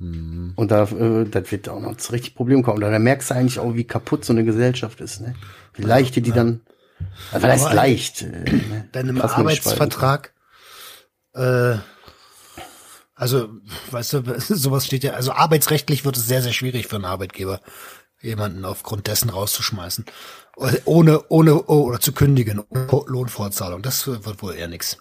Und 0.00 0.70
da, 0.70 0.84
äh, 0.84 1.24
das 1.24 1.50
wird 1.50 1.68
auch 1.68 1.80
noch 1.80 1.96
zu 1.96 2.12
richtig 2.12 2.36
Problem 2.36 2.62
kommen. 2.62 2.82
Und 2.82 2.90
da 2.90 2.98
merkst 2.98 3.30
du 3.30 3.34
eigentlich 3.34 3.58
auch, 3.58 3.74
wie 3.74 3.84
kaputt 3.84 4.24
so 4.24 4.32
eine 4.32 4.44
Gesellschaft 4.44 5.00
ist, 5.00 5.20
ne? 5.20 5.34
Wie 5.74 5.82
leicht 5.82 6.14
die, 6.14 6.22
die 6.22 6.30
dann, 6.30 6.60
also 7.32 7.46
was 7.46 7.64
heißt 7.64 7.72
leicht? 7.74 8.22
Äh, 8.22 8.26
ne? 8.26 8.88
Denn 8.94 9.08
im. 9.08 9.20
Arbeitsvertrag, 9.20 10.32
äh, 11.34 11.78
also, 13.16 13.48
weißt 13.90 14.12
du, 14.12 14.22
sowas 14.38 14.86
steht 14.86 15.02
ja, 15.02 15.14
also 15.14 15.32
arbeitsrechtlich 15.32 16.04
wird 16.04 16.16
es 16.16 16.28
sehr, 16.28 16.42
sehr 16.42 16.52
schwierig 16.52 16.86
für 16.86 16.96
einen 16.96 17.04
Arbeitgeber, 17.04 17.60
jemanden 18.20 18.64
aufgrund 18.64 19.08
dessen 19.08 19.30
rauszuschmeißen. 19.30 20.04
Ohne, 20.84 21.22
ohne, 21.28 21.62
oder 21.64 22.00
zu 22.00 22.12
kündigen, 22.12 22.60
ohne 22.70 23.04
Lohnfortzahlung. 23.06 23.82
Das 23.82 24.06
wird 24.06 24.42
wohl 24.42 24.54
eher 24.54 24.68
nix. 24.68 24.98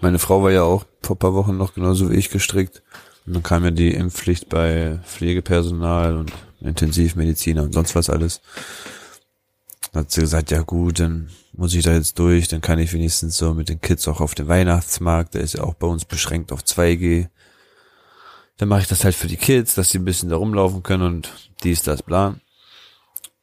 Meine 0.00 0.18
Frau 0.18 0.42
war 0.42 0.50
ja 0.50 0.62
auch 0.62 0.84
vor 1.02 1.18
paar 1.18 1.34
Wochen 1.34 1.56
noch 1.56 1.74
genauso 1.74 2.10
wie 2.10 2.16
ich 2.16 2.30
gestrickt. 2.30 2.82
Und 3.26 3.34
dann 3.34 3.42
kam 3.42 3.64
ja 3.64 3.70
die 3.70 3.92
Impfpflicht 3.92 4.48
bei 4.48 4.98
Pflegepersonal 5.04 6.16
und 6.16 6.32
Intensivmediziner 6.60 7.62
und 7.62 7.74
sonst 7.74 7.94
was 7.94 8.10
alles. 8.10 8.40
Dann 9.92 10.04
hat 10.04 10.10
sie 10.10 10.22
gesagt, 10.22 10.50
ja 10.50 10.62
gut, 10.62 11.00
dann 11.00 11.28
muss 11.52 11.74
ich 11.74 11.84
da 11.84 11.92
jetzt 11.92 12.18
durch, 12.18 12.48
dann 12.48 12.62
kann 12.62 12.78
ich 12.78 12.92
wenigstens 12.92 13.36
so 13.36 13.52
mit 13.52 13.68
den 13.68 13.80
Kids 13.80 14.08
auch 14.08 14.20
auf 14.20 14.34
den 14.34 14.48
Weihnachtsmarkt, 14.48 15.34
der 15.34 15.42
ist 15.42 15.54
ja 15.54 15.62
auch 15.62 15.74
bei 15.74 15.86
uns 15.86 16.04
beschränkt 16.04 16.50
auf 16.50 16.62
2G. 16.62 17.28
Dann 18.56 18.68
mache 18.68 18.80
ich 18.80 18.88
das 18.88 19.04
halt 19.04 19.14
für 19.14 19.26
die 19.26 19.36
Kids, 19.36 19.74
dass 19.74 19.90
sie 19.90 19.98
ein 19.98 20.04
bisschen 20.04 20.30
da 20.30 20.36
rumlaufen 20.36 20.82
können 20.82 21.02
und 21.02 21.50
dies, 21.62 21.82
das, 21.82 22.02
bla. 22.02 22.36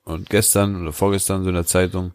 Und 0.03 0.29
gestern 0.29 0.81
oder 0.81 0.93
vorgestern 0.93 1.43
so 1.43 1.49
in 1.49 1.55
der 1.55 1.65
Zeitung, 1.65 2.13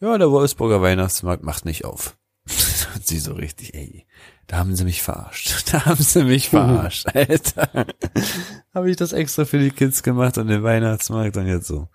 ja, 0.00 0.18
der 0.18 0.30
Wolfsburger 0.30 0.82
Weihnachtsmarkt 0.82 1.42
macht 1.42 1.64
nicht 1.64 1.84
auf. 1.84 2.16
Und 2.94 3.06
sie 3.06 3.18
so 3.18 3.34
richtig, 3.34 3.74
ey, 3.74 4.06
da 4.46 4.58
haben 4.58 4.76
sie 4.76 4.84
mich 4.84 5.02
verarscht. 5.02 5.64
Da 5.72 5.86
haben 5.86 6.02
sie 6.02 6.24
mich 6.24 6.50
verarscht, 6.50 7.06
Alter. 7.14 7.86
Habe 8.74 8.90
ich 8.90 8.96
das 8.96 9.12
extra 9.12 9.44
für 9.44 9.58
die 9.58 9.70
Kids 9.70 10.02
gemacht 10.02 10.36
und 10.38 10.48
den 10.48 10.62
Weihnachtsmarkt 10.62 11.36
und 11.36 11.46
jetzt 11.46 11.66
so. 11.66 11.88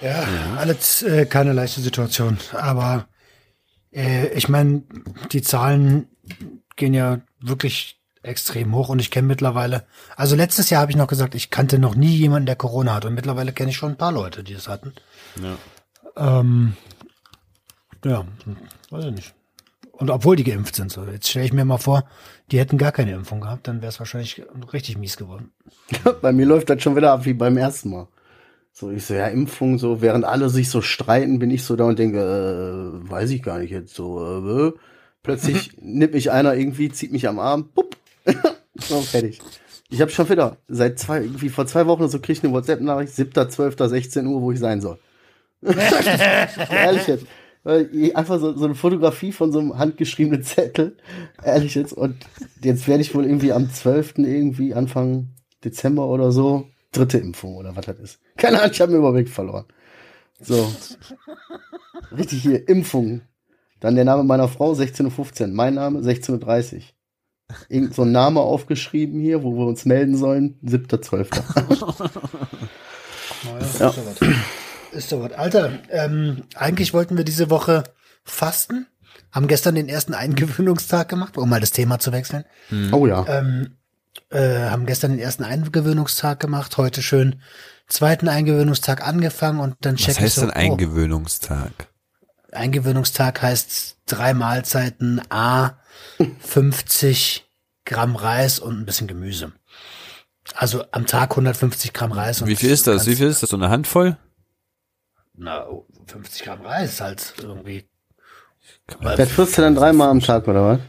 Ja, 0.00 0.24
alles 0.56 1.02
äh, 1.02 1.26
keine 1.26 1.52
leichte 1.52 1.80
Situation. 1.80 2.38
Aber 2.52 3.08
äh, 3.92 4.28
ich 4.34 4.48
meine, 4.48 4.82
die 5.32 5.42
Zahlen 5.42 6.08
gehen 6.76 6.94
ja 6.94 7.20
wirklich 7.40 8.01
extrem 8.22 8.74
hoch 8.74 8.88
und 8.88 9.00
ich 9.00 9.10
kenne 9.10 9.28
mittlerweile, 9.28 9.84
also 10.16 10.36
letztes 10.36 10.70
Jahr 10.70 10.82
habe 10.82 10.92
ich 10.92 10.96
noch 10.96 11.08
gesagt, 11.08 11.34
ich 11.34 11.50
kannte 11.50 11.78
noch 11.78 11.94
nie 11.94 12.14
jemanden, 12.14 12.46
der 12.46 12.56
Corona 12.56 12.94
hat 12.94 13.04
und 13.04 13.14
mittlerweile 13.14 13.52
kenne 13.52 13.70
ich 13.70 13.76
schon 13.76 13.92
ein 13.92 13.98
paar 13.98 14.12
Leute, 14.12 14.44
die 14.44 14.52
es 14.52 14.68
hatten. 14.68 14.92
Ja. 15.42 16.38
Ähm, 16.40 16.76
ja, 18.04 18.24
weiß 18.90 19.06
ich 19.06 19.12
nicht. 19.12 19.34
Und 19.92 20.10
obwohl 20.10 20.36
die 20.36 20.44
geimpft 20.44 20.74
sind, 20.74 20.90
so 20.90 21.04
jetzt 21.04 21.28
stelle 21.28 21.44
ich 21.44 21.52
mir 21.52 21.64
mal 21.64 21.78
vor, 21.78 22.04
die 22.50 22.58
hätten 22.58 22.78
gar 22.78 22.92
keine 22.92 23.12
Impfung 23.12 23.40
gehabt, 23.40 23.68
dann 23.68 23.82
wäre 23.82 23.90
es 23.90 23.98
wahrscheinlich 23.98 24.42
richtig 24.72 24.98
mies 24.98 25.16
geworden. 25.16 25.52
Bei 26.22 26.32
mir 26.32 26.46
läuft 26.46 26.70
das 26.70 26.82
schon 26.82 26.96
wieder 26.96 27.12
ab 27.12 27.24
wie 27.24 27.34
beim 27.34 27.56
ersten 27.56 27.90
Mal. 27.90 28.08
So, 28.72 28.90
ich 28.90 29.04
so, 29.04 29.14
ja, 29.14 29.26
Impfung, 29.26 29.78
so, 29.78 30.00
während 30.00 30.24
alle 30.24 30.48
sich 30.48 30.70
so 30.70 30.80
streiten, 30.80 31.38
bin 31.38 31.50
ich 31.50 31.62
so 31.62 31.76
da 31.76 31.84
und 31.84 31.98
denke, 31.98 32.18
äh, 32.18 33.10
weiß 33.10 33.30
ich 33.30 33.42
gar 33.42 33.58
nicht 33.58 33.70
jetzt 33.70 33.94
so, 33.94 34.68
äh, 34.68 34.72
plötzlich 35.22 35.76
nimmt 35.80 36.14
mich 36.14 36.30
einer 36.30 36.54
irgendwie, 36.54 36.90
zieht 36.90 37.12
mich 37.12 37.28
am 37.28 37.38
Arm, 37.38 37.68
pupp, 37.68 37.96
so, 38.74 39.00
fertig. 39.00 39.40
Ich 39.90 40.00
habe 40.00 40.10
schon 40.10 40.28
wieder, 40.28 40.56
seit 40.68 40.98
zwei, 40.98 41.20
irgendwie 41.20 41.50
vor 41.50 41.66
zwei 41.66 41.86
Wochen 41.86 42.08
so 42.08 42.18
krieg 42.18 42.38
ich 42.38 42.44
eine 42.44 42.52
WhatsApp-Nachricht, 42.52 43.12
7.12., 43.12 43.88
16 43.88 44.26
Uhr, 44.26 44.40
wo 44.40 44.52
ich 44.52 44.58
sein 44.58 44.80
soll. 44.80 44.98
Ehrlich 45.62 47.06
jetzt. 47.06 47.26
Einfach 48.14 48.40
so, 48.40 48.56
so 48.56 48.64
eine 48.64 48.74
Fotografie 48.74 49.32
von 49.32 49.52
so 49.52 49.60
einem 49.60 49.78
handgeschriebenen 49.78 50.42
Zettel. 50.42 50.96
Ehrlich 51.44 51.74
jetzt. 51.74 51.92
Und 51.92 52.16
jetzt 52.62 52.88
werde 52.88 53.02
ich 53.02 53.14
wohl 53.14 53.24
irgendwie 53.24 53.52
am 53.52 53.70
12. 53.70 54.18
irgendwie 54.18 54.74
Anfang 54.74 55.28
Dezember 55.62 56.06
oder 56.06 56.32
so 56.32 56.66
dritte 56.92 57.18
Impfung 57.18 57.56
oder 57.56 57.74
was 57.74 57.86
das 57.86 57.98
ist. 57.98 58.20
Keine 58.36 58.58
Ahnung, 58.58 58.72
ich 58.72 58.80
habe 58.80 58.92
mir 58.92 58.98
Überblick 58.98 59.28
verloren. 59.28 59.64
So. 60.40 60.72
Richtig 62.16 62.42
hier, 62.42 62.68
Impfung. 62.68 63.22
Dann 63.80 63.94
der 63.94 64.04
Name 64.04 64.22
meiner 64.22 64.48
Frau, 64.48 64.72
16.15 64.72 65.42
Uhr. 65.42 65.48
Mein 65.48 65.74
Name, 65.74 66.00
16.30 66.00 66.76
Uhr. 66.76 66.82
Irgend 67.68 67.94
so 67.94 68.02
ein 68.02 68.12
Name 68.12 68.40
aufgeschrieben 68.40 69.20
hier, 69.20 69.42
wo 69.42 69.52
wir 69.56 69.66
uns 69.66 69.84
melden 69.84 70.16
sollen. 70.16 70.58
7.12. 70.64 71.28
Naja, 73.44 73.58
Ja. 73.58 73.60
ist 73.60 73.80
doch 73.80 73.96
was. 74.06 74.28
Ist 74.92 75.12
doch 75.12 75.20
was. 75.22 75.32
Alter, 75.32 75.72
ähm, 75.90 76.44
eigentlich 76.54 76.94
wollten 76.94 77.16
wir 77.16 77.24
diese 77.24 77.50
Woche 77.50 77.84
fasten. 78.24 78.86
Haben 79.30 79.48
gestern 79.48 79.74
den 79.74 79.88
ersten 79.88 80.14
Eingewöhnungstag 80.14 81.08
gemacht, 81.08 81.36
um 81.38 81.48
mal 81.48 81.60
das 81.60 81.72
Thema 81.72 81.98
zu 81.98 82.12
wechseln. 82.12 82.44
Oh 82.92 83.06
ja. 83.06 83.24
Ähm, 83.26 83.76
äh, 84.30 84.68
haben 84.68 84.84
gestern 84.86 85.12
den 85.12 85.20
ersten 85.20 85.42
Eingewöhnungstag 85.44 86.38
gemacht, 86.40 86.76
heute 86.76 87.02
schön 87.02 87.40
zweiten 87.88 88.28
Eingewöhnungstag 88.28 89.06
angefangen 89.06 89.60
und 89.60 89.74
dann 89.80 89.96
check 89.96 90.16
Was 90.16 90.20
heißt 90.20 90.28
ich 90.28 90.34
so, 90.34 90.40
denn 90.42 90.50
Eingewöhnungstag? 90.50 91.70
Eingewöhnungstag 92.52 93.42
heißt 93.42 93.96
drei 94.06 94.34
Mahlzeiten, 94.34 95.20
A, 95.30 95.78
50 96.40 97.46
Gramm 97.84 98.16
Reis 98.16 98.58
und 98.58 98.78
ein 98.78 98.86
bisschen 98.86 99.06
Gemüse. 99.08 99.52
Also 100.54 100.84
am 100.90 101.06
Tag 101.06 101.30
150 101.30 101.92
Gramm 101.92 102.12
Reis. 102.12 102.42
Und 102.42 102.48
Wie 102.48 102.56
viel 102.56 102.70
ist 102.70 102.86
das? 102.86 103.06
Wie 103.06 103.16
viel 103.16 103.28
ist 103.28 103.42
das? 103.42 103.50
So 103.50 103.56
eine 103.56 103.70
Handvoll? 103.70 104.16
Na, 105.34 105.66
oh, 105.66 105.86
50 106.06 106.44
Gramm 106.44 106.60
Reis 106.62 107.00
halt 107.00 107.34
irgendwie. 107.40 107.88
Das 109.00 109.30
frisst 109.30 109.56
du 109.56 109.62
dann 109.62 109.74
dreimal 109.74 110.08
am 110.08 110.20
Tag, 110.20 110.46
oder 110.46 110.64
was? 110.64 110.80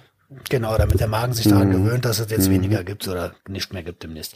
Genau, 0.50 0.78
damit 0.78 1.00
der 1.00 1.08
Magen 1.08 1.34
sich 1.34 1.48
daran 1.48 1.72
gewöhnt, 1.72 2.06
dass 2.06 2.20
es 2.20 2.30
jetzt 2.32 2.50
weniger 2.50 2.84
gibt 2.84 3.08
oder 3.08 3.36
nicht 3.48 3.72
mehr 3.72 3.84
gibt 3.84 4.04
demnächst. 4.04 4.36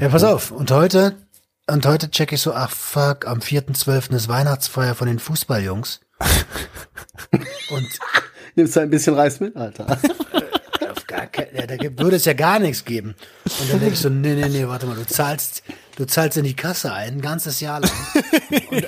Ja, 0.00 0.08
pass 0.08 0.22
auf. 0.24 0.52
Und 0.52 0.70
heute, 0.70 1.16
und 1.68 1.84
heute 1.84 2.10
check 2.10 2.32
ich 2.32 2.40
so, 2.40 2.54
ach 2.54 2.70
fuck, 2.70 3.26
am 3.26 3.40
4.12. 3.40 4.14
ist 4.14 4.28
Weihnachtsfeier 4.28 4.94
von 4.94 5.08
den 5.08 5.18
Fußballjungs. 5.18 6.00
Und 7.70 7.88
Nimmst 8.54 8.76
du 8.76 8.80
ein 8.80 8.90
bisschen 8.90 9.14
Reis 9.14 9.40
mit, 9.40 9.56
Alter? 9.56 9.86
auf 10.90 11.06
gar 11.06 11.26
kein, 11.26 11.46
da 11.54 11.76
würde 11.98 12.16
es 12.16 12.24
ja 12.24 12.34
gar 12.34 12.58
nichts 12.58 12.84
geben. 12.84 13.14
Und 13.44 13.70
dann 13.70 13.80
denke 13.80 13.94
ich 13.94 14.00
so, 14.00 14.10
nee, 14.10 14.34
nee, 14.34 14.48
nee, 14.48 14.66
warte 14.68 14.86
mal, 14.86 14.96
du 14.96 15.06
zahlst, 15.06 15.62
du 15.96 16.04
zahlst 16.04 16.36
in 16.36 16.44
die 16.44 16.54
Kasse 16.54 16.92
ein, 16.92 17.14
ein 17.14 17.20
ganzes 17.22 17.60
Jahr 17.60 17.80
lang. 17.80 17.90
Und, 18.70 18.86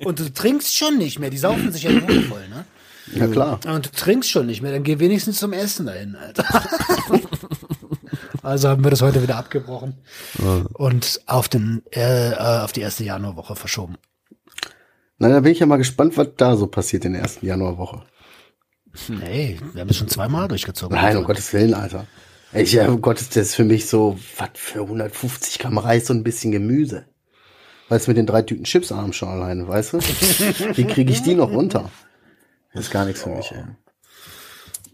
und 0.06 0.18
du 0.20 0.32
trinkst 0.32 0.76
schon 0.76 0.98
nicht 0.98 1.18
mehr, 1.18 1.30
die 1.30 1.38
saufen 1.38 1.72
sich 1.72 1.84
ja 1.84 1.90
nur 1.90 2.08
voll, 2.22 2.48
ne? 2.48 2.64
Ja, 3.14 3.28
klar. 3.28 3.60
Und 3.66 3.86
du 3.86 3.90
trinkst 3.90 4.30
schon 4.30 4.46
nicht 4.46 4.62
mehr, 4.62 4.72
dann 4.72 4.82
geh 4.82 4.98
wenigstens 4.98 5.38
zum 5.38 5.52
Essen 5.52 5.86
dahin, 5.86 6.16
Alter. 6.16 6.44
Also 8.42 8.68
haben 8.68 8.84
wir 8.84 8.92
das 8.92 9.02
heute 9.02 9.20
wieder 9.24 9.38
abgebrochen 9.38 9.94
und 10.74 11.20
auf 11.26 11.48
den 11.48 11.82
äh, 11.90 12.30
äh, 12.30 12.34
auf 12.36 12.70
die 12.70 12.80
erste 12.80 13.02
Januarwoche 13.02 13.56
verschoben. 13.56 13.96
Na, 15.18 15.28
da 15.28 15.40
bin 15.40 15.52
ich 15.52 15.60
ja 15.60 15.66
mal 15.66 15.76
gespannt, 15.76 16.16
was 16.16 16.28
da 16.36 16.56
so 16.56 16.66
passiert 16.66 17.04
in 17.04 17.14
der 17.14 17.22
ersten 17.22 17.46
Januarwoche. 17.46 18.02
Nee, 19.08 19.58
wir 19.72 19.82
haben 19.82 19.88
es 19.88 19.96
schon 19.96 20.08
zweimal 20.08 20.48
durchgezogen. 20.48 20.96
Nein, 20.96 21.16
um 21.16 21.24
Gottes 21.24 21.52
Willen, 21.52 21.74
Alter. 21.74 22.06
Ich, 22.52 22.72
ja, 22.72 22.88
um 22.88 23.02
Gottes, 23.02 23.28
das 23.28 23.48
ist 23.48 23.54
für 23.54 23.64
mich 23.64 23.86
so, 23.86 24.18
was 24.36 24.50
für 24.54 24.82
150 24.82 25.58
Gramm 25.58 25.78
Reis 25.78 26.08
und 26.10 26.18
ein 26.18 26.24
bisschen 26.24 26.52
Gemüse. 26.52 27.06
Weißt 27.88 28.06
du, 28.06 28.10
mit 28.10 28.18
den 28.18 28.26
drei 28.26 28.42
Tüten 28.42 28.64
Chips 28.64 28.92
abends 28.92 29.16
schon 29.16 29.28
alleine, 29.28 29.68
weißt 29.68 29.94
du? 29.94 29.98
Wie 29.98 30.84
kriege 30.84 31.12
ich 31.12 31.22
die 31.22 31.34
noch 31.34 31.50
runter? 31.50 31.90
Das 32.72 32.86
ist 32.86 32.90
gar 32.90 33.04
nichts 33.04 33.22
für 33.22 33.30
mich, 33.30 33.52
ey. 33.52 33.64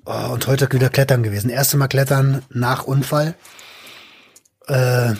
Oh, 0.04 0.32
und 0.32 0.46
heute 0.46 0.70
wieder 0.72 0.88
klettern 0.88 1.22
gewesen. 1.22 1.48
Erste 1.48 1.76
Mal 1.76 1.88
klettern 1.88 2.42
nach 2.50 2.84
Unfall. 2.84 3.34
Äh, 4.66 5.14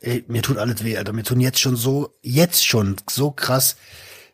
ey, 0.00 0.24
mir 0.28 0.42
tut 0.42 0.58
alles 0.58 0.84
weh, 0.84 0.96
Alter. 0.96 1.12
Mir 1.12 1.24
tun 1.24 1.40
jetzt 1.40 1.58
schon 1.58 1.76
so, 1.76 2.14
jetzt 2.22 2.66
schon 2.66 2.96
so 3.08 3.30
krass 3.30 3.76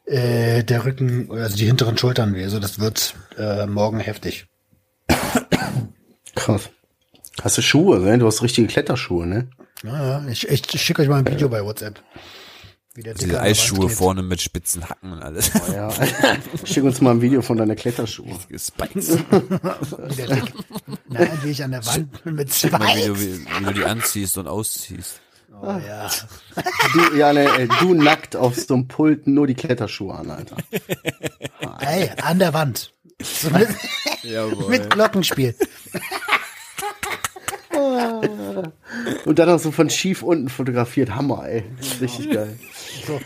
äh, 0.06 0.62
der 0.64 0.84
Rücken, 0.84 1.30
also 1.32 1.56
die 1.56 1.66
hinteren 1.66 1.96
Schultern 1.98 2.34
weh. 2.34 2.42
Also 2.44 2.58
das 2.60 2.78
wird 2.78 3.14
äh, 3.38 3.66
morgen 3.66 4.00
heftig. 4.00 4.46
Krass. 6.34 6.70
Hast 7.42 7.58
du 7.58 7.62
Schuhe, 7.62 7.98
ne? 8.00 8.18
Du 8.18 8.26
hast 8.26 8.42
richtige 8.42 8.66
Kletterschuhe, 8.66 9.26
ne? 9.26 9.48
Ja, 9.82 10.20
ja, 10.20 10.28
ich, 10.28 10.48
ich, 10.48 10.74
ich 10.74 10.82
schicke 10.82 11.02
euch 11.02 11.08
mal 11.08 11.18
ein 11.18 11.26
Video 11.26 11.48
bei 11.48 11.64
WhatsApp. 11.64 12.02
Wie 12.94 13.02
der 13.02 13.14
Dicker 13.14 13.26
Diese 13.26 13.40
Eisschuhe 13.40 13.88
vorne 13.88 14.22
mit 14.22 14.42
spitzen 14.42 14.88
Hacken 14.88 15.12
und 15.12 15.22
alles. 15.22 15.50
Ja. 15.72 15.90
Schick 16.64 16.82
uns 16.82 17.00
mal 17.00 17.12
ein 17.12 17.22
Video 17.22 17.40
von 17.40 17.56
deiner 17.56 17.76
Kletterschuhe. 17.76 18.36
Spikes. 18.58 19.16
Wie 19.28 20.16
der 20.16 20.26
Dick- 20.26 20.52
Nein, 21.08 21.38
wie 21.42 21.50
ich 21.50 21.62
an 21.64 21.70
der 21.70 21.86
Wand 21.86 22.26
mit 22.26 22.36
Mal, 22.36 22.46
wie, 22.46 22.50
zwei. 22.50 23.06
du, 23.06 23.20
wie, 23.20 23.38
wie 23.46 23.64
du 23.64 23.72
die 23.74 23.84
anziehst 23.84 24.36
und 24.38 24.48
ausziehst. 24.48 25.20
Oh, 25.62 25.78
ja. 25.86 26.10
Du, 26.92 27.16
ja, 27.16 27.32
ne, 27.32 27.46
ey, 27.58 27.68
du 27.80 27.94
nackt 27.94 28.34
auf 28.34 28.56
so 28.56 28.74
einem 28.74 28.88
Pult 28.88 29.26
nur 29.26 29.46
die 29.46 29.54
Kletterschuhe 29.54 30.14
an, 30.14 30.30
Alter. 30.30 30.56
Ey, 31.80 32.10
an 32.22 32.38
der 32.38 32.54
Wand. 32.54 32.92
So 33.22 33.50
mit, 33.50 33.68
Jawohl. 34.22 34.70
mit 34.70 34.88
Glockenspiel. 34.88 35.54
Und 39.24 39.38
dann 39.38 39.48
auch 39.48 39.58
so 39.58 39.70
von 39.70 39.90
schief 39.90 40.22
unten 40.22 40.48
fotografiert. 40.48 41.14
Hammer, 41.14 41.46
ey. 41.46 41.64
Richtig 42.00 42.30
geil. 42.30 42.58
So. 43.06 43.20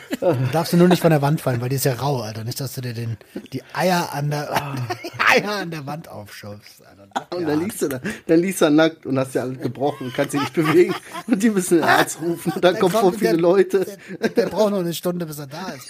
Darfst 0.53 0.73
du 0.73 0.77
nur 0.77 0.89
nicht 0.89 1.01
von 1.03 1.11
der 1.11 1.23
Wand 1.23 1.41
fallen, 1.41 1.61
weil 1.61 1.69
die 1.69 1.77
ist 1.77 1.85
ja 1.85 1.95
rau, 1.95 2.21
Alter. 2.23 2.45
Nicht, 2.45 2.61
dass 2.61 2.75
du 2.75 2.81
dir 2.81 2.93
den, 2.95 3.17
die 3.53 3.63
Eier 3.73 4.11
an 4.13 4.31
der, 4.31 4.75
die 5.05 5.43
Eier 5.43 5.57
an 5.57 5.71
der 5.71 5.87
Wand 5.87 6.09
aufschubst, 6.09 6.83
Alter. 6.87 7.37
Und 7.37 7.47
dann 7.49 7.61
liegst 7.61 7.83
du 7.83 7.89
da, 7.89 8.01
dann 8.27 8.41
liegst 8.41 8.61
du 8.61 8.67
da 8.67 8.71
nackt 8.71 9.07
und 9.07 9.19
hast 9.19 9.35
ja 9.35 9.43
alles 9.43 9.61
gebrochen 9.61 10.07
und 10.09 10.15
kannst 10.15 10.35
dich 10.35 10.41
nicht 10.41 10.55
bewegen. 10.55 10.95
Und 11.27 11.43
die 11.43 11.51
müssen 11.51 11.79
den 11.79 11.85
Arzt 11.85 12.21
rufen. 12.21 12.53
Und 12.53 12.65
dann 12.65 12.75
Der 12.75 12.81
kommen 12.81 12.95
kommt- 12.95 13.19
viele 13.19 13.31
der- 13.33 13.41
Leute. 13.41 13.87
Der, 14.21 14.29
der 14.29 14.47
braucht 14.47 14.71
noch 14.71 14.81
eine 14.81 14.95
Stunde, 14.95 15.27
bis 15.27 15.39
er 15.39 15.47
da 15.47 15.69
ist. 15.71 15.89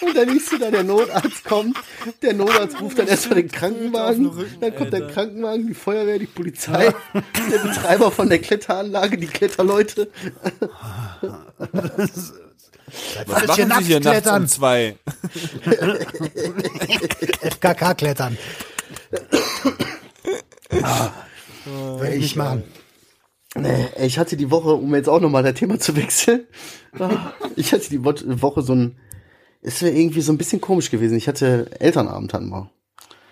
Und 0.00 0.16
dann 0.16 0.28
liegst 0.28 0.52
du 0.52 0.58
da, 0.58 0.70
der 0.70 0.84
Notarzt 0.84 1.44
kommt. 1.44 1.76
Der 2.22 2.34
Notarzt 2.34 2.80
ruft 2.80 2.98
dann 2.98 3.08
erstmal 3.08 3.42
den 3.42 3.50
Krankenwagen. 3.50 4.30
Dann 4.60 4.74
kommt 4.76 4.92
der 4.92 5.06
Krankenwagen, 5.08 5.66
die 5.66 5.74
Feuerwehr, 5.74 6.18
die 6.18 6.26
Polizei, 6.26 6.92
der 7.50 7.58
Betreiber 7.58 8.10
von 8.10 8.28
der 8.28 8.38
Kletteranlage, 8.38 9.16
die 9.18 9.26
Kletterleute. 9.26 10.10
Was 13.26 13.46
machen 13.46 13.72
Sie 13.80 13.84
hier 13.86 14.00
nachts 14.00 14.22
Klettern. 14.22 14.42
um 14.42 14.48
zwei? 14.48 14.96
FKK 17.42 17.94
klettern. 17.94 18.38
Würde 21.64 22.14
ich 22.14 22.20
nicht 22.20 22.36
machen. 22.36 22.62
Nee, 23.54 23.88
ich 24.00 24.18
hatte 24.18 24.36
die 24.36 24.50
Woche, 24.50 24.74
um 24.74 24.94
jetzt 24.94 25.08
auch 25.08 25.20
nochmal 25.20 25.42
das 25.42 25.54
Thema 25.54 25.78
zu 25.78 25.96
wechseln, 25.96 26.46
ich 27.56 27.72
hatte 27.72 27.88
die 27.88 28.04
Wo- 28.04 28.12
Woche 28.42 28.60
so 28.62 28.74
ein, 28.74 28.98
es 29.62 29.82
wäre 29.82 29.96
irgendwie 29.96 30.20
so 30.20 30.32
ein 30.32 30.38
bisschen 30.38 30.60
komisch 30.60 30.90
gewesen. 30.90 31.16
Ich 31.16 31.28
hatte 31.28 31.70
Elternabend 31.80 32.32
hatten 32.34 32.50
wir. 32.50 32.70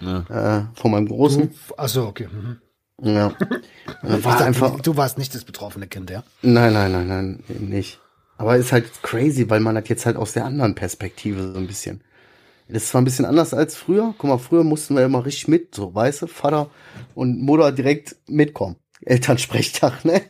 Äh, 0.00 0.78
von 0.78 0.90
meinem 0.90 1.08
Großen. 1.08 1.50
Achso, 1.76 2.06
okay. 2.06 2.28
Mhm. 2.30 2.58
Ja. 3.02 3.26
Und 3.28 3.36
dann 4.02 4.24
war 4.24 4.40
einfach, 4.40 4.80
Du 4.80 4.96
warst 4.96 5.18
nicht 5.18 5.34
das 5.34 5.44
betroffene 5.44 5.86
Kind, 5.86 6.10
ja? 6.10 6.22
nein, 6.42 6.72
nein, 6.72 6.92
nein, 6.92 7.08
nein, 7.08 7.44
eben 7.48 7.68
nicht. 7.68 8.00
Aber 8.36 8.56
ist 8.56 8.72
halt 8.72 9.02
crazy, 9.02 9.48
weil 9.48 9.60
man 9.60 9.74
das 9.74 9.88
jetzt 9.88 10.06
halt 10.06 10.16
aus 10.16 10.32
der 10.32 10.44
anderen 10.44 10.74
Perspektive 10.74 11.52
so 11.52 11.58
ein 11.58 11.66
bisschen. 11.66 12.02
Das 12.68 12.84
ist 12.84 12.88
zwar 12.90 13.02
ein 13.02 13.04
bisschen 13.04 13.26
anders 13.26 13.52
als 13.54 13.76
früher. 13.76 14.14
Guck 14.18 14.30
mal, 14.30 14.38
früher 14.38 14.64
mussten 14.64 14.96
wir 14.96 15.04
immer 15.04 15.24
richtig 15.24 15.48
mit, 15.48 15.74
so, 15.74 15.94
weißt 15.94 16.22
du, 16.22 16.26
Vater 16.26 16.70
und 17.14 17.40
Mutter 17.40 17.72
direkt 17.72 18.16
mitkommen. 18.26 18.76
Elternsprechtag, 19.02 20.04
ne? 20.04 20.22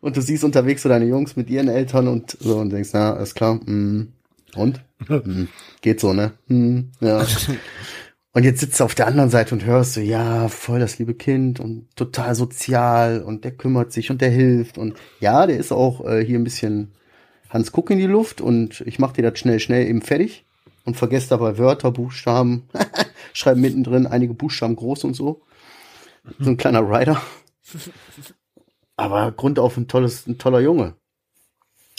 Und 0.00 0.16
du 0.16 0.20
siehst 0.22 0.44
unterwegs 0.44 0.82
so 0.82 0.88
deine 0.88 1.06
Jungs 1.06 1.34
mit 1.34 1.50
ihren 1.50 1.68
Eltern 1.68 2.06
und 2.06 2.36
so 2.38 2.58
und 2.58 2.70
denkst, 2.70 2.90
na, 2.92 3.14
alles 3.14 3.34
klar, 3.34 3.54
mm, 3.54 4.12
und? 4.54 4.80
mm, 5.08 5.44
geht 5.80 6.00
so, 6.00 6.12
ne? 6.12 6.32
Mm, 6.48 6.90
ja. 7.00 7.24
Und 8.34 8.44
jetzt 8.44 8.60
sitzt 8.60 8.78
du 8.78 8.84
auf 8.84 8.94
der 8.94 9.08
anderen 9.08 9.30
Seite 9.30 9.54
und 9.54 9.64
hörst 9.64 9.94
so, 9.94 10.00
ja, 10.00 10.48
voll 10.48 10.78
das 10.78 10.98
liebe 10.98 11.14
Kind 11.14 11.58
und 11.58 11.88
total 11.96 12.36
sozial 12.36 13.22
und 13.22 13.42
der 13.42 13.50
kümmert 13.52 13.90
sich 13.90 14.12
und 14.12 14.20
der 14.20 14.30
hilft 14.30 14.78
und 14.78 14.96
ja, 15.18 15.46
der 15.46 15.56
ist 15.56 15.72
auch 15.72 16.04
äh, 16.06 16.24
hier 16.24 16.38
ein 16.38 16.44
bisschen 16.44 16.92
Hans 17.50 17.72
Guck 17.72 17.90
in 17.90 17.98
die 17.98 18.06
Luft 18.06 18.40
und 18.40 18.82
ich 18.82 18.98
mach 19.00 19.12
dir 19.12 19.28
das 19.28 19.40
schnell, 19.40 19.58
schnell 19.58 19.88
eben 19.88 20.02
fertig 20.02 20.44
und 20.84 20.96
vergesst 20.96 21.32
dabei 21.32 21.58
Wörter, 21.58 21.90
Buchstaben, 21.90 22.68
schreibe 23.32 23.60
mittendrin 23.60 24.06
einige 24.06 24.34
Buchstaben 24.34 24.76
groß 24.76 25.04
und 25.04 25.14
so. 25.14 25.42
So 26.38 26.50
ein 26.50 26.56
kleiner 26.58 26.82
Rider. 26.82 27.20
Aber 28.96 29.32
Grund 29.32 29.58
auf 29.58 29.76
ein 29.76 29.88
tolles, 29.88 30.26
ein 30.26 30.38
toller 30.38 30.60
Junge. 30.60 30.94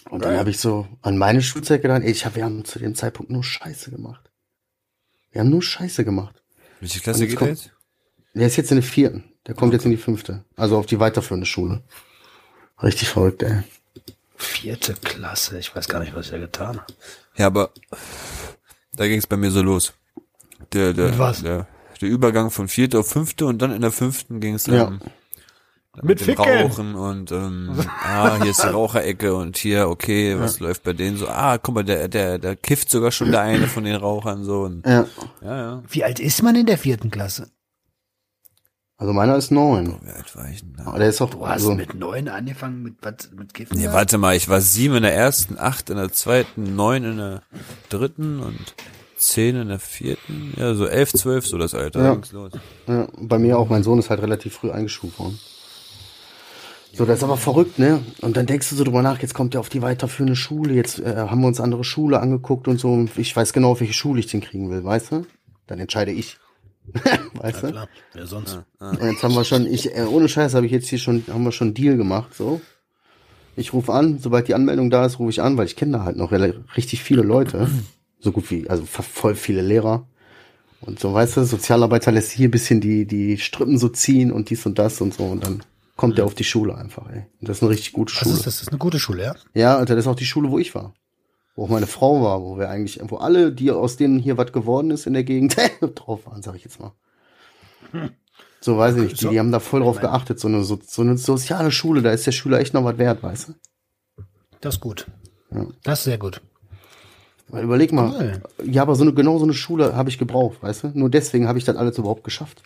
Und 0.10 0.24
dann 0.24 0.38
habe 0.38 0.50
ich 0.50 0.60
so 0.60 0.88
an 1.02 1.18
meine 1.18 1.42
Schulzeit 1.42 1.82
gedacht, 1.82 2.02
ey, 2.04 2.12
ich 2.12 2.26
hab, 2.26 2.36
wir 2.36 2.44
haben 2.46 2.66
zu 2.66 2.80
dem 2.80 2.96
Zeitpunkt 2.96 3.32
nur 3.32 3.44
Scheiße 3.44 3.92
gemacht. 3.92 4.30
Wir 5.32 5.42
haben 5.42 5.50
nur 5.50 5.62
Scheiße 5.62 6.04
gemacht. 6.06 6.42
Welche 6.80 7.00
Klasse 7.00 7.28
geht 7.28 7.38
kommt- 7.38 7.50
er 7.50 7.54
jetzt? 7.56 7.72
Der 8.34 8.48
ist 8.48 8.56
jetzt 8.58 8.72
in 8.72 8.78
der 8.78 8.84
vierten. 8.84 9.24
Der 9.48 9.56
kommt 9.56 9.74
jetzt 9.74 9.86
in 9.86 9.92
die 9.92 9.98
fünfte. 9.98 10.46
Also 10.56 10.78
auf 10.78 10.86
die 10.86 11.00
weiterführende 11.00 11.46
Schule. 11.46 11.84
Richtig 12.82 13.10
verrückt, 13.10 13.44
ey. 13.44 13.64
Vierte 14.36 14.94
Klasse. 14.94 15.60
Ich 15.60 15.76
weiß 15.76 15.88
gar 15.90 16.00
nicht, 16.00 16.16
was 16.16 16.26
ich 16.28 16.32
da 16.32 16.38
getan 16.38 16.78
habe. 16.80 16.94
Ja, 17.36 17.48
aber 17.48 17.72
da 18.94 19.08
ging 19.08 19.20
es 19.20 19.28
bei 19.28 19.38
mir 19.38 19.52
so 19.52 19.62
los. 19.62 19.94
Der, 20.74 20.94
der, 20.94 21.10
Mit 21.10 21.20
was? 21.20 21.42
Der, 21.42 21.68
der 22.00 22.10
Übergang 22.10 22.52
von 22.52 22.68
vierte 22.68 23.00
auf 23.00 23.08
fünfte 23.10 23.46
und 23.46 23.62
dann 23.62 23.72
in 23.74 23.82
der 23.82 23.92
fünften 23.92 24.40
ging 24.40 24.54
es 24.56 24.66
Ja. 24.68 24.98
Mit 26.02 26.20
dem 26.20 26.26
Ficken. 26.26 26.46
Rauchen 26.46 26.96
und 26.96 27.32
ähm, 27.32 27.76
ah, 28.04 28.38
hier 28.42 28.52
ist 28.52 28.64
die 28.64 28.68
Raucherecke 28.68 29.36
und 29.36 29.58
hier, 29.58 29.90
okay, 29.90 30.40
was 30.40 30.60
läuft 30.60 30.84
bei 30.84 30.94
denen 30.94 31.18
so? 31.18 31.28
Ah, 31.28 31.58
guck 31.58 31.76
mal, 31.76 31.84
der, 31.84 32.08
der, 32.08 32.38
der 32.38 32.56
kifft 32.56 32.90
sogar 32.90 33.12
schon 33.12 33.32
der 33.32 33.42
eine 33.42 33.68
von 33.68 33.84
den 33.84 33.96
Rauchern 33.96 34.44
so 34.44 34.62
und 34.62 34.86
Ja. 34.86 35.06
ja, 35.42 35.58
ja. 35.58 35.84
Wie 35.90 36.04
alt 36.04 36.20
ist 36.20 36.42
man 36.44 36.56
in 36.56 36.68
der 36.68 36.78
vierten 36.78 37.12
Klasse? 37.12 37.50
Also 38.98 39.14
meiner 39.14 39.38
ist 39.38 39.50
neun. 39.50 39.98
Wie 40.04 40.12
alt 40.12 40.36
war 40.36 40.50
ich 40.50 40.60
denn 40.60 40.76
da? 40.78 40.86
Aber 40.88 41.00
der 41.00 41.08
ist 41.08 41.22
auch, 41.22 41.30
Du 41.30 41.46
hast 41.46 41.54
also, 41.54 41.74
mit 41.74 41.94
neun 41.94 42.28
angefangen 42.28 42.84
mit 42.84 42.96
was 43.02 43.32
mit 43.32 43.54
Kiffen? 43.54 43.78
Nee, 43.78 43.88
warte 43.88 44.18
mal, 44.18 44.36
ich 44.36 44.50
war 44.50 44.60
sieben 44.60 44.96
in 44.98 45.04
der 45.04 45.16
ersten, 45.16 45.58
acht 45.58 45.90
in 45.90 45.96
der 45.96 46.12
zweiten, 46.12 46.76
neun 46.76 47.06
in 47.06 47.18
der 47.18 47.42
dritten 47.88 48.42
und 48.42 48.76
zehn 49.16 49.56
in 49.56 49.70
der 49.70 49.80
vierten. 49.80 50.54
Ja, 50.58 50.76
so 50.76 50.86
elf, 50.86 51.14
zwölf, 51.14 51.48
so 51.48 51.58
das 51.58 51.74
Alter. 51.74 52.04
Ja. 52.04 52.14
ging's 52.14 52.34
los. 52.34 52.52
ja, 52.88 53.08
bei 53.18 53.40
mir 53.40 53.58
auch, 53.58 53.70
mein 53.70 53.84
Sohn 53.84 54.00
ist 54.00 54.10
halt 54.10 54.22
relativ 54.22 54.56
früh 54.56 54.70
eingeschult 54.70 55.18
worden. 55.18 55.40
So, 56.94 57.06
das 57.06 57.20
ist 57.20 57.24
aber 57.24 57.38
verrückt, 57.38 57.80
ne? 57.80 58.02
Und 58.22 58.36
dann 58.36 58.46
denkst 58.46 58.70
du 58.70 58.76
so 58.76 58.84
drüber 58.84 59.02
nach, 59.02 59.22
jetzt 59.22 59.34
kommt 59.34 59.54
er 59.54 59.60
auf 59.60 59.70
die 59.70 59.82
weiterführende 59.82 60.36
Schule, 60.36 60.74
jetzt 60.74 61.00
äh, 61.00 61.16
haben 61.16 61.42
wir 61.42 61.48
uns 61.48 61.60
andere 61.60 61.84
Schule 61.84 62.20
angeguckt 62.20 62.68
und 62.68 62.80
so, 62.80 62.92
und 62.92 63.18
ich 63.18 63.36
weiß 63.36 63.54
genau, 63.54 63.72
auf 63.72 63.80
welche 63.80 63.94
Schule 63.94 64.20
ich 64.20 64.28
den 64.28 64.42
kriegen 64.42 64.70
will, 64.70 64.84
weißt 64.84 65.12
du? 65.12 65.26
Dann 65.68 65.80
entscheide 65.80 66.12
ich. 66.12 66.38
weißt 67.34 67.64
du? 67.64 67.68
Klar, 67.72 67.88
wer 68.14 68.26
sonst? 68.26 68.60
Und 68.80 69.02
jetzt 69.02 69.24
haben 69.24 69.36
wir 69.36 69.44
schon, 69.44 69.68
ich, 69.68 69.96
äh, 69.96 70.04
ohne 70.04 70.28
Scheiß 70.28 70.56
habe 70.56 70.66
ich 70.66 70.72
jetzt 70.72 70.90
hier 70.90 70.98
schon, 70.98 71.24
haben 71.30 71.44
wir 71.44 71.52
schon 71.52 71.68
einen 71.68 71.76
Deal 71.76 71.96
gemacht, 71.96 72.34
so. 72.34 72.60
Ich 73.56 73.74
rufe 73.74 73.94
an, 73.94 74.20
sobald 74.20 74.48
die 74.48 74.56
Anmeldung 74.56 74.90
da 74.90 75.06
ist, 75.06 75.20
rufe 75.20 75.32
ich 75.32 75.42
an, 75.42 75.58
weil 75.58 75.66
ich 75.66 75.76
kenne 75.76 75.92
da 75.92 76.04
halt 76.06 76.16
noch 76.16 76.32
richtig 76.32 77.04
viele 77.04 77.24
Leute. 77.24 77.70
So 78.20 78.32
gut 78.32 78.50
wie, 78.52 78.70
also 78.70 78.86
voll 78.86 79.36
viele 79.36 79.62
Lehrer. 79.62 80.08
Und 80.82 81.00
so, 81.00 81.14
weißt 81.14 81.38
du, 81.38 81.44
Sozialarbeiter 81.44 82.12
lässt 82.12 82.32
hier 82.32 82.48
ein 82.48 82.52
bisschen 82.52 82.80
die, 82.80 83.06
die 83.06 83.38
Strippen 83.38 83.78
so 83.78 83.90
ziehen 83.90 84.32
und 84.32 84.50
dies 84.50 84.66
und 84.66 84.80
das 84.80 85.02
und 85.02 85.14
so. 85.14 85.26
Und 85.26 85.46
dann 85.46 85.64
kommt 86.00 86.18
der 86.18 86.24
auf 86.26 86.34
die 86.34 86.46
Schule 86.46 86.76
einfach, 86.76 87.10
ey. 87.10 87.26
Und 87.42 87.50
das 87.50 87.58
ist 87.58 87.64
eine 87.64 87.72
richtig 87.72 87.92
gute 87.92 88.14
Schule. 88.14 88.34
ist 88.34 88.46
das? 88.48 88.56
Das 88.56 88.62
ist 88.64 88.70
eine 88.70 88.78
gute 88.78 89.00
Schule, 89.00 89.22
ja? 89.24 89.36
Ja, 89.54 89.78
Alter, 89.78 89.96
das 89.96 90.06
ist 90.06 90.08
auch 90.10 90.16
die 90.16 90.26
Schule, 90.26 90.50
wo 90.50 90.58
ich 90.58 90.74
war. 90.74 90.94
Wo 91.56 91.66
auch 91.66 91.70
meine 91.70 91.88
Frau 91.88 92.22
war, 92.24 92.42
wo 92.42 92.58
wir 92.58 92.70
eigentlich, 92.70 93.02
wo 93.04 93.18
alle, 93.18 93.52
die 93.52 93.70
aus 93.70 93.98
denen 93.98 94.18
hier 94.18 94.38
was 94.38 94.54
geworden 94.54 94.92
ist 94.92 95.08
in 95.08 95.14
der 95.14 95.26
Gegend, 95.26 95.58
drauf 95.96 96.26
waren, 96.26 96.42
sag 96.42 96.56
ich 96.56 96.64
jetzt 96.64 96.80
mal. 96.80 96.94
So 98.62 98.78
weiß 98.78 98.96
ich 98.96 99.02
nicht. 99.04 99.22
Die, 99.22 99.28
die 99.28 99.40
haben 99.40 99.52
da 99.52 99.60
voll 99.60 99.82
drauf 99.82 100.00
geachtet. 100.00 100.40
So 100.40 100.48
eine, 100.48 100.64
so, 100.64 100.80
so 100.82 101.02
eine 101.02 101.18
soziale 101.18 101.70
Schule, 101.72 102.02
da 102.02 102.12
ist 102.12 102.26
der 102.26 102.32
Schüler 102.32 102.60
echt 102.62 102.74
noch 102.74 102.86
was 102.86 102.98
wert, 102.98 103.22
weißt 103.22 103.50
du? 103.50 104.24
Das 104.62 104.76
ist 104.76 104.82
gut. 104.82 105.06
Das 105.84 106.00
ist 106.00 106.06
sehr 106.06 106.18
gut. 106.18 106.42
Weil 107.50 107.64
überleg 107.66 107.92
mal, 107.92 108.42
Cool. 108.58 108.70
ja, 108.72 108.84
aber 108.84 108.96
so 108.96 109.02
eine, 109.04 109.14
genau 109.14 109.38
so 109.38 109.44
eine 109.44 109.54
Schule 109.54 109.96
habe 109.96 110.10
ich 110.10 110.18
gebraucht, 110.18 110.62
weißt 110.64 110.84
du? 110.84 110.92
Nur 110.94 111.10
deswegen 111.10 111.48
habe 111.48 111.58
ich 111.58 111.66
das 111.66 111.76
alles 111.76 111.98
überhaupt 111.98 112.24
geschafft. 112.24 112.62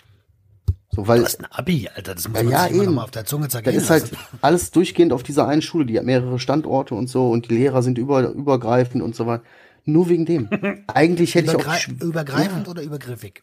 So, 0.95 1.07
weil 1.07 1.19
Du 1.19 1.25
hast 1.25 1.39
ein 1.39 1.45
Abi, 1.49 1.89
Alter. 1.93 2.13
Das 2.15 2.27
muss 2.27 2.37
Ja, 2.37 2.43
man 2.43 2.51
ja, 2.53 2.67
sich 2.67 2.81
eben. 2.81 2.93
mal 2.93 3.03
auf 3.03 3.11
der 3.11 3.25
Zunge 3.25 3.45
da 3.45 3.49
zergehen 3.49 3.75
ist 3.75 3.89
halt 3.89 4.11
alles 4.41 4.71
durchgehend 4.71 5.11
auf 5.11 5.23
dieser 5.23 5.47
einen 5.47 5.61
Schule, 5.61 5.85
die 5.85 5.97
hat 5.97 6.05
mehrere 6.05 6.39
Standorte 6.39 6.93
und 6.95 7.07
so 7.07 7.29
und 7.29 7.49
die 7.49 7.55
Lehrer 7.55 7.81
sind 7.81 7.97
über, 7.97 8.29
übergreifend 8.29 9.01
und 9.01 9.15
so 9.15 9.25
weiter. 9.25 9.43
Nur 9.85 10.07
wegen 10.09 10.25
dem. 10.25 10.49
Eigentlich 10.87 11.35
hätte 11.35 11.51
ich 11.51 11.55
auch 11.55 11.87
Übergre 11.87 12.05
übergreifend 12.05 12.67
oder 12.67 12.81
übergriffig? 12.83 13.41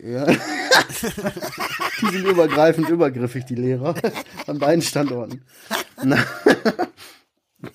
Ja. 0.00 0.26
die 2.00 2.06
sind 2.06 2.26
übergreifend 2.26 2.88
übergriffig, 2.88 3.44
die 3.44 3.54
Lehrer. 3.56 3.94
An 4.46 4.58
beiden 4.58 4.82
Standorten. 4.82 5.42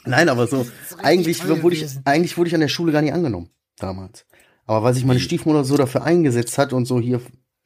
Nein, 0.05 0.29
aber 0.29 0.47
so, 0.47 0.65
eigentlich 1.01 1.47
wurde, 1.47 1.75
ich, 1.75 1.85
eigentlich 2.05 2.37
wurde 2.37 2.49
ich 2.49 2.55
an 2.55 2.61
der 2.61 2.67
Schule 2.67 2.91
gar 2.91 3.01
nicht 3.01 3.13
angenommen, 3.13 3.49
damals. 3.77 4.25
Aber 4.65 4.83
weil 4.83 4.93
sich 4.93 5.05
meine 5.05 5.19
Stiefmutter 5.21 5.63
so 5.63 5.77
dafür 5.77 6.03
eingesetzt 6.03 6.57
hat 6.57 6.73
und 6.73 6.85
so 6.85 6.99
hier 6.99 7.21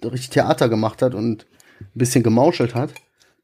richtig 0.09 0.29
Theater 0.31 0.69
gemacht 0.69 1.01
hat 1.01 1.13
und 1.15 1.45
ein 1.79 1.87
bisschen 1.93 2.23
gemauschelt 2.23 2.75
hat, 2.75 2.93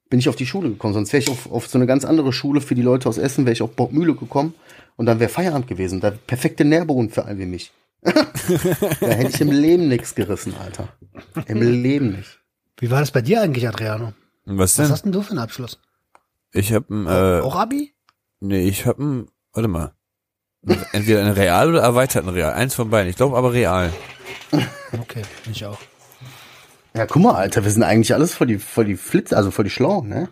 bin 0.10 0.20
ich 0.20 0.30
auf 0.30 0.36
die 0.36 0.45
Schule 0.45 0.70
gekommen. 0.70 0.93
Sonst 0.93 1.12
wäre 1.14 1.22
ich 1.24 1.30
auf, 1.30 1.51
auf 1.51 1.68
so 1.68 1.78
eine 1.78 1.86
ganz 1.88 2.05
andere 2.05 2.32
Schule 2.34 2.62
für 2.62 2.76
die 2.76 2.82
Leute 2.82 3.10
aus 3.10 3.18
Essen, 3.18 3.45
wäre 3.45 3.53
ich 3.53 3.62
auf 3.62 3.76
Burgmühle 3.76 4.16
gekommen 4.16 4.53
und 4.95 5.05
dann 5.05 5.20
wäre 5.20 5.30
Feierabend 5.30 5.68
gewesen. 5.68 5.99
Da 5.99 6.12
perfekte 6.12 6.64
Nährboden 6.66 7.10
für 7.10 7.26
einen 7.26 7.39
wie 7.39 7.45
mich. 7.45 7.72
da 8.01 9.08
hätte 9.08 9.30
ich 9.34 9.41
im 9.41 9.51
Leben 9.51 9.88
nichts 9.88 10.16
gerissen, 10.16 10.53
Alter. 10.60 10.89
Im 11.47 11.62
Leben 11.62 12.12
nicht. 12.12 12.39
Wie 12.80 12.91
war 12.91 12.99
das 12.99 13.12
bei 13.12 13.22
dir 13.22 13.41
eigentlich, 13.41 13.68
Adriano? 13.68 14.14
Was 14.45 14.60
Was 14.60 14.76
denn? 14.76 14.89
hast 14.91 15.01
denn 15.05 15.12
du 15.12 15.22
für 15.22 15.32
einen 15.32 15.39
Abschluss? 15.39 15.80
Ich 16.53 16.72
hab 16.74 16.89
ein, 16.89 17.05
äh, 17.08 17.41
Auch 17.41 17.55
Abi? 17.55 17.93
nee, 18.39 18.68
ich 18.68 18.86
hab 18.86 18.99
ein, 18.99 19.28
warte 19.51 19.68
mal. 19.68 19.93
Entweder 20.91 21.24
ein 21.26 21.32
Real 21.32 21.70
oder 21.70 21.82
erweiterten 21.82 22.30
Real. 22.30 22.53
Eins 22.53 22.76
von 22.76 22.89
beiden. 22.89 23.10
Ich 23.10 23.16
glaube 23.16 23.38
aber 23.38 23.51
Real. 23.53 23.91
Okay, 24.99 25.24
ich 25.51 25.66
auch. 25.66 25.78
Ja, 26.97 27.05
guck 27.05 27.21
mal, 27.21 27.35
Alter, 27.35 27.63
wir 27.63 27.69
sind 27.69 27.83
eigentlich 27.83 28.15
alles 28.15 28.33
voll 28.33 28.47
die, 28.47 28.57
voll 28.57 28.85
die 28.85 28.97
Flitz, 28.97 29.31
also 29.31 29.51
voll 29.51 29.65
die 29.65 29.69
Schlau, 29.69 30.01
ne? 30.01 30.29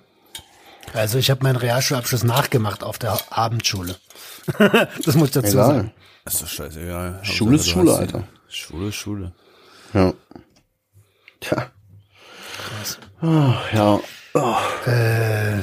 Also 0.94 1.20
ich 1.20 1.30
habe 1.30 1.44
meinen 1.44 1.58
Realschulabschluss 1.58 2.24
nachgemacht 2.24 2.84
auf 2.84 2.98
der 2.98 3.16
Abendschule. 3.30 3.98
das 4.58 5.16
muss 5.16 5.28
ich 5.28 5.34
dazu 5.34 5.50
Egal. 5.50 5.68
sagen. 5.68 5.92
Ist 6.26 6.42
doch 6.42 6.48
scheißegal. 6.48 7.20
Schule 7.22 7.58
ist 7.58 7.70
Schule, 7.70 7.94
Alter. 7.94 8.28
Schule 8.48 8.88
ist 8.88 8.96
Schule. 8.96 9.32
Ja. 9.94 10.12
Tja. 11.40 11.72
Krass. 12.58 13.00
Ach, 13.22 13.74
ja. 13.74 14.00
Äh, 14.92 15.62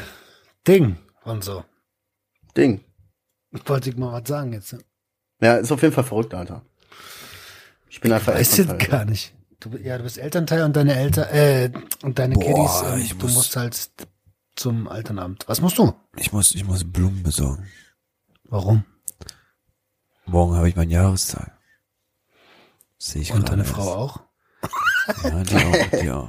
Ding 0.68 0.98
und 1.24 1.42
so. 1.42 1.64
Ding. 2.56 2.84
Wollte 3.66 3.90
ich 3.90 3.96
mal 3.96 4.12
was 4.12 4.28
sagen 4.28 4.52
jetzt. 4.52 4.76
Ja, 5.40 5.56
ist 5.56 5.72
auf 5.72 5.82
jeden 5.82 5.94
Fall 5.94 6.04
verrückt, 6.04 6.32
Alter. 6.32 6.62
Ich 7.88 8.00
bin 8.00 8.12
einfach 8.12 8.34
Weiß 8.34 8.56
Elternteil. 8.56 8.78
jetzt 8.80 8.90
gar 8.90 9.04
nicht. 9.04 9.34
Du, 9.62 9.76
ja, 9.78 9.96
du 9.96 10.04
bist 10.04 10.18
Elternteil 10.18 10.62
und 10.64 10.74
deine 10.74 10.94
Eltern, 10.96 11.28
äh, 11.28 11.70
und 12.02 12.18
deine 12.18 12.34
Boah, 12.34 12.42
Kiddies, 12.44 12.82
ähm, 12.92 13.00
ich 13.00 13.10
du 13.16 13.26
muss- 13.26 13.34
musst 13.34 13.56
halt 13.56 13.90
zum 14.56 14.88
Elternamt. 14.90 15.44
Was 15.46 15.60
musst 15.60 15.78
du? 15.78 15.94
Ich 16.16 16.32
muss, 16.32 16.54
ich 16.54 16.64
muss 16.64 16.84
Blumen 16.90 17.22
besorgen. 17.22 17.66
Warum? 18.44 18.84
Morgen 20.26 20.56
habe 20.56 20.68
ich 20.68 20.76
mein 20.76 20.90
Jahrestag. 20.90 21.56
Sehe 22.98 23.22
ich 23.22 23.32
Und 23.32 23.48
deine 23.48 23.62
erst. 23.62 23.74
Frau 23.74 23.94
auch? 23.94 24.20
Ja, 25.24 25.42
die 25.42 25.56
auch, 25.56 26.00
die 26.00 26.10
auch. 26.12 26.28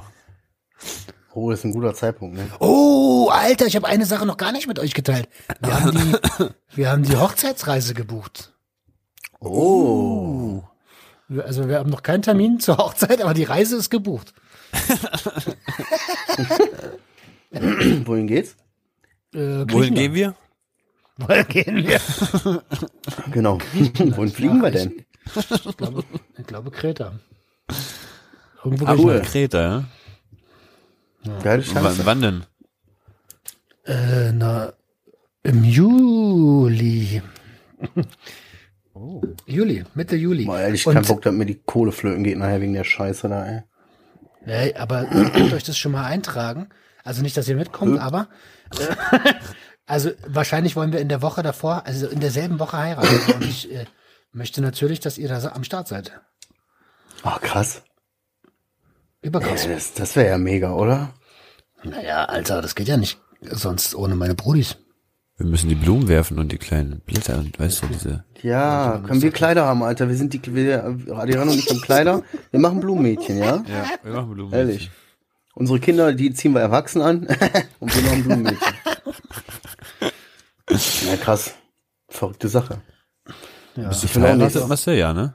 Oh, 1.34 1.50
das 1.50 1.60
ist 1.60 1.64
ein 1.64 1.72
guter 1.72 1.94
Zeitpunkt, 1.94 2.36
ne? 2.36 2.48
Oh, 2.60 3.28
Alter, 3.32 3.66
ich 3.66 3.74
habe 3.76 3.86
eine 3.88 4.06
Sache 4.06 4.26
noch 4.26 4.36
gar 4.36 4.52
nicht 4.52 4.68
mit 4.68 4.78
euch 4.78 4.94
geteilt. 4.94 5.28
Wir 5.60 5.80
haben 5.80 5.90
die, 5.92 6.48
wir 6.76 6.90
haben 6.90 7.02
die 7.02 7.16
Hochzeitsreise 7.16 7.94
gebucht. 7.94 8.52
Oh. 9.40 10.62
Also 11.38 11.68
wir 11.68 11.78
haben 11.78 11.90
noch 11.90 12.02
keinen 12.02 12.22
Termin 12.22 12.58
zur 12.60 12.76
Hochzeit, 12.78 13.20
aber 13.22 13.34
die 13.34 13.44
Reise 13.44 13.76
ist 13.76 13.90
gebucht. 13.90 14.32
Wohin 18.04 18.26
geht's? 18.26 18.56
Äh, 19.32 19.64
Wohin 19.68 19.94
gehen 19.94 20.14
wir? 20.14 20.34
Wohin 21.16 21.48
gehen 21.48 21.86
wir? 21.86 22.00
Genau. 23.30 23.58
Wohin 23.72 24.30
fliegen 24.30 24.62
wir 24.62 24.70
denn? 24.70 25.04
Ich 25.36 25.76
glaube, 25.76 26.04
ich 26.36 26.46
glaube 26.46 26.70
Kreta. 26.70 27.12
Irgendwo 28.64 29.10
Ah. 29.10 29.20
Kreta, 29.20 29.60
ja? 29.60 29.84
Geile 31.42 31.62
W 31.62 31.66
Scheiße. 31.66 32.06
wann 32.06 32.20
denn? 32.20 32.44
wir. 33.84 33.94
Äh, 33.94 34.32
na, 34.32 34.72
im 35.42 35.64
Juli. 35.64 37.22
Juli, 39.46 39.84
Mitte 39.94 40.16
Juli. 40.16 40.44
Boah, 40.44 40.60
ehrlich, 40.60 40.84
kein 40.84 41.04
Bock, 41.04 41.22
dass 41.22 41.34
mir 41.34 41.46
die 41.46 41.60
Kohle 41.62 41.92
flöten 41.92 42.22
geht 42.22 42.38
nachher 42.38 42.60
wegen 42.60 42.74
der 42.74 42.84
Scheiße 42.84 43.28
da, 43.28 43.46
ey. 43.46 43.62
Nee, 44.46 44.74
aber 44.74 45.10
ihr 45.10 45.30
könnt 45.30 45.52
euch 45.52 45.64
das 45.64 45.76
schon 45.76 45.92
mal 45.92 46.04
eintragen. 46.04 46.68
Also 47.02 47.22
nicht, 47.22 47.36
dass 47.36 47.48
ihr 47.48 47.56
mitkommt, 47.56 47.98
aber 47.98 48.28
äh, 48.78 49.34
also 49.86 50.10
wahrscheinlich 50.26 50.76
wollen 50.76 50.92
wir 50.92 51.00
in 51.00 51.08
der 51.08 51.22
Woche 51.22 51.42
davor, 51.42 51.86
also 51.86 52.06
in 52.06 52.20
derselben 52.20 52.58
Woche 52.58 52.78
heiraten. 52.78 53.32
Und 53.34 53.44
ich 53.44 53.72
äh, 53.72 53.86
möchte 54.32 54.60
natürlich, 54.60 55.00
dass 55.00 55.18
ihr 55.18 55.28
da 55.28 55.40
am 55.52 55.64
Start 55.64 55.88
seid. 55.88 56.12
Oh, 57.24 57.36
krass. 57.40 57.82
Überkrass. 59.22 59.64
Ja, 59.64 59.72
das 59.72 59.94
das 59.94 60.16
wäre 60.16 60.28
ja 60.28 60.38
mega, 60.38 60.72
oder? 60.72 61.14
Naja, 61.82 62.24
Alter, 62.26 62.62
das 62.62 62.74
geht 62.74 62.88
ja 62.88 62.96
nicht 62.96 63.18
sonst 63.40 63.94
ohne 63.94 64.14
meine 64.14 64.34
Brudis. 64.34 64.76
Wir 65.36 65.46
müssen 65.46 65.68
die 65.68 65.74
Blumen 65.74 66.06
werfen 66.06 66.38
und 66.38 66.52
die 66.52 66.58
kleinen 66.58 67.00
Blätter 67.00 67.38
und 67.38 67.58
weißt 67.58 67.82
du, 67.82 67.86
diese. 67.88 68.24
Ja, 68.42 69.02
können 69.04 69.20
wir 69.20 69.32
Kleider 69.32 69.66
haben, 69.66 69.82
Alter. 69.82 70.08
Wir 70.08 70.16
sind 70.16 70.32
die, 70.32 70.54
wir, 70.54 70.96
Adrian 71.10 71.48
und 71.48 71.58
ich 71.58 71.68
haben 71.68 71.80
Kleider. 71.80 72.22
Wir 72.52 72.60
machen 72.60 72.78
Blumenmädchen, 72.80 73.38
ja? 73.38 73.64
Ja, 73.66 73.86
wir 74.04 74.12
machen 74.12 74.30
Blumen. 74.30 74.52
Ehrlich. 74.52 74.90
Unsere 75.54 75.80
Kinder, 75.80 76.12
die 76.12 76.32
ziehen 76.32 76.52
wir 76.52 76.60
erwachsen 76.60 77.02
an 77.02 77.26
und 77.80 77.94
wir 77.94 78.02
machen 78.02 78.22
Blumenmädchen. 78.22 78.74
ja, 81.08 81.16
krass. 81.16 81.54
Verrückte 82.08 82.48
Sache. 82.48 82.80
Ja. 83.74 83.88
Bist 83.88 84.04
du 84.04 84.08
verheiratet, 84.08 84.68
Marcel? 84.68 84.96
Ja, 84.96 85.12
ne? 85.12 85.34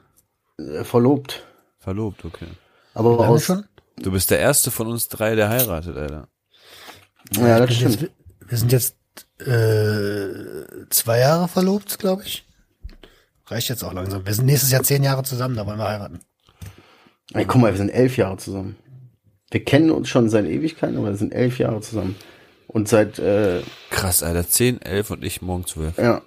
Äh, 0.58 0.84
Verlobt. 0.84 1.44
Verlobt, 1.78 2.24
okay. 2.24 2.46
Aber 2.94 3.18
aus. 3.18 3.44
schon? 3.44 3.64
Du 3.98 4.12
bist 4.12 4.30
der 4.30 4.38
erste 4.38 4.70
von 4.70 4.86
uns 4.86 5.08
drei, 5.08 5.34
der 5.34 5.50
heiratet, 5.50 5.94
Alter. 5.96 6.28
Ja, 7.32 7.58
das 7.58 7.74
stimmt. 7.74 8.00
jetzt, 8.00 8.12
wir 8.46 8.58
sind 8.58 8.72
jetzt 8.72 8.96
äh, 9.38 10.86
zwei 10.90 11.18
Jahre 11.18 11.48
verlobt, 11.48 11.98
glaube 11.98 12.24
ich. 12.24 12.44
Reicht 13.46 13.68
jetzt 13.68 13.82
auch 13.82 13.92
langsam. 13.92 14.24
Wir 14.24 14.34
sind 14.34 14.46
nächstes 14.46 14.70
Jahr 14.70 14.82
zehn 14.82 15.02
Jahre 15.02 15.22
zusammen, 15.24 15.56
da 15.56 15.66
wollen 15.66 15.78
wir 15.78 15.88
heiraten. 15.88 16.20
Ey, 17.32 17.44
guck 17.44 17.60
mal, 17.60 17.72
wir 17.72 17.78
sind 17.78 17.90
elf 17.90 18.16
Jahre 18.16 18.36
zusammen. 18.36 18.76
Wir 19.50 19.64
kennen 19.64 19.90
uns 19.90 20.08
schon 20.08 20.28
seit 20.28 20.46
Ewigkeiten, 20.46 20.96
aber 20.96 21.08
wir 21.08 21.16
sind 21.16 21.32
elf 21.32 21.58
Jahre 21.58 21.80
zusammen. 21.80 22.16
Und 22.68 22.88
seit, 22.88 23.18
äh, 23.18 23.62
Krass, 23.90 24.22
Alter. 24.22 24.46
10, 24.48 24.80
11 24.82 25.10
und 25.10 25.24
ich 25.24 25.42
morgen 25.42 25.66
12. 25.66 25.98
ja, 25.98 26.22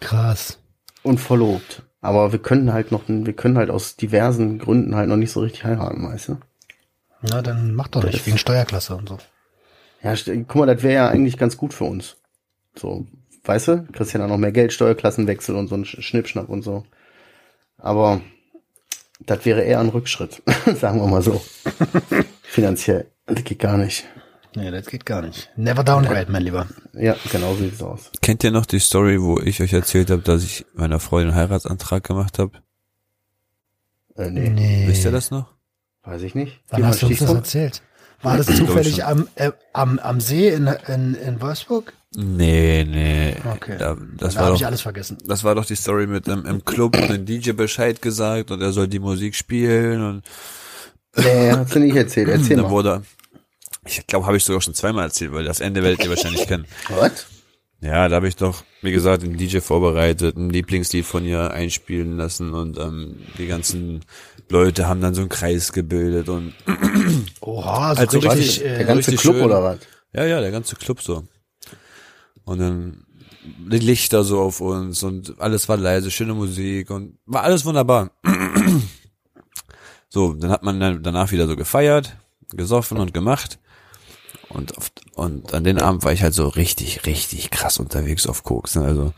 Krass. 0.00 0.58
und 1.02 1.18
verlobt. 1.18 1.82
Aber 2.02 2.32
wir 2.32 2.40
können 2.40 2.72
halt 2.72 2.92
noch, 2.92 3.02
wir 3.06 3.32
können 3.32 3.56
halt 3.56 3.70
aus 3.70 3.96
diversen 3.96 4.58
Gründen 4.58 4.94
halt 4.94 5.08
noch 5.08 5.16
nicht 5.16 5.32
so 5.32 5.40
richtig 5.40 5.64
heiraten, 5.64 6.06
weißt 6.06 6.28
du? 6.28 6.38
Na, 7.22 7.40
dann 7.40 7.74
mach 7.74 7.88
doch 7.88 8.02
nicht, 8.02 8.26
wegen 8.26 8.36
Steuerklasse 8.36 8.96
und 8.96 9.08
so. 9.08 9.18
Ja, 10.02 10.14
guck 10.48 10.54
mal, 10.56 10.66
das 10.66 10.82
wäre 10.82 10.94
ja 10.94 11.08
eigentlich 11.08 11.38
ganz 11.38 11.56
gut 11.56 11.72
für 11.74 11.84
uns. 11.84 12.16
So, 12.74 13.06
weißt 13.44 13.68
du? 13.68 13.86
Kriegst 13.92 14.12
ja 14.14 14.18
dann 14.20 14.30
noch 14.30 14.38
mehr 14.38 14.52
Geld, 14.52 14.72
Steuerklassenwechsel 14.72 15.54
und 15.54 15.68
so 15.68 15.74
ein 15.76 15.84
Sch- 15.84 16.02
Schnippschnapp 16.02 16.48
und 16.48 16.62
so. 16.62 16.84
Aber 17.78 18.20
das 19.20 19.44
wäre 19.44 19.62
eher 19.62 19.80
ein 19.80 19.88
Rückschritt, 19.90 20.42
sagen 20.74 21.00
wir 21.00 21.06
mal 21.06 21.22
so. 21.22 21.42
Finanziell. 22.42 23.06
Das 23.26 23.44
geht 23.44 23.58
gar 23.60 23.78
nicht. 23.78 24.04
Nee, 24.54 24.70
das 24.70 24.86
geht 24.86 25.06
gar 25.06 25.22
nicht. 25.22 25.50
Never 25.56 25.82
downgrade, 25.84 26.30
mein 26.30 26.42
Lieber. 26.42 26.66
Ja, 26.92 27.16
genau 27.30 27.54
so 27.54 27.62
sieht's 27.64 27.82
aus. 27.82 28.10
Kennt 28.20 28.44
ihr 28.44 28.50
noch 28.50 28.66
die 28.66 28.80
Story, 28.80 29.22
wo 29.22 29.40
ich 29.40 29.62
euch 29.62 29.72
erzählt 29.72 30.10
habe, 30.10 30.20
dass 30.22 30.42
ich 30.44 30.66
meiner 30.74 31.00
Freundin 31.00 31.30
einen 31.30 31.38
Heiratsantrag 31.38 32.04
gemacht 32.04 32.38
habe? 32.38 32.60
Äh, 34.16 34.30
nee, 34.30 34.50
Nee. 34.50 34.84
Wisst 34.88 35.04
ihr 35.04 35.10
das 35.12 35.30
noch? 35.30 35.54
weiß 36.04 36.22
ich 36.22 36.34
nicht. 36.34 36.60
Wann 36.68 36.82
Wie 36.82 36.84
hast 36.86 37.00
du 37.02 37.06
uns 37.06 37.20
das 37.20 37.32
erzählt? 37.32 37.82
War 38.22 38.36
das 38.36 38.46
glaub 38.46 38.58
zufällig 38.58 39.04
am, 39.04 39.28
äh, 39.34 39.52
am, 39.72 39.98
am 39.98 40.20
See 40.20 40.48
in, 40.48 40.66
in, 40.86 41.14
in 41.14 41.40
Wolfsburg? 41.40 41.92
Nee, 42.14 42.84
nee. 42.84 43.34
Okay. 43.54 43.76
Da, 43.78 43.96
das 44.18 44.34
da 44.34 44.40
war 44.40 44.48
doch, 44.50 44.56
ich 44.56 44.66
alles 44.66 44.82
vergessen. 44.82 45.18
das 45.24 45.44
war 45.44 45.54
doch 45.54 45.64
die 45.64 45.76
Story 45.76 46.06
mit 46.06 46.26
dem, 46.26 46.44
im 46.44 46.64
Club 46.64 46.92
den 46.92 47.24
DJ 47.24 47.52
Bescheid 47.52 48.02
gesagt 48.02 48.50
und 48.50 48.60
er 48.60 48.72
soll 48.72 48.86
die 48.86 48.98
Musik 48.98 49.34
spielen 49.34 50.04
und 50.04 50.22
Nee, 51.16 51.52
hast 51.52 51.74
du 51.74 51.78
nicht 51.78 51.96
erzählt. 51.96 52.28
Erzähl 52.28 52.56
da 52.56 52.62
mal. 52.62 52.70
wurde, 52.70 53.02
ich 53.84 54.06
glaube, 54.06 54.26
habe 54.26 54.36
ich 54.36 54.44
sogar 54.44 54.62
schon 54.62 54.74
zweimal 54.74 55.04
erzählt, 55.04 55.32
weil 55.32 55.44
das 55.44 55.60
Ende 55.60 55.82
werdet 55.82 56.02
ihr 56.04 56.10
wahrscheinlich 56.10 56.46
kennen. 56.46 56.66
Was? 56.88 57.26
Ja, 57.82 58.08
da 58.08 58.16
habe 58.16 58.28
ich 58.28 58.36
doch, 58.36 58.62
wie 58.80 58.92
gesagt, 58.92 59.22
den 59.24 59.36
DJ 59.36 59.58
vorbereitet, 59.58 60.36
ein 60.36 60.50
Lieblingslied 60.50 61.04
von 61.04 61.24
ihr 61.24 61.50
einspielen 61.50 62.16
lassen 62.16 62.54
und 62.54 62.78
ähm, 62.78 63.16
die 63.38 63.48
ganzen 63.48 64.04
Leute 64.48 64.86
haben 64.86 65.00
dann 65.00 65.14
so 65.14 65.20
einen 65.22 65.28
Kreis 65.30 65.72
gebildet 65.72 66.28
und 66.28 66.54
Oha, 67.40 67.94
so 67.94 68.00
Also 68.00 68.18
richtig, 68.20 68.38
richtig- 68.38 68.64
äh, 68.64 68.76
Der 68.78 68.84
ganze 68.84 68.98
richtig 69.10 69.20
Club 69.20 69.34
schön. 69.34 69.44
oder 69.44 69.62
was? 69.64 69.78
Ja, 70.12 70.24
ja, 70.26 70.40
der 70.40 70.52
ganze 70.52 70.76
Club 70.76 71.02
so. 71.02 71.24
Und 72.44 72.58
dann 72.60 73.04
die 73.44 73.78
Lichter 73.78 74.22
so 74.22 74.40
auf 74.40 74.60
uns 74.60 75.02
und 75.02 75.40
alles 75.40 75.68
war 75.68 75.76
leise, 75.76 76.10
schöne 76.12 76.34
Musik 76.34 76.90
und 76.90 77.18
war 77.26 77.42
alles 77.42 77.64
wunderbar. 77.64 78.10
So, 80.08 80.34
dann 80.34 80.50
hat 80.50 80.62
man 80.62 80.78
dann 80.78 81.02
danach 81.02 81.32
wieder 81.32 81.46
so 81.46 81.56
gefeiert, 81.56 82.14
gesoffen 82.50 82.98
und 82.98 83.14
gemacht. 83.14 83.58
Und, 84.54 84.76
oft, 84.76 85.00
und 85.14 85.54
an 85.54 85.64
den 85.64 85.78
Abend 85.80 86.04
war 86.04 86.12
ich 86.12 86.22
halt 86.22 86.34
so 86.34 86.46
richtig, 86.48 87.06
richtig 87.06 87.50
krass 87.50 87.78
unterwegs 87.78 88.26
auf 88.26 88.42
Koks. 88.44 88.76
Ne? 88.76 88.84
Also 88.84 89.12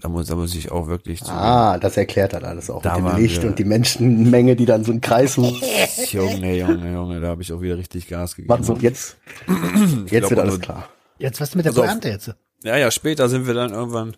da, 0.00 0.08
muss, 0.08 0.26
da 0.26 0.34
muss 0.36 0.54
ich 0.54 0.70
auch 0.72 0.86
wirklich 0.88 1.22
zu. 1.22 1.30
Ah, 1.30 1.78
das 1.78 1.96
erklärt 1.96 2.32
halt 2.32 2.44
alles 2.44 2.70
auch 2.70 2.82
Da 2.82 2.98
mit 2.98 3.12
dem 3.12 3.18
Licht 3.18 3.42
wir. 3.42 3.50
und 3.50 3.58
die 3.58 3.64
Menschenmenge, 3.64 4.56
die 4.56 4.64
dann 4.64 4.84
so 4.84 4.90
einen 4.92 5.00
Kreis 5.02 5.36
machen. 5.36 5.60
Junge, 6.10 6.56
Junge, 6.56 6.92
Junge, 6.92 7.20
da 7.20 7.28
habe 7.28 7.42
ich 7.42 7.52
auch 7.52 7.60
wieder 7.60 7.76
richtig 7.76 8.08
Gas 8.08 8.34
gegeben. 8.34 8.48
Warte, 8.48 8.64
so, 8.64 8.76
jetzt, 8.80 9.16
jetzt 9.46 10.08
glaub, 10.08 10.30
wird 10.30 10.40
alles 10.40 10.54
also- 10.54 10.58
klar. 10.58 10.88
jetzt 11.18 11.40
was 11.40 11.54
mit 11.54 11.66
der. 11.66 11.72
Pointe 11.72 12.08
jetzt? 12.08 12.34
Ja, 12.64 12.76
ja, 12.76 12.90
später 12.90 13.28
sind 13.28 13.46
wir 13.46 13.54
dann 13.54 13.72
irgendwann 13.72 14.16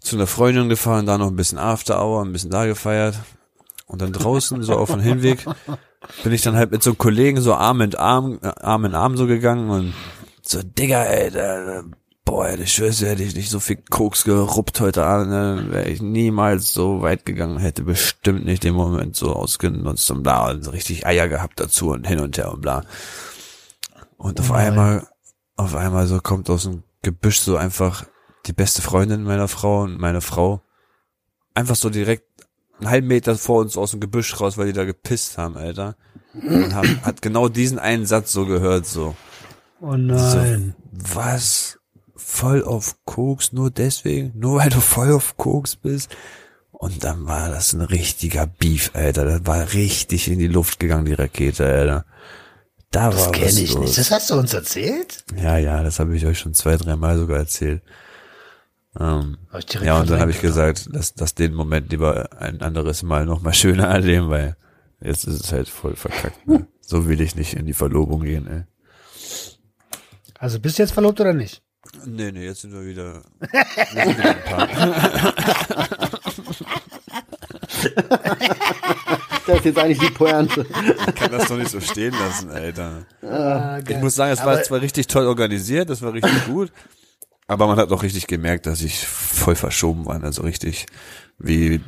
zu 0.00 0.16
einer 0.16 0.26
Freundin 0.26 0.70
gefahren, 0.70 1.04
da 1.04 1.18
noch 1.18 1.28
ein 1.28 1.36
bisschen 1.36 1.58
After 1.58 2.02
Hour, 2.02 2.24
ein 2.24 2.32
bisschen 2.32 2.50
da 2.50 2.64
gefeiert. 2.64 3.16
Und 3.86 4.00
dann 4.00 4.12
draußen, 4.12 4.62
so 4.62 4.74
auf 4.76 4.90
dem 4.90 5.00
Hinweg, 5.00 5.44
bin 6.22 6.32
ich 6.32 6.42
dann 6.42 6.56
halt 6.56 6.70
mit 6.70 6.82
so 6.82 6.90
einem 6.90 6.98
Kollegen 6.98 7.40
so 7.40 7.54
Arm 7.54 7.80
in 7.80 7.94
Arm, 7.94 8.38
Arm 8.42 8.84
in 8.84 8.94
Arm 8.94 9.16
so 9.16 9.26
gegangen 9.26 9.70
und 9.70 9.94
so, 10.42 10.62
Digga, 10.62 11.04
ey, 11.04 11.30
da, 11.30 11.84
boah, 12.24 12.48
ich 12.48 12.72
schwör's, 12.72 12.98
dir, 12.98 13.08
hätte 13.08 13.22
ich 13.22 13.34
nicht 13.34 13.50
so 13.50 13.60
viel 13.60 13.82
Koks 13.88 14.24
geruppt 14.24 14.80
heute 14.80 15.04
Abend, 15.04 15.30
ne, 15.30 15.66
wäre 15.70 15.88
ich 15.88 16.00
niemals 16.00 16.72
so 16.72 17.02
weit 17.02 17.24
gegangen, 17.24 17.58
hätte 17.58 17.82
bestimmt 17.82 18.44
nicht 18.44 18.64
den 18.64 18.74
Moment 18.74 19.16
so 19.16 19.34
ausgenutzt 19.34 20.10
und 20.10 20.22
bla, 20.22 20.50
und 20.50 20.64
so 20.64 20.70
richtig 20.70 21.06
Eier 21.06 21.28
gehabt 21.28 21.60
dazu 21.60 21.90
und 21.90 22.06
hin 22.06 22.20
und 22.20 22.38
her 22.38 22.52
und 22.52 22.62
bla. 22.62 22.82
Und 24.16 24.40
auf 24.40 24.52
einmal, 24.52 25.06
auf 25.56 25.74
einmal 25.74 26.06
so 26.06 26.20
kommt 26.20 26.50
aus 26.50 26.64
dem 26.64 26.82
Gebüsch 27.02 27.40
so 27.40 27.56
einfach 27.56 28.04
die 28.46 28.52
beste 28.52 28.82
Freundin 28.82 29.24
meiner 29.24 29.48
Frau 29.48 29.82
und 29.82 29.98
meine 29.98 30.20
Frau 30.20 30.62
einfach 31.54 31.76
so 31.76 31.90
direkt 31.90 32.29
einen 32.80 32.90
halben 32.90 33.06
Meter 33.06 33.36
vor 33.36 33.60
uns 33.60 33.76
aus 33.76 33.92
dem 33.92 34.00
Gebüsch 34.00 34.40
raus, 34.40 34.58
weil 34.58 34.66
die 34.66 34.72
da 34.72 34.84
gepisst 34.84 35.38
haben, 35.38 35.56
Alter. 35.56 35.96
Und 36.34 36.74
haben, 36.74 37.00
hat 37.02 37.22
genau 37.22 37.48
diesen 37.48 37.78
einen 37.78 38.06
Satz 38.06 38.32
so 38.32 38.46
gehört, 38.46 38.86
so. 38.86 39.14
Oh 39.80 39.96
nein. 39.96 40.74
Was? 40.92 41.78
Voll 42.16 42.62
auf 42.62 42.96
Koks, 43.04 43.52
nur 43.52 43.70
deswegen? 43.70 44.32
Nur 44.38 44.58
weil 44.60 44.68
du 44.70 44.80
voll 44.80 45.12
auf 45.12 45.36
Koks 45.36 45.76
bist? 45.76 46.14
Und 46.70 47.04
dann 47.04 47.26
war 47.26 47.48
das 47.50 47.72
ein 47.72 47.80
richtiger 47.82 48.46
Beef, 48.46 48.90
Alter. 48.94 49.24
Das 49.24 49.46
war 49.46 49.72
richtig 49.72 50.28
in 50.28 50.38
die 50.38 50.46
Luft 50.46 50.80
gegangen, 50.80 51.04
die 51.04 51.12
Rakete, 51.14 51.66
Alter. 51.66 52.04
Da 52.90 53.10
Das 53.10 53.30
kenne 53.32 53.60
ich 53.60 53.74
los. 53.74 53.84
nicht. 53.84 53.98
Das 53.98 54.10
hast 54.10 54.30
du 54.30 54.34
uns 54.34 54.52
erzählt? 54.54 55.24
Ja, 55.36 55.58
ja, 55.58 55.82
das 55.82 55.98
habe 56.00 56.16
ich 56.16 56.26
euch 56.26 56.38
schon 56.38 56.54
zwei, 56.54 56.76
drei 56.76 56.96
Mal 56.96 57.18
sogar 57.18 57.38
erzählt. 57.38 57.82
Ähm, 58.98 59.38
Hab 59.50 59.60
ich 59.60 59.66
direkt 59.66 59.86
ja, 59.86 60.00
und 60.00 60.10
dann 60.10 60.20
habe 60.20 60.30
ich 60.32 60.40
gesagt, 60.40 60.88
lass, 60.92 61.14
lass 61.16 61.34
den 61.34 61.54
Moment 61.54 61.90
lieber 61.92 62.30
ein 62.38 62.60
anderes 62.60 63.02
Mal 63.02 63.24
noch 63.24 63.40
mal 63.40 63.52
schöner 63.62 63.86
erleben, 63.86 64.30
weil 64.30 64.56
jetzt 65.00 65.24
ist 65.26 65.44
es 65.44 65.52
halt 65.52 65.68
voll 65.68 65.96
verkackt. 65.96 66.46
Ne? 66.46 66.66
So 66.82 67.06
will 67.08 67.20
ich 67.20 67.36
nicht 67.36 67.54
in 67.54 67.66
die 67.66 67.72
Verlobung 67.72 68.22
gehen, 68.22 68.48
ey. 68.48 68.64
Also 70.40 70.58
bist 70.58 70.76
du 70.76 70.82
jetzt 70.82 70.90
verlobt 70.90 71.20
oder 71.20 71.32
nicht? 71.32 71.62
Nee, 72.04 72.32
nee, 72.32 72.46
jetzt 72.46 72.62
sind 72.62 72.72
wir 72.72 72.84
wieder, 72.84 73.22
sind. 73.92 74.16
Das 79.46 79.58
ist 79.58 79.64
jetzt 79.64 79.78
eigentlich 79.78 79.98
die 79.98 80.10
Pointe. 80.10 80.66
Ich 81.08 81.14
kann 81.14 81.30
das 81.32 81.48
doch 81.48 81.56
nicht 81.56 81.70
so 81.70 81.80
stehen 81.80 82.12
lassen, 82.12 82.50
Alter. 82.50 83.06
Ah, 83.22 83.78
Ich 83.86 83.96
muss 83.98 84.14
sagen, 84.14 84.32
es 84.32 84.44
war 84.44 84.62
zwar 84.62 84.80
richtig 84.80 85.06
toll 85.06 85.26
organisiert, 85.26 85.90
das 85.90 86.02
war 86.02 86.12
richtig 86.12 86.46
gut, 86.46 86.72
aber 87.50 87.66
man 87.66 87.78
hat 87.78 87.90
auch 87.90 88.04
richtig 88.04 88.28
gemerkt, 88.28 88.66
dass 88.66 88.80
ich 88.80 89.04
voll 89.08 89.56
verschoben 89.56 90.06
war, 90.06 90.22
also 90.22 90.42
richtig 90.42 90.86
wie 91.36 91.80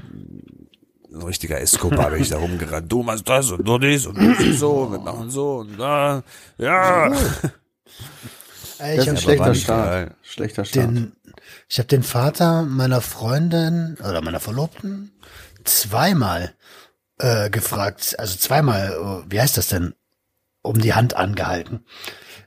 ein 1.14 1.22
richtiger 1.22 1.60
Escobar 1.60 2.10
bin 2.10 2.20
ich 2.20 2.30
da 2.30 2.38
rumgerannt. 2.38 2.90
Du 2.90 3.04
machst 3.04 3.28
das 3.28 3.52
und 3.52 3.68
du 3.68 3.78
dies 3.78 4.06
und 4.06 4.18
du 4.18 4.34
dies 4.34 4.58
so, 4.58 4.72
und 4.72 4.92
wir 4.92 4.98
machen 4.98 5.30
so 5.30 5.58
und 5.58 5.78
da. 5.78 6.24
Ja. 6.58 7.12
Ey, 8.78 8.94
ich 8.94 8.98
ist 8.98 9.08
habe 9.08 9.18
schlechter 9.18 9.48
nicht 9.50 9.62
Start. 9.62 9.86
geil. 9.86 10.14
Schlechter 10.22 10.64
Start. 10.64 10.84
den, 10.84 11.12
ich 11.68 11.78
habe 11.78 11.86
den 11.86 12.02
Vater 12.02 12.62
meiner 12.62 13.00
Freundin 13.00 13.96
oder 14.00 14.20
meiner 14.20 14.40
Verlobten 14.40 15.12
zweimal 15.62 16.54
äh, 17.18 17.50
gefragt, 17.50 18.16
also 18.18 18.36
zweimal, 18.36 19.22
äh, 19.28 19.30
wie 19.30 19.40
heißt 19.40 19.56
das 19.56 19.68
denn, 19.68 19.94
um 20.62 20.80
die 20.80 20.94
Hand 20.94 21.14
angehalten. 21.14 21.84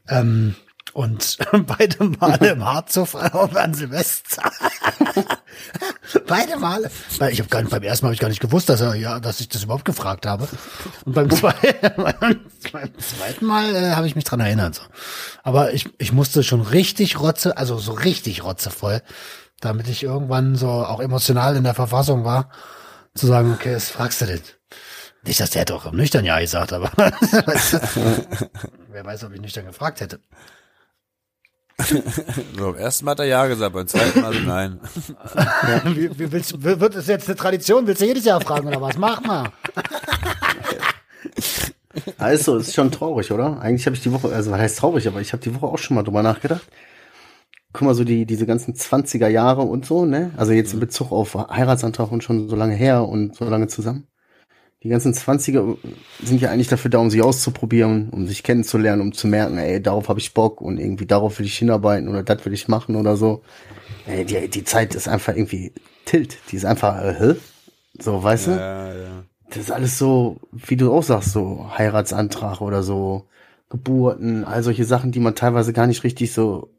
Ähm, 0.09 0.55
und 0.95 1.37
beide 1.77 2.05
Male 2.05 2.51
im 2.51 2.65
Harzhof 2.65 3.15
an 3.55 3.73
Silvester. 3.73 4.49
beide 6.27 6.55
Male. 6.57 6.89
Weil 7.17 7.33
ich 7.33 7.39
habe 7.39 7.49
gar 7.49 7.61
nicht, 7.61 7.69
beim 7.69 7.83
ersten 7.83 8.05
Mal 8.05 8.07
habe 8.07 8.13
ich 8.13 8.21
gar 8.21 8.29
nicht 8.29 8.39
gewusst, 8.39 8.69
dass 8.69 8.79
er 8.79 8.95
ja, 8.95 9.19
dass 9.19 9.41
ich 9.41 9.49
das 9.49 9.63
überhaupt 9.63 9.83
gefragt 9.83 10.25
habe. 10.25 10.47
Und 11.03 11.13
beim 11.13 11.29
zweiten, 11.29 12.03
beim 12.71 12.97
zweiten 12.97 13.45
Mal 13.45 13.75
äh, 13.75 13.91
habe 13.91 14.07
ich 14.07 14.15
mich 14.15 14.23
dran 14.23 14.39
erinnert. 14.39 14.75
So. 14.75 14.83
Aber 15.43 15.73
ich, 15.73 15.89
ich 15.97 16.13
musste 16.13 16.43
schon 16.43 16.61
richtig 16.61 17.19
rotze, 17.19 17.57
also 17.57 17.77
so 17.77 17.91
richtig 17.91 18.45
rotzevoll, 18.45 19.01
damit 19.59 19.89
ich 19.89 20.01
irgendwann 20.01 20.55
so 20.55 20.69
auch 20.69 21.01
emotional 21.01 21.57
in 21.57 21.65
der 21.65 21.73
Verfassung 21.73 22.23
war, 22.23 22.49
zu 23.15 23.27
sagen, 23.27 23.53
okay, 23.53 23.73
das 23.73 23.89
fragst 23.89 24.21
du 24.21 24.27
denn. 24.27 24.41
Nicht, 25.25 25.41
dass 25.41 25.49
der 25.49 25.65
auch 25.73 25.87
im 25.87 25.97
nüchtern 25.97 26.23
Ja 26.23 26.39
gesagt, 26.39 26.71
aber 26.71 26.89
wer 28.91 29.05
weiß, 29.05 29.25
ob 29.25 29.33
ich 29.33 29.41
nüchtern 29.41 29.65
gefragt 29.65 29.99
hätte. 29.99 30.21
So, 31.77 32.71
beim 32.71 32.75
ersten 32.75 33.05
Mal 33.05 33.11
hat 33.11 33.19
er 33.19 33.25
ja 33.25 33.47
gesagt, 33.47 33.73
beim 33.73 33.87
zweiten 33.87 34.21
Mal 34.21 34.33
so 34.33 34.39
nein. 34.39 34.79
Wie, 35.85 36.17
wie 36.17 36.31
willst, 36.31 36.63
wird 36.63 36.95
das 36.95 37.07
jetzt 37.07 37.27
eine 37.27 37.35
Tradition? 37.35 37.85
Willst 37.85 38.01
du 38.01 38.05
jedes 38.05 38.25
Jahr 38.25 38.39
fragen 38.39 38.67
oder 38.67 38.81
was? 38.81 38.97
Mach 38.97 39.21
mal. 39.21 39.51
Also, 42.17 42.57
ist 42.57 42.73
schon 42.73 42.91
traurig, 42.91 43.31
oder? 43.31 43.59
Eigentlich 43.59 43.85
habe 43.85 43.95
ich 43.95 44.01
die 44.01 44.11
Woche, 44.11 44.29
also 44.33 44.51
was 44.51 44.59
heißt 44.59 44.79
traurig, 44.79 45.07
aber 45.07 45.21
ich 45.21 45.33
habe 45.33 45.43
die 45.43 45.53
Woche 45.53 45.65
auch 45.65 45.77
schon 45.77 45.95
mal 45.95 46.03
drüber 46.03 46.23
nachgedacht. 46.23 46.65
Guck 47.73 47.81
mal, 47.83 47.95
so 47.95 48.03
die, 48.05 48.25
diese 48.25 48.45
ganzen 48.45 48.73
20er 48.73 49.27
Jahre 49.27 49.61
und 49.61 49.85
so, 49.85 50.05
ne? 50.05 50.31
Also 50.37 50.53
jetzt 50.53 50.73
in 50.73 50.79
Bezug 50.79 51.11
auf 51.11 51.35
Heiratsantrag 51.35 52.11
und 52.11 52.23
schon 52.23 52.47
so 52.47 52.55
lange 52.55 52.75
her 52.75 53.05
und 53.05 53.35
so 53.35 53.45
lange 53.45 53.67
zusammen. 53.67 54.07
Die 54.85 54.89
ganzen 54.89 55.15
20er 55.15 55.77
sind 56.21 56.41
ja 56.41 56.51
eigentlich 56.51 56.67
dafür 56.67 56.91
da, 56.91 56.99
um 56.99 57.09
sich 57.09 57.23
auszuprobieren, 57.23 58.11
um 58.11 58.27
sich 58.27 58.43
kennenzulernen, 58.43 59.01
um 59.01 59.13
zu 59.13 59.25
merken, 59.25 59.57
ey, 59.57 59.81
darauf 59.81 60.09
habe 60.09 60.19
ich 60.19 60.35
Bock 60.35 60.61
und 60.61 60.77
irgendwie 60.77 61.07
darauf 61.07 61.39
will 61.39 61.47
ich 61.47 61.57
hinarbeiten 61.57 62.07
oder 62.07 62.21
das 62.21 62.45
will 62.45 62.53
ich 62.53 62.67
machen 62.67 62.95
oder 62.95 63.17
so. 63.17 63.41
Ey, 64.05 64.25
die, 64.25 64.47
die 64.47 64.63
Zeit 64.63 64.93
ist 64.93 65.07
einfach 65.07 65.35
irgendwie 65.35 65.73
tilt. 66.05 66.37
Die 66.51 66.57
ist 66.57 66.65
einfach, 66.65 67.01
äh? 67.01 67.33
So, 67.99 68.21
weißt 68.21 68.45
du? 68.45 68.51
Ja, 68.51 68.93
ja. 68.93 69.23
Das 69.49 69.57
ist 69.57 69.71
alles 69.71 69.97
so, 69.97 70.37
wie 70.51 70.77
du 70.77 70.93
auch 70.93 71.01
sagst, 71.01 71.31
so 71.31 71.67
Heiratsantrag 71.75 72.61
oder 72.61 72.83
so 72.83 73.27
Geburten, 73.69 74.43
all 74.43 74.61
solche 74.61 74.85
Sachen, 74.85 75.11
die 75.11 75.19
man 75.19 75.33
teilweise 75.33 75.73
gar 75.73 75.87
nicht 75.87 76.03
richtig 76.03 76.31
so 76.31 76.69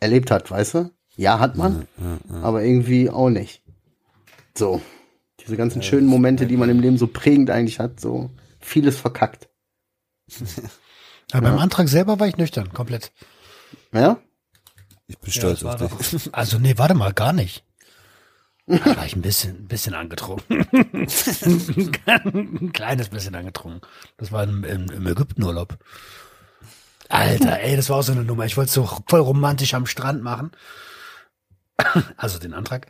erlebt 0.00 0.30
hat, 0.30 0.50
weißt 0.50 0.74
du? 0.74 0.90
Ja, 1.16 1.38
hat 1.38 1.56
man, 1.56 1.86
aber 2.42 2.62
irgendwie 2.62 3.08
auch 3.08 3.30
nicht. 3.30 3.62
So. 4.54 4.82
Diese 5.42 5.56
ganzen 5.56 5.82
schönen 5.82 6.06
Momente, 6.06 6.46
die 6.46 6.56
man 6.56 6.68
im 6.70 6.80
Leben 6.80 6.98
so 6.98 7.06
prägend 7.06 7.50
eigentlich 7.50 7.78
hat, 7.80 8.00
so 8.00 8.30
vieles 8.60 8.96
verkackt. 8.98 9.48
Ja, 11.32 11.40
beim 11.40 11.58
Antrag 11.58 11.88
selber 11.88 12.20
war 12.20 12.28
ich 12.28 12.36
nüchtern, 12.36 12.72
komplett. 12.72 13.12
Ja? 13.92 14.18
Ich 15.08 15.18
bin 15.18 15.32
stolz 15.32 15.64
auf 15.64 15.76
dich. 15.76 15.88
doch- 16.24 16.32
Also 16.32 16.58
nee, 16.58 16.74
warte 16.78 16.94
mal, 16.94 17.12
gar 17.12 17.32
nicht. 17.32 17.64
Da 18.66 18.96
war 18.96 19.04
ich 19.04 19.16
ein 19.16 19.22
bisschen, 19.22 19.56
ein 19.64 19.66
bisschen 19.68 19.94
angetrunken. 19.94 20.64
ein 22.06 22.72
kleines 22.72 23.08
bisschen 23.08 23.34
angetrunken. 23.34 23.80
Das 24.16 24.30
war 24.30 24.44
im, 24.44 24.62
im, 24.64 24.88
im 24.90 25.06
Ägyptenurlaub. 25.06 25.76
Alter, 27.08 27.60
ey, 27.60 27.76
das 27.76 27.90
war 27.90 27.96
auch 27.98 28.02
so 28.02 28.12
eine 28.12 28.24
Nummer. 28.24 28.46
Ich 28.46 28.56
wollte 28.56 28.68
es 28.68 28.74
so 28.74 28.88
voll 29.08 29.20
romantisch 29.20 29.74
am 29.74 29.86
Strand 29.86 30.22
machen. 30.22 30.52
Also 32.16 32.38
den 32.38 32.54
Antrag. 32.54 32.86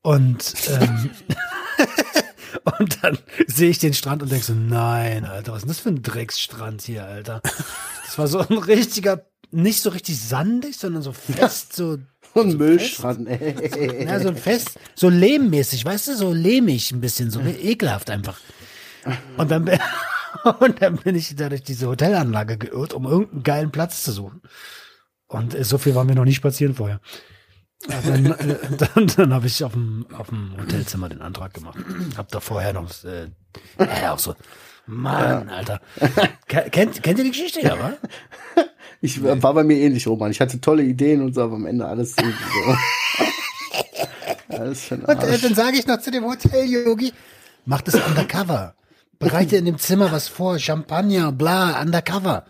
Und, 0.00 0.54
ähm, 0.68 1.10
und 2.78 3.02
dann 3.02 3.18
sehe 3.46 3.70
ich 3.70 3.78
den 3.78 3.94
Strand 3.94 4.22
und 4.22 4.30
denke 4.30 4.44
so, 4.44 4.54
nein, 4.54 5.24
Alter, 5.24 5.52
was 5.52 5.58
ist 5.58 5.62
denn 5.64 5.68
das 5.68 5.78
für 5.80 5.88
ein 5.90 6.02
Drecksstrand 6.02 6.82
hier, 6.82 7.04
Alter? 7.04 7.40
Das 8.04 8.18
war 8.18 8.28
so 8.28 8.38
ein 8.40 8.58
richtiger, 8.58 9.24
nicht 9.50 9.80
so 9.82 9.90
richtig 9.90 10.20
sandig, 10.20 10.76
sondern 10.76 11.02
so 11.02 11.12
fest, 11.12 11.74
so 11.74 11.98
Und 12.34 12.58
Müllstrand, 12.58 13.28
ey. 13.28 14.04
ja, 14.06 14.20
so 14.20 14.28
ein 14.28 14.36
Fest, 14.36 14.78
so 14.94 15.08
lehmmäßig, 15.08 15.84
weißt 15.84 16.08
du, 16.08 16.16
so 16.16 16.32
lehmig 16.32 16.92
ein 16.92 17.00
bisschen, 17.00 17.30
so 17.30 17.40
ekelhaft 17.40 18.10
einfach. 18.10 18.38
Und 19.36 19.50
dann, 19.50 19.64
bin- 19.64 19.78
und 20.60 20.80
dann 20.80 20.96
bin 20.96 21.16
ich 21.16 21.34
da 21.36 21.48
durch 21.48 21.62
diese 21.62 21.88
Hotelanlage 21.88 22.56
geirrt, 22.58 22.94
um 22.94 23.04
irgendeinen 23.06 23.42
geilen 23.42 23.70
Platz 23.72 24.04
zu 24.04 24.12
suchen. 24.12 24.40
Und 25.26 25.54
äh, 25.54 25.64
so 25.64 25.78
viel 25.78 25.94
waren 25.94 26.08
wir 26.08 26.14
noch 26.14 26.24
nie 26.24 26.34
spazieren 26.34 26.74
vorher. 26.74 27.00
Ja, 27.88 28.00
Dann, 28.04 28.26
äh, 28.26 28.56
dann, 28.94 29.06
dann 29.16 29.34
habe 29.34 29.46
ich 29.46 29.62
auf 29.64 29.72
dem, 29.72 30.06
auf 30.16 30.28
dem 30.28 30.54
Hotelzimmer 30.60 31.08
den 31.08 31.20
Antrag 31.20 31.52
gemacht. 31.54 31.78
Hab 32.16 32.28
da 32.28 32.40
vorher 32.40 32.72
noch, 32.72 32.88
äh, 33.04 33.28
ja, 33.78 34.12
auch 34.14 34.18
so, 34.18 34.34
Mann, 34.86 35.48
Alter. 35.48 35.80
Ke- 36.48 36.70
Kennt, 36.70 37.02
kennt 37.02 37.18
ihr 37.18 37.24
die 37.24 37.30
Geschichte, 37.30 37.60
ja, 37.60 37.78
wa? 37.78 37.92
Ich 39.00 39.20
war 39.22 39.54
bei 39.54 39.64
mir 39.64 39.78
ähnlich, 39.78 40.06
Roman. 40.06 40.30
Ich 40.30 40.40
hatte 40.40 40.60
tolle 40.60 40.84
Ideen 40.84 41.22
und 41.22 41.34
so, 41.34 41.42
aber 41.42 41.56
am 41.56 41.66
Ende 41.66 41.86
alles 41.86 42.14
so. 42.16 42.22
alles 44.48 44.88
den 44.88 45.02
Und 45.04 45.22
äh, 45.22 45.38
dann 45.38 45.54
sage 45.54 45.76
ich 45.78 45.86
noch 45.86 45.98
zu 46.00 46.10
dem 46.10 46.24
Hotel-Yogi, 46.24 47.12
mach 47.64 47.80
das 47.82 47.94
undercover. 47.94 48.74
Bereite 49.18 49.56
in 49.56 49.64
dem 49.64 49.78
Zimmer 49.78 50.10
was 50.12 50.28
vor, 50.28 50.58
Champagner, 50.58 51.32
bla, 51.32 51.80
undercover. 51.80 52.44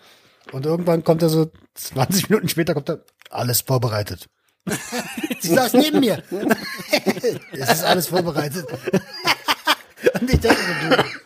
Und 0.53 0.67
irgendwann 0.67 1.05
kommt 1.05 1.23
er 1.23 1.29
so, 1.29 1.51
20 1.75 2.29
Minuten 2.31 2.49
später 2.49 2.75
kommt 2.75 2.89
er, 2.91 3.01
alles 3.31 3.63
vorbereitet. 3.63 4.29
Sie 5.41 5.55
saß 5.55 5.75
neben 5.75 6.01
mir. 6.01 6.23
es 7.53 7.71
ist 7.71 7.85
alles 7.85 8.09
vorbereitet. 8.09 8.67
Und 10.21 10.33
ich 10.33 10.41
dachte 10.41 10.57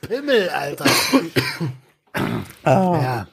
du 0.01 0.09
Pimmel, 0.09 0.49
Alter. 0.49 0.87
Ja. 2.65 3.27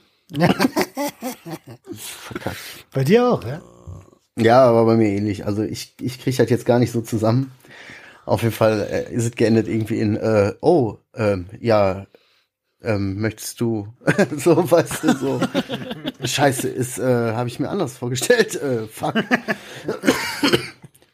Bei 2.92 3.04
dir 3.04 3.30
auch, 3.30 3.44
ja? 3.46 3.62
Ja, 4.38 4.64
aber 4.64 4.86
bei 4.86 4.96
mir 4.96 5.10
ähnlich. 5.10 5.46
Also 5.46 5.64
ich, 5.64 5.96
ich 6.02 6.20
kriege 6.20 6.38
das 6.38 6.50
jetzt 6.50 6.66
gar 6.66 6.80
nicht 6.80 6.92
so 6.92 7.02
zusammen. 7.02 7.52
Auf 8.26 8.42
jeden 8.42 8.54
Fall 8.54 8.88
äh, 8.90 9.14
ist 9.14 9.26
es 9.26 9.32
geendet 9.36 9.68
irgendwie 9.68 10.00
in, 10.00 10.16
äh, 10.16 10.54
oh, 10.62 10.98
ähm, 11.16 11.48
ja, 11.60 12.06
ähm, 12.84 13.20
möchtest 13.20 13.60
du, 13.62 13.88
so, 14.38 14.70
weißt 14.70 15.04
du, 15.04 15.16
so, 15.18 15.42
scheiße, 16.24 16.68
ist, 16.70 17.00
äh, 17.00 17.34
habe 17.34 17.48
ich 17.50 17.60
mir 17.60 17.70
anders 17.70 17.98
vorgestellt, 17.98 18.56
äh, 18.56 18.88
fuck. 18.88 19.16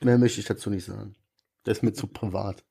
Mehr 0.02 0.18
möchte 0.18 0.40
ich 0.40 0.46
dazu 0.48 0.70
nicht 0.70 0.86
sagen. 0.86 1.16
Das 1.64 1.78
ist 1.78 1.84
mir 1.84 1.94
zu 1.94 2.08
privat. 2.08 2.64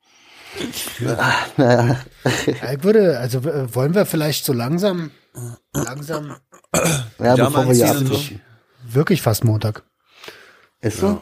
Ah, 1.06 1.34
naja. 1.56 2.00
Ja, 2.46 2.72
Ich 2.72 2.82
würde, 2.82 3.18
also 3.18 3.38
äh, 3.40 3.74
wollen 3.74 3.94
wir 3.94 4.06
vielleicht 4.06 4.44
so 4.44 4.52
langsam, 4.52 5.10
langsam, 5.74 6.36
Ja, 7.18 7.36
Ja, 7.36 7.36
bevor 7.36 7.66
wir 7.68 7.74
hier 7.74 7.86
so? 7.94 8.04
abwischen. 8.06 8.40
wirklich 8.82 9.20
fast 9.22 9.44
Montag. 9.44 9.84
Ist 10.80 10.98
so? 10.98 11.20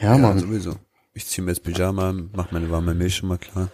Ja, 0.00 0.12
Ja, 0.12 0.18
Mann. 0.18 0.38
sowieso. 0.38 0.76
Ich 1.12 1.26
ziehe 1.26 1.44
mir 1.44 1.52
jetzt 1.52 1.62
Pyjama 1.62 2.08
an, 2.10 2.30
mach 2.34 2.50
meine 2.50 2.70
warme 2.70 2.94
Milch 2.94 3.16
schon 3.16 3.28
mal 3.28 3.38
klar. 3.38 3.68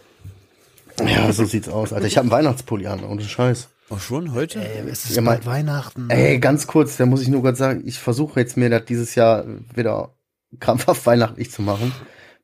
Ja, 1.07 1.33
so 1.33 1.45
sieht's 1.45 1.69
aus, 1.69 1.93
Alter. 1.93 2.07
Ich 2.07 2.17
habe 2.17 2.25
einen 2.25 2.31
Weihnachtspulli 2.31 2.87
an, 2.87 3.05
ohne 3.05 3.23
Scheiß. 3.23 3.69
Auch 3.89 4.01
schon 4.01 4.33
heute? 4.35 4.61
Ey, 4.61 4.89
es 4.89 5.05
ist 5.05 5.17
Ja, 5.17 5.23
bald 5.23 5.45
mein- 5.45 5.55
Weihnachten. 5.67 6.09
Ey, 6.11 6.39
ganz 6.39 6.67
kurz, 6.67 6.97
da 6.97 7.07
muss 7.07 7.23
ich 7.23 7.29
nur 7.29 7.43
gerade 7.43 7.57
sagen, 7.57 7.83
ich 7.85 7.99
versuche 7.99 8.39
jetzt 8.41 8.57
mir 8.57 8.71
das 8.71 8.85
dieses 8.85 9.15
Jahr 9.15 9.45
wieder 9.75 10.15
krampfhaft 10.61 11.07
weihnachtlich 11.07 11.51
zu 11.51 11.63
machen. 11.63 11.93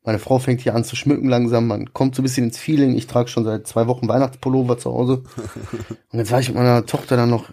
Meine 0.03 0.19
Frau 0.19 0.39
fängt 0.39 0.61
hier 0.61 0.75
an 0.75 0.83
zu 0.83 0.95
schmücken 0.95 1.27
langsam. 1.29 1.67
Man 1.67 1.93
kommt 1.93 2.15
so 2.15 2.21
ein 2.21 2.23
bisschen 2.23 2.45
ins 2.45 2.57
Feeling. 2.57 2.95
Ich 2.95 3.07
trage 3.07 3.29
schon 3.29 3.43
seit 3.43 3.67
zwei 3.67 3.87
Wochen 3.87 4.07
Weihnachtspullover 4.07 4.77
zu 4.77 4.91
Hause. 4.91 5.23
Und 6.11 6.19
jetzt 6.19 6.31
war 6.31 6.39
ich 6.39 6.47
mit 6.47 6.57
meiner 6.57 6.85
Tochter 6.85 7.17
dann 7.17 7.29
noch 7.29 7.49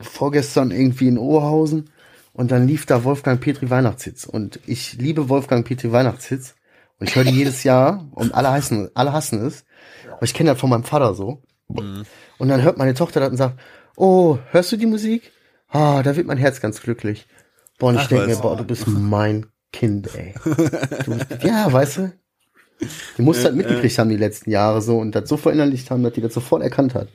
vorgestern 0.00 0.70
irgendwie 0.70 1.08
in 1.08 1.18
Oberhausen. 1.18 1.90
Und 2.32 2.50
dann 2.50 2.66
lief 2.66 2.84
da 2.86 3.04
Wolfgang 3.04 3.40
Petri 3.40 3.70
Weihnachtshits. 3.70 4.26
Und 4.26 4.58
ich 4.66 4.94
liebe 4.94 5.28
Wolfgang 5.28 5.64
Petri 5.66 5.92
Weihnachtshits. 5.92 6.56
Und 7.04 7.10
ich 7.10 7.16
höre 7.16 7.24
die 7.24 7.32
jedes 7.32 7.64
Jahr. 7.64 8.08
Und 8.12 8.32
alle 8.34 8.50
hassen, 8.50 8.88
alle 8.94 9.12
hassen 9.12 9.44
es. 9.44 9.66
Aber 10.10 10.22
ich 10.22 10.32
kenne 10.32 10.52
das 10.52 10.58
von 10.58 10.70
meinem 10.70 10.84
Vater 10.84 11.14
so. 11.14 11.42
Und 11.66 12.48
dann 12.48 12.62
hört 12.62 12.78
meine 12.78 12.94
Tochter 12.94 13.20
das 13.20 13.28
und 13.28 13.36
sagt, 13.36 13.60
oh, 13.94 14.38
hörst 14.52 14.72
du 14.72 14.78
die 14.78 14.86
Musik? 14.86 15.30
Ah, 15.68 16.02
da 16.02 16.16
wird 16.16 16.26
mein 16.26 16.38
Herz 16.38 16.62
ganz 16.62 16.80
glücklich. 16.80 17.26
Boah, 17.78 17.90
und 17.90 17.96
ich 17.96 18.06
denke 18.06 18.26
mir, 18.26 18.36
boah, 18.36 18.56
du 18.56 18.64
bist 18.64 18.86
mein 18.86 19.44
Kind, 19.70 20.14
ey. 20.14 20.34
Du 21.04 21.46
ja, 21.46 21.70
weißt 21.70 21.98
du? 21.98 22.12
Die 23.18 23.22
muss 23.22 23.42
das 23.42 23.52
mitgekriegt 23.52 23.98
haben 23.98 24.08
die 24.08 24.16
letzten 24.16 24.50
Jahre 24.50 24.80
so 24.80 24.96
und 24.96 25.12
das 25.12 25.28
so 25.28 25.36
verinnerlicht 25.36 25.90
haben, 25.90 26.02
dass 26.02 26.14
die 26.14 26.22
das 26.22 26.32
sofort 26.32 26.62
erkannt 26.62 26.94
hat. 26.94 27.08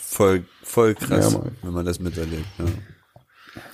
Voll, 0.00 0.44
voll 0.64 0.96
krass, 0.96 1.34
Ja, 1.34 1.42
wenn 1.62 1.72
man 1.72 1.86
das 1.86 2.00
miterlebt. 2.00 2.46
Ja. 2.58 2.64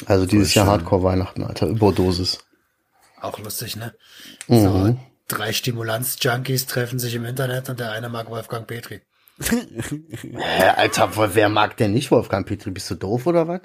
Also 0.04 0.26
dieses 0.26 0.52
Jahr 0.54 0.66
schön. 0.66 0.72
Hardcore-Weihnachten, 0.72 1.44
Alter, 1.44 1.66
Überdosis. 1.66 2.40
Auch 3.22 3.38
lustig, 3.38 3.76
ne? 3.76 3.94
Mhm. 4.48 4.62
So, 4.62 4.98
drei 5.28 5.52
Stimulanz-Junkies 5.52 6.66
treffen 6.66 6.98
sich 6.98 7.14
im 7.14 7.24
Internet 7.24 7.68
und 7.68 7.80
der 7.80 7.92
eine 7.92 8.08
mag 8.08 8.30
Wolfgang 8.30 8.66
Petri. 8.66 9.00
Hä, 9.40 10.68
Alter, 10.76 11.10
wer 11.34 11.48
mag 11.48 11.76
denn 11.76 11.92
nicht 11.92 12.10
Wolfgang 12.10 12.46
Petri? 12.46 12.70
Bist 12.70 12.90
du 12.90 12.94
doof 12.94 13.26
oder 13.26 13.46
was? 13.48 13.60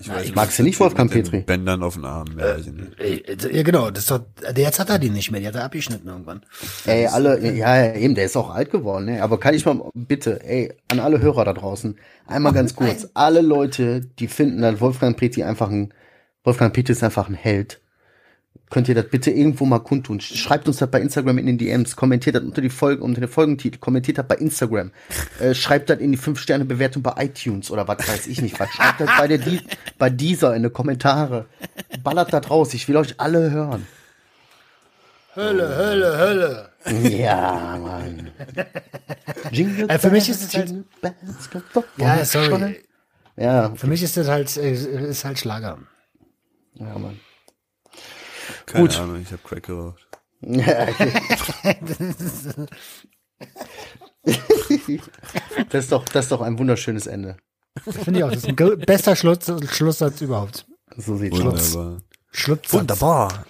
Ich 0.00 0.08
weiß 0.08 0.32
magst 0.36 0.56
du 0.60 0.62
nicht 0.62 0.78
Wolfgang 0.78 1.10
Petri? 1.10 1.40
Bändern 1.40 1.82
auf 1.82 1.94
den 1.94 2.04
Armen, 2.04 2.38
ja, 2.38 2.44
weiß 2.56 2.68
ich 2.68 2.72
nicht. 2.72 3.00
Äh, 3.00 3.56
Ja, 3.56 3.62
genau, 3.64 3.90
das 3.90 4.04
ist 4.04 4.10
doch, 4.12 4.20
jetzt 4.54 4.78
hat 4.78 4.90
er 4.90 5.00
die 5.00 5.10
nicht 5.10 5.32
mehr, 5.32 5.40
die 5.40 5.48
hat 5.48 5.56
er 5.56 5.64
abgeschnitten 5.64 6.06
irgendwann. 6.06 6.46
Ey, 6.86 7.06
alle, 7.08 7.40
ja, 7.44 7.84
ja, 7.84 7.94
eben, 7.96 8.14
der 8.14 8.26
ist 8.26 8.36
auch 8.36 8.50
alt 8.50 8.70
geworden, 8.70 9.06
ne? 9.06 9.22
Aber 9.24 9.40
kann 9.40 9.54
ich 9.54 9.64
mal, 9.66 9.90
bitte, 9.94 10.40
ey, 10.44 10.72
an 10.88 11.00
alle 11.00 11.20
Hörer 11.20 11.44
da 11.44 11.52
draußen, 11.52 11.98
einmal 12.28 12.52
ganz 12.52 12.76
kurz, 12.76 13.08
alle 13.14 13.40
Leute, 13.40 14.02
die 14.02 14.28
finden, 14.28 14.62
dass 14.62 14.80
Wolfgang 14.80 15.16
Petri 15.16 15.42
einfach 15.42 15.68
ein, 15.68 15.92
Wolfgang 16.44 16.72
Petri 16.72 16.92
ist 16.92 17.02
einfach 17.02 17.28
ein 17.28 17.34
Held. 17.34 17.80
Könnt 18.70 18.88
ihr 18.88 18.94
das 18.94 19.08
bitte 19.08 19.30
irgendwo 19.30 19.64
mal 19.64 19.78
kundtun? 19.78 20.20
Schreibt 20.20 20.68
uns 20.68 20.76
das 20.78 20.90
bei 20.90 21.00
Instagram 21.00 21.38
in 21.38 21.46
den 21.46 21.58
DMs, 21.58 21.96
kommentiert 21.96 22.36
das 22.36 22.42
unter 22.42 22.60
die 22.60 22.68
Folge, 22.70 23.02
unter 23.02 23.20
den 23.20 23.28
Folgentitel, 23.30 23.78
kommentiert 23.78 24.18
das 24.18 24.26
bei 24.28 24.34
Instagram, 24.36 24.90
äh, 25.40 25.54
schreibt 25.54 25.88
das 25.90 25.98
in 26.00 26.12
die 26.12 26.18
5-Sterne-Bewertung 26.18 27.02
bei 27.02 27.14
iTunes 27.24 27.70
oder 27.70 27.88
was 27.88 28.06
weiß 28.06 28.26
ich 28.26 28.42
nicht, 28.42 28.60
was. 28.60 28.68
Schreibt 28.70 29.00
das 29.00 29.10
bei 29.16 29.26
der, 29.28 29.40
bei 29.98 30.10
dieser 30.10 30.54
in 30.54 30.62
die 30.64 30.70
Kommentare. 30.70 31.46
Ballert 32.02 32.32
das 32.32 32.50
raus, 32.50 32.74
ich 32.74 32.88
will 32.88 32.96
euch 32.96 33.14
alle 33.18 33.50
hören. 33.50 33.86
Hölle, 35.34 35.76
Hölle, 35.76 36.18
Hölle. 36.18 36.68
Ja, 37.10 37.78
Mann. 37.80 38.30
Jingle 39.52 39.88
Äh, 39.88 39.98
für 39.98 40.10
mich 40.10 40.28
ist 40.28 40.42
es 40.42 40.54
halt- 40.54 40.74
Ja, 41.96 42.24
sorry. 42.24 42.82
Ja, 43.36 43.72
Für 43.76 43.86
mich 43.86 44.02
ist 44.02 44.16
das 44.16 44.26
halt, 44.28 44.56
äh, 44.56 44.72
ist 44.72 45.24
halt 45.24 45.38
Schlager. 45.38 45.78
ja, 46.74 46.98
Mann. 46.98 47.20
Keine 48.68 48.86
Gut. 48.86 48.98
Ahnung, 48.98 49.22
ich 49.22 49.32
habe 49.32 49.42
Crack 49.42 49.62
geraucht. 49.64 50.06
Das 55.70 55.84
ist 55.84 55.92
doch, 55.92 56.04
das 56.04 56.26
ist 56.26 56.32
doch 56.32 56.42
ein 56.42 56.58
wunderschönes 56.58 57.06
Ende. 57.06 57.36
Finde 57.82 58.18
ich 58.18 58.24
auch. 58.24 58.30
Das 58.30 58.44
ist 58.44 58.48
ein 58.48 58.78
bester 58.80 59.16
Schluss, 59.16 59.38
Schlusssatz 59.70 60.20
überhaupt. 60.20 60.66
So 60.96 61.16
sieht's 61.16 61.40
aus. 61.40 61.74
Wunderbar. 61.74 62.02
Schlusssatz. 62.30 62.72
Wunderbar. 62.72 63.46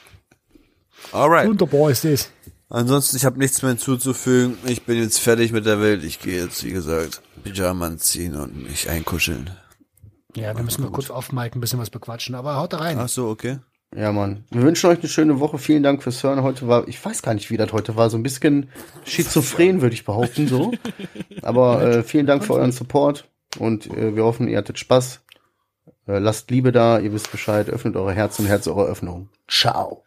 Alright. 1.10 1.48
Wunderbar 1.48 1.90
ist 1.90 2.04
das. 2.04 2.30
Ansonsten, 2.68 3.16
ich 3.16 3.24
habe 3.24 3.38
nichts 3.38 3.62
mehr 3.62 3.70
hinzuzufügen. 3.70 4.56
Ich 4.66 4.84
bin 4.84 4.98
jetzt 4.98 5.18
fertig 5.18 5.52
mit 5.52 5.66
der 5.66 5.80
Welt. 5.80 6.04
Ich 6.04 6.20
gehe 6.20 6.42
jetzt, 6.44 6.62
wie 6.64 6.70
gesagt, 6.72 7.22
Pyjama 7.42 7.86
anziehen 7.86 8.36
und 8.36 8.62
mich 8.62 8.88
einkuscheln. 8.88 9.50
Ja, 10.36 10.54
wir 10.56 10.62
müssen 10.62 10.84
noch 10.84 10.92
kurz 10.92 11.10
auf 11.10 11.32
Mike 11.32 11.58
ein 11.58 11.60
bisschen 11.60 11.80
was 11.80 11.90
bequatschen, 11.90 12.34
aber 12.34 12.56
haut 12.56 12.72
da 12.74 12.78
rein. 12.78 12.98
Ach 12.98 13.08
so, 13.08 13.28
okay. 13.28 13.58
Ja, 13.96 14.12
Mann. 14.12 14.44
Wir 14.50 14.62
wünschen 14.62 14.90
euch 14.90 14.98
eine 14.98 15.08
schöne 15.08 15.40
Woche. 15.40 15.58
Vielen 15.58 15.82
Dank 15.82 16.02
fürs 16.02 16.22
Hören. 16.22 16.42
Heute 16.42 16.68
war, 16.68 16.86
ich 16.88 17.02
weiß 17.02 17.22
gar 17.22 17.34
nicht, 17.34 17.50
wie 17.50 17.56
das 17.56 17.72
heute 17.72 17.96
war. 17.96 18.10
So 18.10 18.18
ein 18.18 18.22
bisschen 18.22 18.68
schizophren, 19.04 19.80
würde 19.80 19.94
ich 19.94 20.04
behaupten, 20.04 20.46
so. 20.46 20.72
Aber 21.42 21.82
äh, 21.82 22.02
vielen 22.02 22.26
Dank 22.26 22.44
für 22.44 22.54
euren 22.54 22.72
Support 22.72 23.28
und 23.58 23.86
äh, 23.86 24.14
wir 24.14 24.24
hoffen, 24.24 24.48
ihr 24.48 24.58
hattet 24.58 24.78
Spaß. 24.78 25.20
Äh, 26.06 26.18
lasst 26.18 26.50
Liebe 26.50 26.70
da, 26.70 26.98
ihr 26.98 27.12
wisst 27.12 27.32
Bescheid. 27.32 27.70
Öffnet 27.70 27.96
eure 27.96 28.12
Herzen 28.12 28.42
und 28.42 28.48
Herz 28.48 28.66
eure 28.66 28.84
Öffnung. 28.84 29.30
Ciao. 29.48 30.04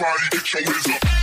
Everybody 0.00 0.28
get 0.30 0.54
your 0.54 0.62
hands. 0.62 1.17